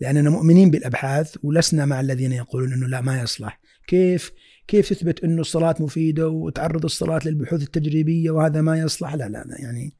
[0.00, 3.60] لأننا مؤمنين بالأبحاث ولسنا مع الذين يقولون أنه لا ما يصلح.
[3.86, 4.32] كيف؟
[4.68, 9.60] كيف تثبت أنه الصلاة مفيدة وتعرض الصلاة للبحوث التجريبية وهذا ما يصلح؟ لا لا لا،
[9.60, 9.96] يعني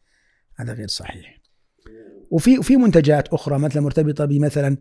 [0.56, 1.40] هذا غير صحيح.
[2.30, 4.76] وفي وفي منتجات أخرى مثلا مرتبطة بمثلا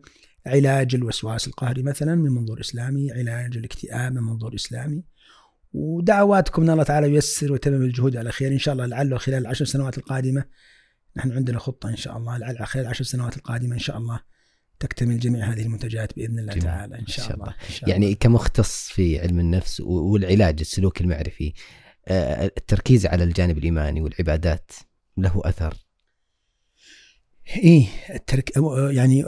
[0.46, 5.04] علاج الوسواس القهري مثلا من منظور إسلامي، علاج الاكتئاب من منظور إسلامي.
[5.72, 8.52] ودعواتكم إن الله تعالى ييسر ويتمم الجهود على خير.
[8.52, 10.44] إن شاء الله لعله خلال العشر سنوات القادمة
[11.16, 12.38] نحن عندنا خطة إن شاء الله.
[12.38, 14.20] لعل خلال العشر سنوات القادمة إن شاء الله
[14.80, 16.64] تكتمل جميع هذه المنتجات بإذن الله جميل.
[16.64, 16.98] تعالى.
[16.98, 17.48] إن شاء الله.
[17.48, 21.52] إن شاء يعني كمختص في علم النفس والعلاج السلوكي المعرفي
[22.08, 24.70] آه، التركيز على الجانب الإيماني والعبادات.
[25.16, 25.74] له أثر.
[27.56, 28.52] إيه الترك
[28.90, 29.24] يعني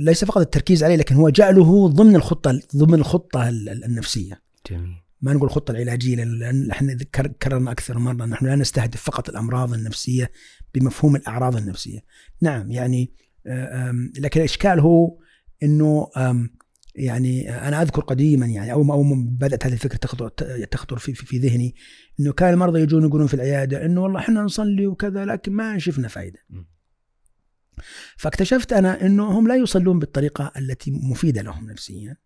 [0.00, 4.42] ليس فقط التركيز عليه لكن هو جعله ضمن الخطة ضمن الخطة النفسية.
[4.70, 4.96] جميل.
[5.22, 6.96] ما نقول الخطه العلاجية لأن إحنا
[7.42, 10.30] كررنا أكثر مرة نحن لا نستهدف فقط الأمراض النفسية
[10.74, 12.00] بمفهوم الأعراض النفسية.
[12.40, 13.12] نعم يعني
[13.46, 15.18] آه، لكن الاشكال هو
[15.62, 16.08] انه
[16.96, 20.28] يعني أنا أذكر قديما يعني اول ما اول ما بدأت هذه الفكرة تخطر
[20.70, 21.74] تخطر في, في, في ذهني
[22.20, 26.08] إنه كان المرضى يجون يقولون في العيادة إنه والله إحنا نصلي وكذا لكن ما شفنا
[26.08, 26.38] فائده.
[28.16, 32.16] فاكتشفت أنا إنه هم لا يصلون بالطريقة التي مفيدة لهم نفسيا.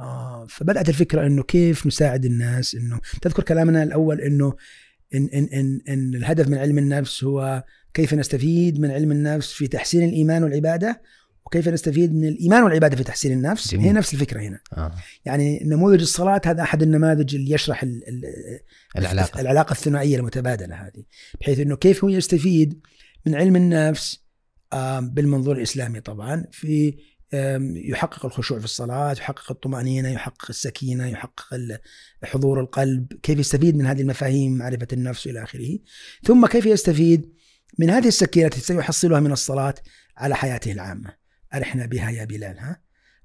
[0.00, 4.56] آه فبدأت الفكرة إنه كيف نساعد الناس إنه تذكر كلامنا الأول إنه
[5.14, 9.66] إن, إن, إن, إن الهدف من علم النفس هو كيف نستفيد من علم النفس في
[9.66, 11.02] تحسين الإيمان والعبادة
[11.48, 13.86] وكيف نستفيد من الإيمان والعبادة في تحسين النفس؟ جميل.
[13.86, 14.60] هي نفس الفكرة هنا.
[14.72, 14.94] آه.
[15.24, 18.22] يعني نموذج الصلاة هذا أحد النماذج اللي يشرح ال ال
[18.98, 19.40] العلاقة.
[19.40, 21.02] العلاقة الثنائية المتبادلة هذه.
[21.40, 22.80] بحيث أنه كيف هو يستفيد
[23.26, 24.24] من علم النفس؟
[25.00, 26.44] بالمنظور الإسلامي طبعا.
[26.52, 26.96] في
[27.74, 31.54] يحقق الخشوع في الصلاة يحقق الطمأنينة يحقق السكينة يحقق
[32.24, 33.12] حضور القلب.
[33.22, 35.78] كيف يستفيد من هذه المفاهيم معرفة النفس إلى آخره.
[36.24, 37.32] ثم كيف يستفيد
[37.78, 39.74] من هذه السكينة التي سيحصلها من الصلاة
[40.16, 41.17] على حياته العامة.
[41.54, 42.80] أرحنا بها يا بلال ها؟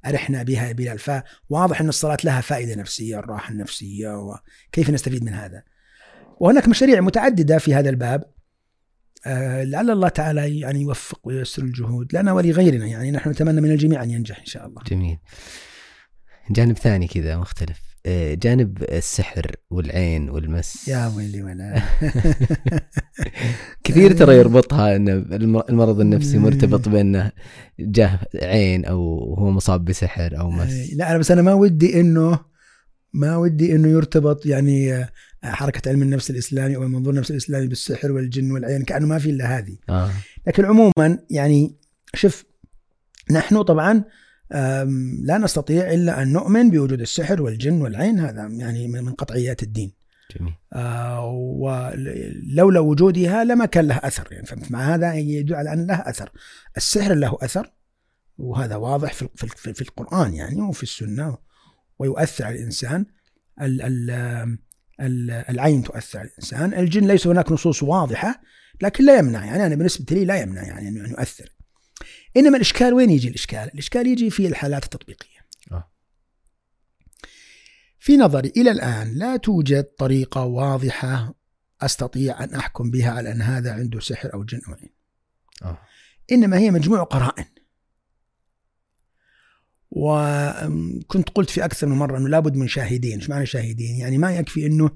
[0.05, 0.99] أرحنا بها يا بلال.
[0.99, 5.63] فواضح أن الصلاة لها فائدة نفسية الراحة النفسية وكيف نستفيد من هذا؟
[6.39, 8.23] وهناك مشاريع متعددة في هذا الباب.
[9.25, 12.15] آه، لعل الله تعالى يعني يوفق وييسر الجهود.
[12.15, 14.83] لنا ولغيرنا يعني نحن نتمنى من الجميع أن ينجح إن شاء الله.
[14.83, 15.17] جميل.
[16.51, 17.82] جانب ثاني كذا مختلف.
[18.33, 20.87] جانب السحر والعين والمس.
[20.87, 21.81] يا ويلي ولا.
[23.83, 25.09] كثير ترى يربطها إن
[25.69, 27.31] المرض النفسي مرتبط بأنه
[27.79, 30.91] جاه عين أو هو مصاب بسحر أو مس.
[30.91, 32.39] آه، لا بس أنا ما ودي إنه
[33.13, 35.07] ما ودي إنه يرتبط يعني
[35.43, 39.57] حركة علم النفس الإسلامي أو المنظور النفس الإسلامي بالسحر والجن والعين كأنه ما في إلا
[39.57, 39.77] هذه.
[39.89, 40.11] آه.
[40.47, 41.75] لكن عموما يعني
[42.13, 42.45] شوف
[43.31, 44.03] نحن طبعا
[45.21, 49.91] لا نستطيع إلا أن نؤمن بوجود السحر والجن والعين هذا يعني من قطعيات الدين.
[50.39, 50.53] جميل.
[50.73, 54.27] آه ولولا وجودها لما كان له أثر.
[54.31, 56.29] يعني فمع هذا يدل على أن له أثر.
[56.77, 57.73] السحر له أثر
[58.37, 61.37] وهذا واضح في, في, في القرآن يعني وفي السنة
[61.99, 63.05] ويؤثر على الإنسان.
[63.61, 63.81] ال
[65.01, 68.41] ال العين تؤثر على الإنسان، الجن ليس هناك نصوص واضحة
[68.81, 69.45] لكن لا يمنع.
[69.45, 71.49] يعني أنا بالنسبة لي لا يمنع يعني انه يؤثر.
[72.37, 75.39] إنما الإشكال وين يجي الإشكال؟ الإشكال يجي في الحالات التطبيقية.
[75.71, 75.91] آه.
[77.99, 81.35] في نظري إلى الآن لا توجد طريقة واضحة
[81.81, 84.89] أستطيع أن أحكم بها على أن هذا عنده سحر أو جن أو عين.
[85.63, 85.77] آه.
[86.31, 87.45] إنما هي مجموع قرائن.
[89.91, 94.35] وكنت قلت في أكثر من مرة إنه لابد من شاهدين، إيش معنى شاهدين؟ يعني ما
[94.35, 94.91] يكفي إنه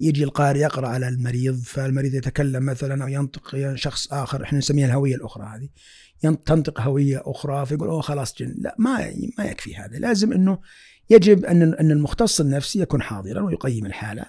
[0.00, 5.14] يجي القارئ يقرأ على المريض فالمريض يتكلم مثلا أو ينطق شخص آخر إحنا نسميها الهوية
[5.14, 5.68] الأخرى هذه
[6.22, 8.54] تنطق هوية أخرى فيقول أوه خلاص جن.
[8.58, 9.98] لا ما ما يكفي هذا.
[9.98, 10.58] لازم إنه
[11.10, 14.24] يجب أن أن المختص النفسي يكون حاضرا ويقيم الحالة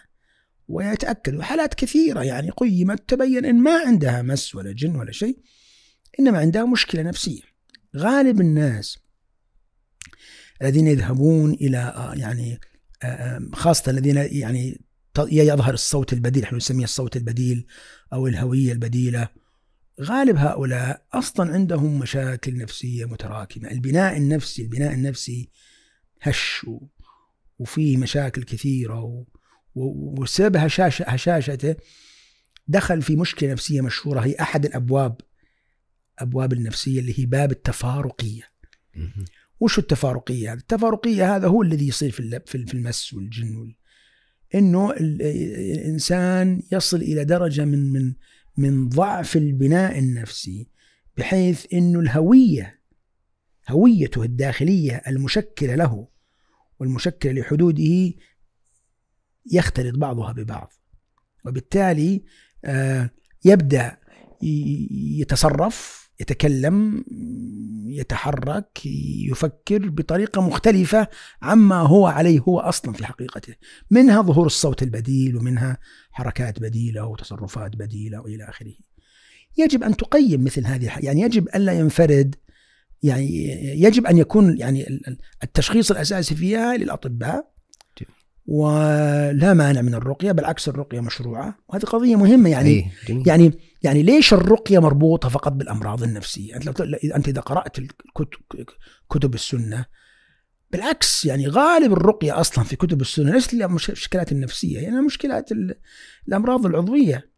[0.68, 1.36] ويتأكد.
[1.36, 5.40] وحالات كثيرة يعني قيمت تبين إن ما عندها مس ولا جن ولا شيء
[6.20, 7.42] إنما عندها مشكلة نفسية.
[7.98, 8.98] غالب الناس
[10.62, 12.60] الذين يذهبون إلى آه، يعني
[13.04, 14.82] آه، آه، خاصة الذين يعني
[15.20, 17.66] يظهر الصوت البديل إحنا نسميه الصوت البديل
[18.14, 19.28] أو الهوية البديلة.
[20.02, 23.72] غالب هؤلاء أصلا عندهم مشاكل نفسية متراكمة.
[23.72, 25.50] البناء النفسي البناء النفسي
[26.22, 26.66] هش
[27.60, 29.26] وفيه مشاكل كثيرة
[29.76, 31.76] وسبب هشاشه هشاشته
[32.68, 34.20] دخل في مشكلة نفسية مشهورة.
[34.20, 35.22] هي أحد الأبواب
[36.20, 38.44] أبواب النفسية اللي هي باب التفارقية.
[39.60, 43.76] وش التفارقية؟ التفارقية هذا هو الذي يصير في في المس والجن وال...
[44.56, 48.14] إنه الانسان يصل إلى درجة من من
[48.58, 50.68] من ضعف البناء النفسي
[51.18, 52.80] بحيث إنه الهوية
[53.70, 56.08] هويته الداخلية المشكلة له
[56.80, 58.14] والمشكلة لحدوده
[59.52, 60.74] يختلط بعضها ببعض.
[61.46, 62.24] وبالتالي
[62.66, 63.10] آه،
[63.46, 63.98] يبدأ
[65.22, 67.06] يتصرف يتكلم
[67.88, 68.86] يتحرك
[69.30, 71.08] يفكر بطريقة مختلفة
[71.42, 73.56] عما هو عليه هو أصلا في حقيقته.
[73.92, 75.78] منها ظهور الصوت البديل ومنها
[76.12, 78.74] حركات بديلة وتصرفات بديلة وإلى آخره.
[79.58, 82.36] يجب أن تقيم مثل هذه يعني يجب الا ينفرد
[83.04, 83.46] يعني
[83.82, 85.02] يجب أن يكون يعني
[85.44, 87.53] التشخيص الأساسي فيها للأطباء
[88.46, 91.58] ولا مانع من الرقية بالعكس الرقية مشروعة.
[91.68, 93.52] وهذه قضية مهمة يعني أيه يعني
[93.82, 97.78] يعني ليش الرقية مربوطة فقط بالأمراض النفسية؟ أنت لو أنت إذا قرأت
[99.10, 99.86] كتب السنة
[100.72, 105.50] بالعكس يعني غالب الرقية أصلا في كتب السنة ليست المشكلات النفسية يعني مشكلات
[106.28, 107.30] الأمراض العضوية.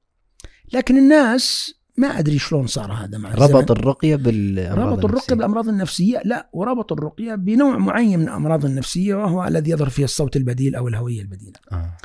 [0.73, 6.21] لكن الناس ما أدري شلون صار هذا مع ربط الرقية بالامراض ربط الرقية بالأمراض النفسية.
[6.25, 10.87] لا وربط الرقية بنوع معين من الأمراض النفسية وهو الذي يظهر فيه الصوت البديل أو
[10.87, 11.59] الهوية البديلة.
[11.71, 11.97] آه.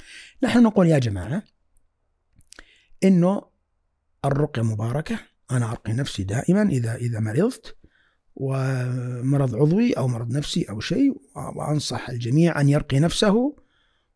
[0.42, 1.42] نحن نقول يا جماعة
[3.04, 3.42] إنه
[4.24, 5.18] الرقية مباركة.
[5.50, 7.76] أنا أرقي نفسي دائما اذا إذا مرضت
[8.36, 11.16] ومرض عضوي أو مرض نفسي أو شيء
[11.56, 13.56] وأنصح الجميع أن يرقي نفسه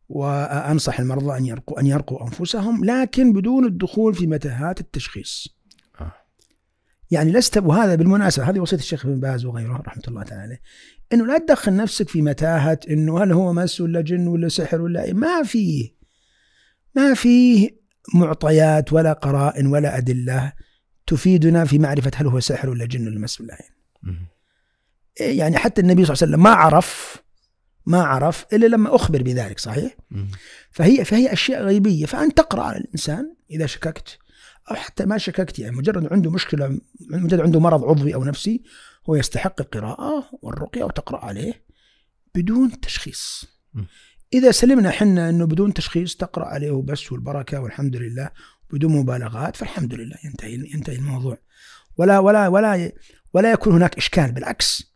[0.08, 5.53] وأنصح المرضى أن يرقوا أن يرقوا أنفسهم لكن بدون الدخول في متاهات التشخيص.
[7.14, 10.60] يعني لست وهذا بالمناسبة هذه وصية الشيخ ابن باز وغيره رحمة الله تعالى عليه
[11.12, 15.12] إنه لا تدخل نفسك في متاهة إنه هل هو مس ولا جن ولا سحر ولا؟
[15.12, 15.94] ما فيه
[16.94, 17.70] ما فيه
[18.14, 20.52] معطيات ولا قرائن ولا أدلة
[21.06, 23.74] تفيدنا في معرفة هل هو سحر ولا جن ولا مس ولا عين.
[25.20, 27.22] يعني حتى النبي صلى الله عليه وسلم ما عرف
[27.86, 29.96] ما عرف إلا لما أخبر بذلك صحيح.
[30.70, 34.18] فهي فهي أشياء غيبية فأن تقرأ على الإنسان إذا شككت
[34.70, 36.80] أو حتى ما شككت يعني مجرد عنده مشكلة
[37.10, 38.62] مجرد عنده مرض عضوي أو نفسي
[39.10, 41.64] هو يستحق القراءة والرقية وتقرأ عليه
[42.34, 43.44] بدون تشخيص.
[43.74, 43.82] م.
[44.34, 48.30] إذا سلمنا حنا أنه بدون تشخيص تقرأ عليه وبس والبركة والحمد لله
[48.70, 51.38] بدون مبالغات فالحمد لله ينتهي ينتهي الموضوع.
[51.96, 52.92] ولا ولا ولا
[53.34, 54.94] ولا يكون هناك إشكال بالعكس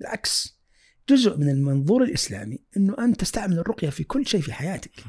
[0.00, 0.60] بالعكس.
[1.08, 5.04] جزء من المنظور الإسلامي أنه أنت تستعمل الرقية في كل شيء في حياتك.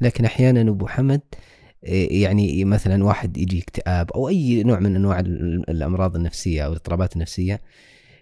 [0.00, 1.20] لكن أحيانا أبو حمد
[1.82, 7.14] يعني مثلا واحد يجي اكتئاب أو أي نوع من أنواع ال- الأمراض النفسية أو الاضطرابات
[7.16, 7.60] النفسية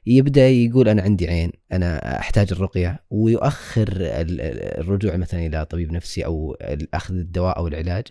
[0.07, 5.93] يبدأ يقول أنا عندي عين أنا أحتاج الرقية ويؤخر ال- ال- الرجوع مثلا إلى طبيب
[5.93, 6.57] نفسي أو
[6.95, 8.05] أخذ الدواء أو العلاج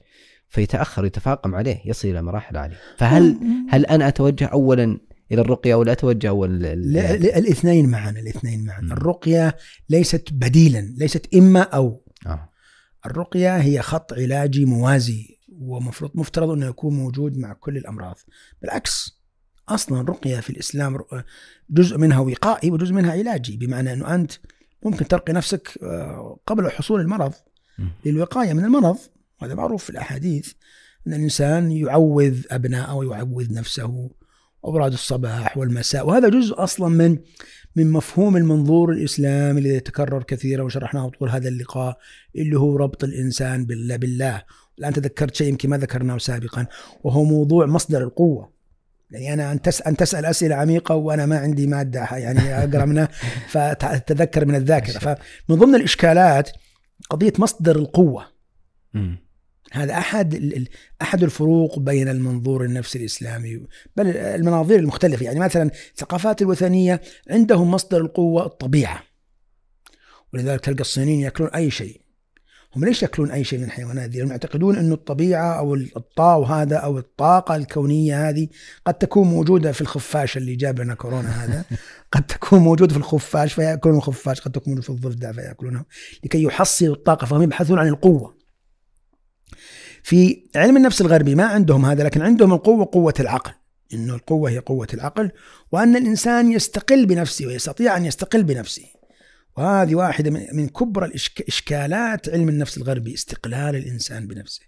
[0.49, 3.37] فيتأخر ويتفاقم عليه يصل إلى مراحل عالية فهل
[3.69, 4.99] هل أنا أتوجه اولا
[5.31, 8.91] إلى الرقية ولا أتوجه اول لل- لا- لا- الاثنين معا الاثنين معا م.
[8.91, 9.55] الرقية
[9.89, 12.49] ليست بديلا ليست إما أو آه.
[13.05, 18.15] الرقية هي خط علاجي موازي ومفروض مفترض أنه يكون موجود مع كل الأمراض.
[18.61, 19.19] بالعكس
[19.69, 21.23] أصلا الرقية في الإسلام ر-
[21.69, 24.31] جزء منها وقائي وجزء منها علاجي بمعنى أنه أنت
[24.85, 27.33] ممكن ترقي نفسك آه، قبل حصول المرض
[27.79, 27.83] م.
[28.05, 28.97] للوقاية من المرض.
[29.41, 30.53] وهذا معروف في الأحاديث.
[31.07, 34.09] أن الإنسان يعوذ أبناءه ويعوذ نفسه
[34.65, 37.17] أوراد الصباح والمساء وهذا جزء أصلا من
[37.75, 41.97] من مفهوم المنظور الإسلامي الذي يتكرر كثيرا وشرحناه طول هذا اللقاء
[42.35, 44.43] اللي هو ربط الإنسان بالله بالله.
[44.79, 46.67] الآن تذكرت شيء يمكن ما ذكرناه سابقا
[47.03, 48.55] وهو موضوع مصدر القوة.
[49.11, 53.09] يعني أنا أن تسأل, أن تسأل أسئلة عميقة وأنا ما عندي مادة يعني أقرأ منها
[53.53, 54.99] فتتذكر من الذاكرة.
[54.99, 56.51] فمن ضمن الإشكالات
[57.09, 58.25] قضية مصدر القوة.
[58.93, 59.24] مم.
[59.71, 60.67] هذا أحد
[61.01, 63.61] أحد الفروق بين المنظور النفسي الإسلامي
[63.95, 65.25] بل المناظير المختلفة.
[65.25, 69.03] يعني مثلا الثقافات الوثنية عندهم مصدر القوة الطبيعة
[70.33, 72.05] ولذلك تلقى الصينيين يأكلون أي شيء.
[72.75, 76.77] هم ليش يأكلون أي شيء من الحيوانات ذي؟ لأنهم يعتقدون انه الطبيعة أو الطاو هذا
[76.77, 78.47] أو الطاقة الكونية هذه
[78.85, 81.63] قد تكون موجودة في الخفاش اللي جاب لنا كورونا هذا.
[82.13, 85.85] قد تكون موجودة في الخفاش فيأكلون الخفاش قد تكون موجودة في الضفدع فياكلونه
[86.23, 87.25] لكي يحصلوا الطاقة.
[87.25, 88.34] فهم يبحثون عن القوة.
[90.05, 93.51] في علم النفس الغربي ما عندهم هذا لكن عندهم القوة قوة العقل.
[93.93, 95.31] إنه القوة هي قوة العقل
[95.71, 98.83] وأن الإنسان يستقل بنفسه ويستطيع أن يستقل بنفسه.
[99.57, 101.11] وهذه واحدة من كبرى
[101.47, 104.61] إشكالات علم النفس الغربي استقلال الإنسان بنفسه.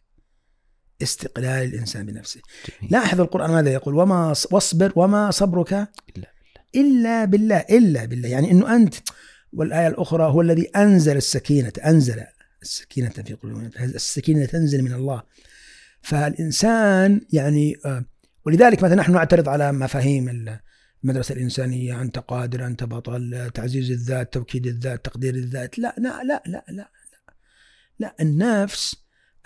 [1.02, 2.42] استقلال الإنسان بنفسه.
[2.68, 2.92] جميل.
[2.92, 5.74] لاحظ القرآن ماذا يقول؟ وما واصبر وما صبرك
[6.18, 6.28] إلا
[6.76, 8.30] إلا بالله إلا بالله.
[8.30, 8.96] يعني أنه أنت
[9.54, 12.24] والآية الأخرى هو الذي أنزل السكينة أنزل
[12.62, 13.72] السكينة في قلوبهم.
[13.80, 15.24] السكينة تنزل من الله.
[16.02, 18.06] فالإنسان يعني آه،
[18.46, 20.58] ولذلك مثلا نحن نعترض على مفاهيم
[21.04, 25.80] المدرسة الإنسانية أنت قادر أنت بطل تعزيز الذات توكيد الذات تقدير الذات.
[25.80, 26.90] لا لا لا لا لا لا,
[28.00, 28.96] لا النفس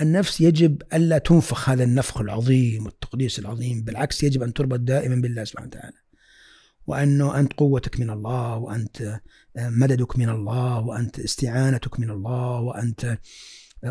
[0.02, 5.44] النفس يجب ألا تنفخ هذا النفخ العظيم والتقديس العظيم بالعكس يجب أن تربط دائما بالله
[5.44, 6.01] سبحانه وتعالى.
[6.92, 9.20] وأنه أنت قوتك من الله وأنت
[9.58, 13.18] مددك من الله وأنت استعانتك من الله وأنت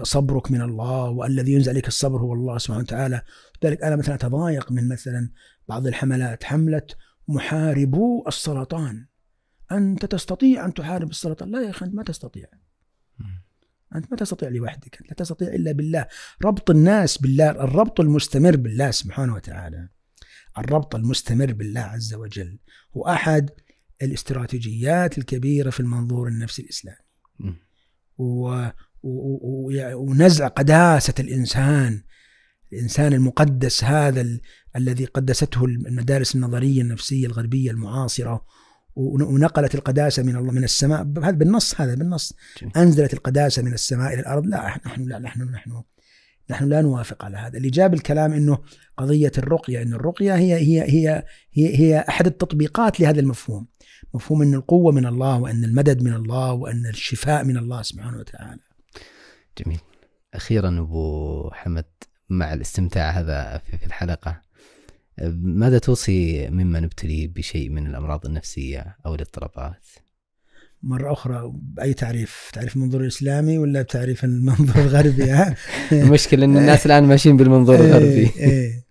[0.03, 3.23] صبرك من الله والذي ينزل عليك الصبر هو الله سبحانه وتعالى.
[3.63, 5.31] لذلك أنا مثلا أتضايق من مثلا
[5.69, 6.87] بعض الحملات حملة
[7.29, 9.07] محاربو السرطان.
[9.73, 12.47] أنت تستطيع أن تحارب السرطان؟ لا يا أخي أنت ما تستطيع.
[13.97, 16.07] أنت ما تستطيع لوحدك أنت لا تستطيع إلا بالله.
[16.45, 19.89] ربط الناس بالله الربط المستمر بالله سبحانه وتعالى.
[20.59, 22.59] الربط المستمر بالله عز وجل
[22.97, 23.51] هو أحد
[24.03, 26.99] الاستراتيجيات الكبيرة في المنظور النفسي الإسلامي.
[28.19, 28.67] و...
[29.03, 29.71] و...
[29.95, 32.03] ونزع قداسة الإنسان
[32.73, 34.41] الإنسان المقدس هذا ال...
[34.77, 38.45] الذي قدسته المدارس النظرية النفسية الغربية المعاصرة
[38.95, 42.35] ون- ونقلت القداسة من الله من السماء هذا بالنص هذا بالنص.
[42.77, 45.83] أنزلت القداسة من السماء إلى الأرض لا نحن لا نحن نحن
[46.51, 47.57] نحن لا نوافق على هذا.
[47.57, 48.59] اللي جاب الكلام إنه
[48.97, 53.67] قضية الرقية إن الرقية هي هي هي هي, هي أحد التطبيقات لهذا المفهوم.
[54.15, 58.61] مفهوم إن القوة من الله وإن المدد من الله وإن الشفاء من الله سبحانه وتعالى.
[59.59, 59.81] جميل.
[60.35, 61.85] أخيرا أبو حمد
[62.31, 64.41] مع الاستمتاع هذا في الحلقة
[65.43, 69.87] ماذا توصي ممن ابتلي بشيء من الأمراض النفسية أو الاضطرابات؟
[70.82, 75.57] مرة أخرى بأي تعريف تعريف المنظور الإسلامي ولا بتعريف المنظور الغربي ها؟
[75.93, 78.86] المشكلة أن الناس الآن ماشيين بالمنظور إيه، الغربي إيه.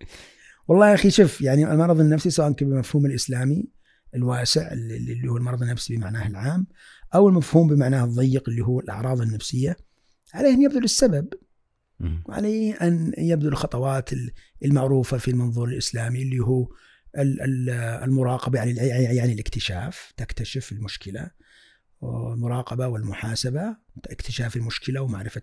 [0.68, 3.68] والله يا أخي شوف يعني المرض النفسي سواء كان بالمفهوم الإسلامي
[4.14, 6.66] الواسع اللي اللي هو المرض النفسي بمعناه العام
[7.14, 9.76] أو المفهوم بمعناه الضيق اللي هو الأعراض النفسية
[10.34, 11.28] عليه أن يبذل السبب.
[12.26, 14.10] وعليه أن يبذل الخطوات
[14.64, 16.68] المعروفة في المنظور الإسلامي اللي هو
[17.18, 17.70] ال- ال-
[18.04, 18.72] المراقبة يعني
[19.16, 21.30] يعني الاكتشاف تكتشف المشكلة
[22.00, 23.76] والمراقبة والمحاسبة
[24.10, 25.42] اكتشاف المشكلة ومعرفة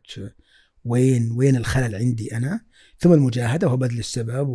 [0.86, 2.62] وين وين الخلل عندي أنا.
[3.00, 4.48] ثم المجاهدة وهو بذل السبب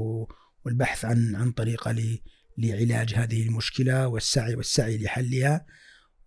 [0.64, 2.18] والبحث عن عن طريقة ل-
[2.58, 5.66] لعلاج هذه المشكلة والسعي والسعي لحلها.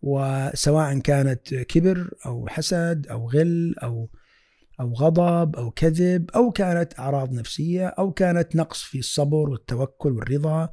[0.02, 4.10] وسواء كانت كبر أو حسد أو غل أو
[4.80, 10.70] أو غضب أو كذب أو كانت أعراض نفسية أو كانت نقص في الصبر والتوكل والرضا.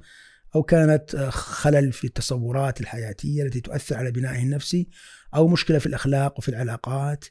[0.54, 4.88] أو كانت آه، خلل في التصورات الحياتية التي تؤثر على بنائه النفسي
[5.34, 7.24] أو مشكلة في الأخلاق وفي العلاقات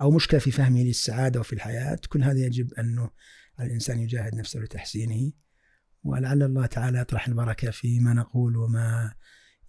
[0.00, 1.98] أو مشكلة في فهمه للسعادة وفي الحياة.
[2.08, 3.10] كل هذا يجب أنه
[3.60, 5.32] الإنسان يجاهد نفسه لتحسينه.
[6.04, 9.14] ولعل الله تعالى يطرح البركة فيما نقول وما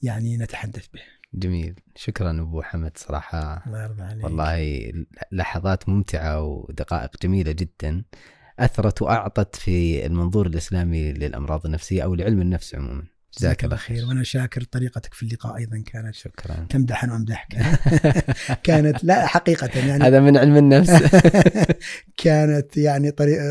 [0.01, 1.01] يعني نتحدث به.
[1.33, 1.75] جميل.
[1.95, 2.97] شكرا أبو حمد.
[2.97, 4.23] صراحة الله يرضى عليك.
[4.23, 4.91] والله
[5.31, 8.03] لحظات ممتعة ودقائق جميلة جدا.
[8.59, 13.03] أثرت وأعطت في المنظور الإسلامي للأمراض النفسية أو لعلم النفس عموما.
[13.39, 14.05] جزاك الله خير.
[14.05, 16.67] وأنا شاكر طريقتك في اللقاء أيضا كانت شكرا.
[16.69, 17.57] تمدح وامدحك
[18.67, 20.91] كانت لا حقيقة يعني هذا من علم النفس.
[22.23, 23.43] كانت يعني طريقة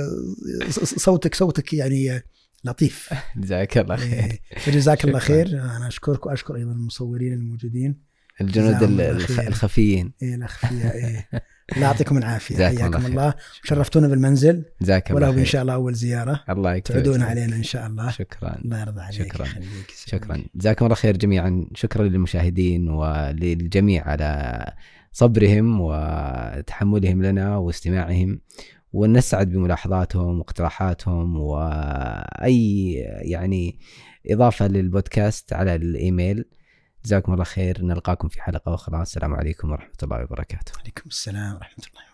[0.70, 2.22] صوتك صوتك يعني
[2.64, 3.10] لطيف.
[3.36, 4.12] جزاك الله خير.
[4.12, 5.18] إيه، فجزاك الله.
[5.18, 5.48] خير.
[5.48, 8.13] أنا أشكرك وأشكر أيضا المصورين الموجودين.
[8.40, 8.82] الجنود.
[9.48, 10.12] الخفيين.
[10.22, 11.28] إيه الاخفياء إيه.
[11.72, 12.56] الله يعطيكم العافية.
[12.68, 13.34] حياكم الله.
[13.64, 14.64] شرفتونا بالمنزل.
[14.82, 16.44] جزاك الله ولو إن شاء الله أول زيارة.
[16.48, 17.22] الله يكتب تعودون.
[17.22, 18.10] علينا إن شاء الله.
[18.10, 18.58] شكرا.
[18.64, 19.46] الله يرضى عليك شكراً.
[20.06, 20.44] شكرا.
[20.54, 21.66] جزاكم الله خير جميعا.
[21.74, 24.72] شكرا للمشاهدين وللجميع على
[25.12, 28.40] صبرهم وتحملهم لنا واستماعهم.
[28.92, 33.78] ونسعد بملاحظاتهم واقتراحاتهم وأي يعني
[34.30, 36.44] إضافة للبودكاست على الإيميل.
[37.04, 37.82] جزاكم الله خير.
[37.82, 39.02] نلقاكم في حلقة أخرى.
[39.02, 40.72] السلام عليكم ورحمة الله وبركاته.
[40.80, 42.13] عليكم السلام ورحمة الله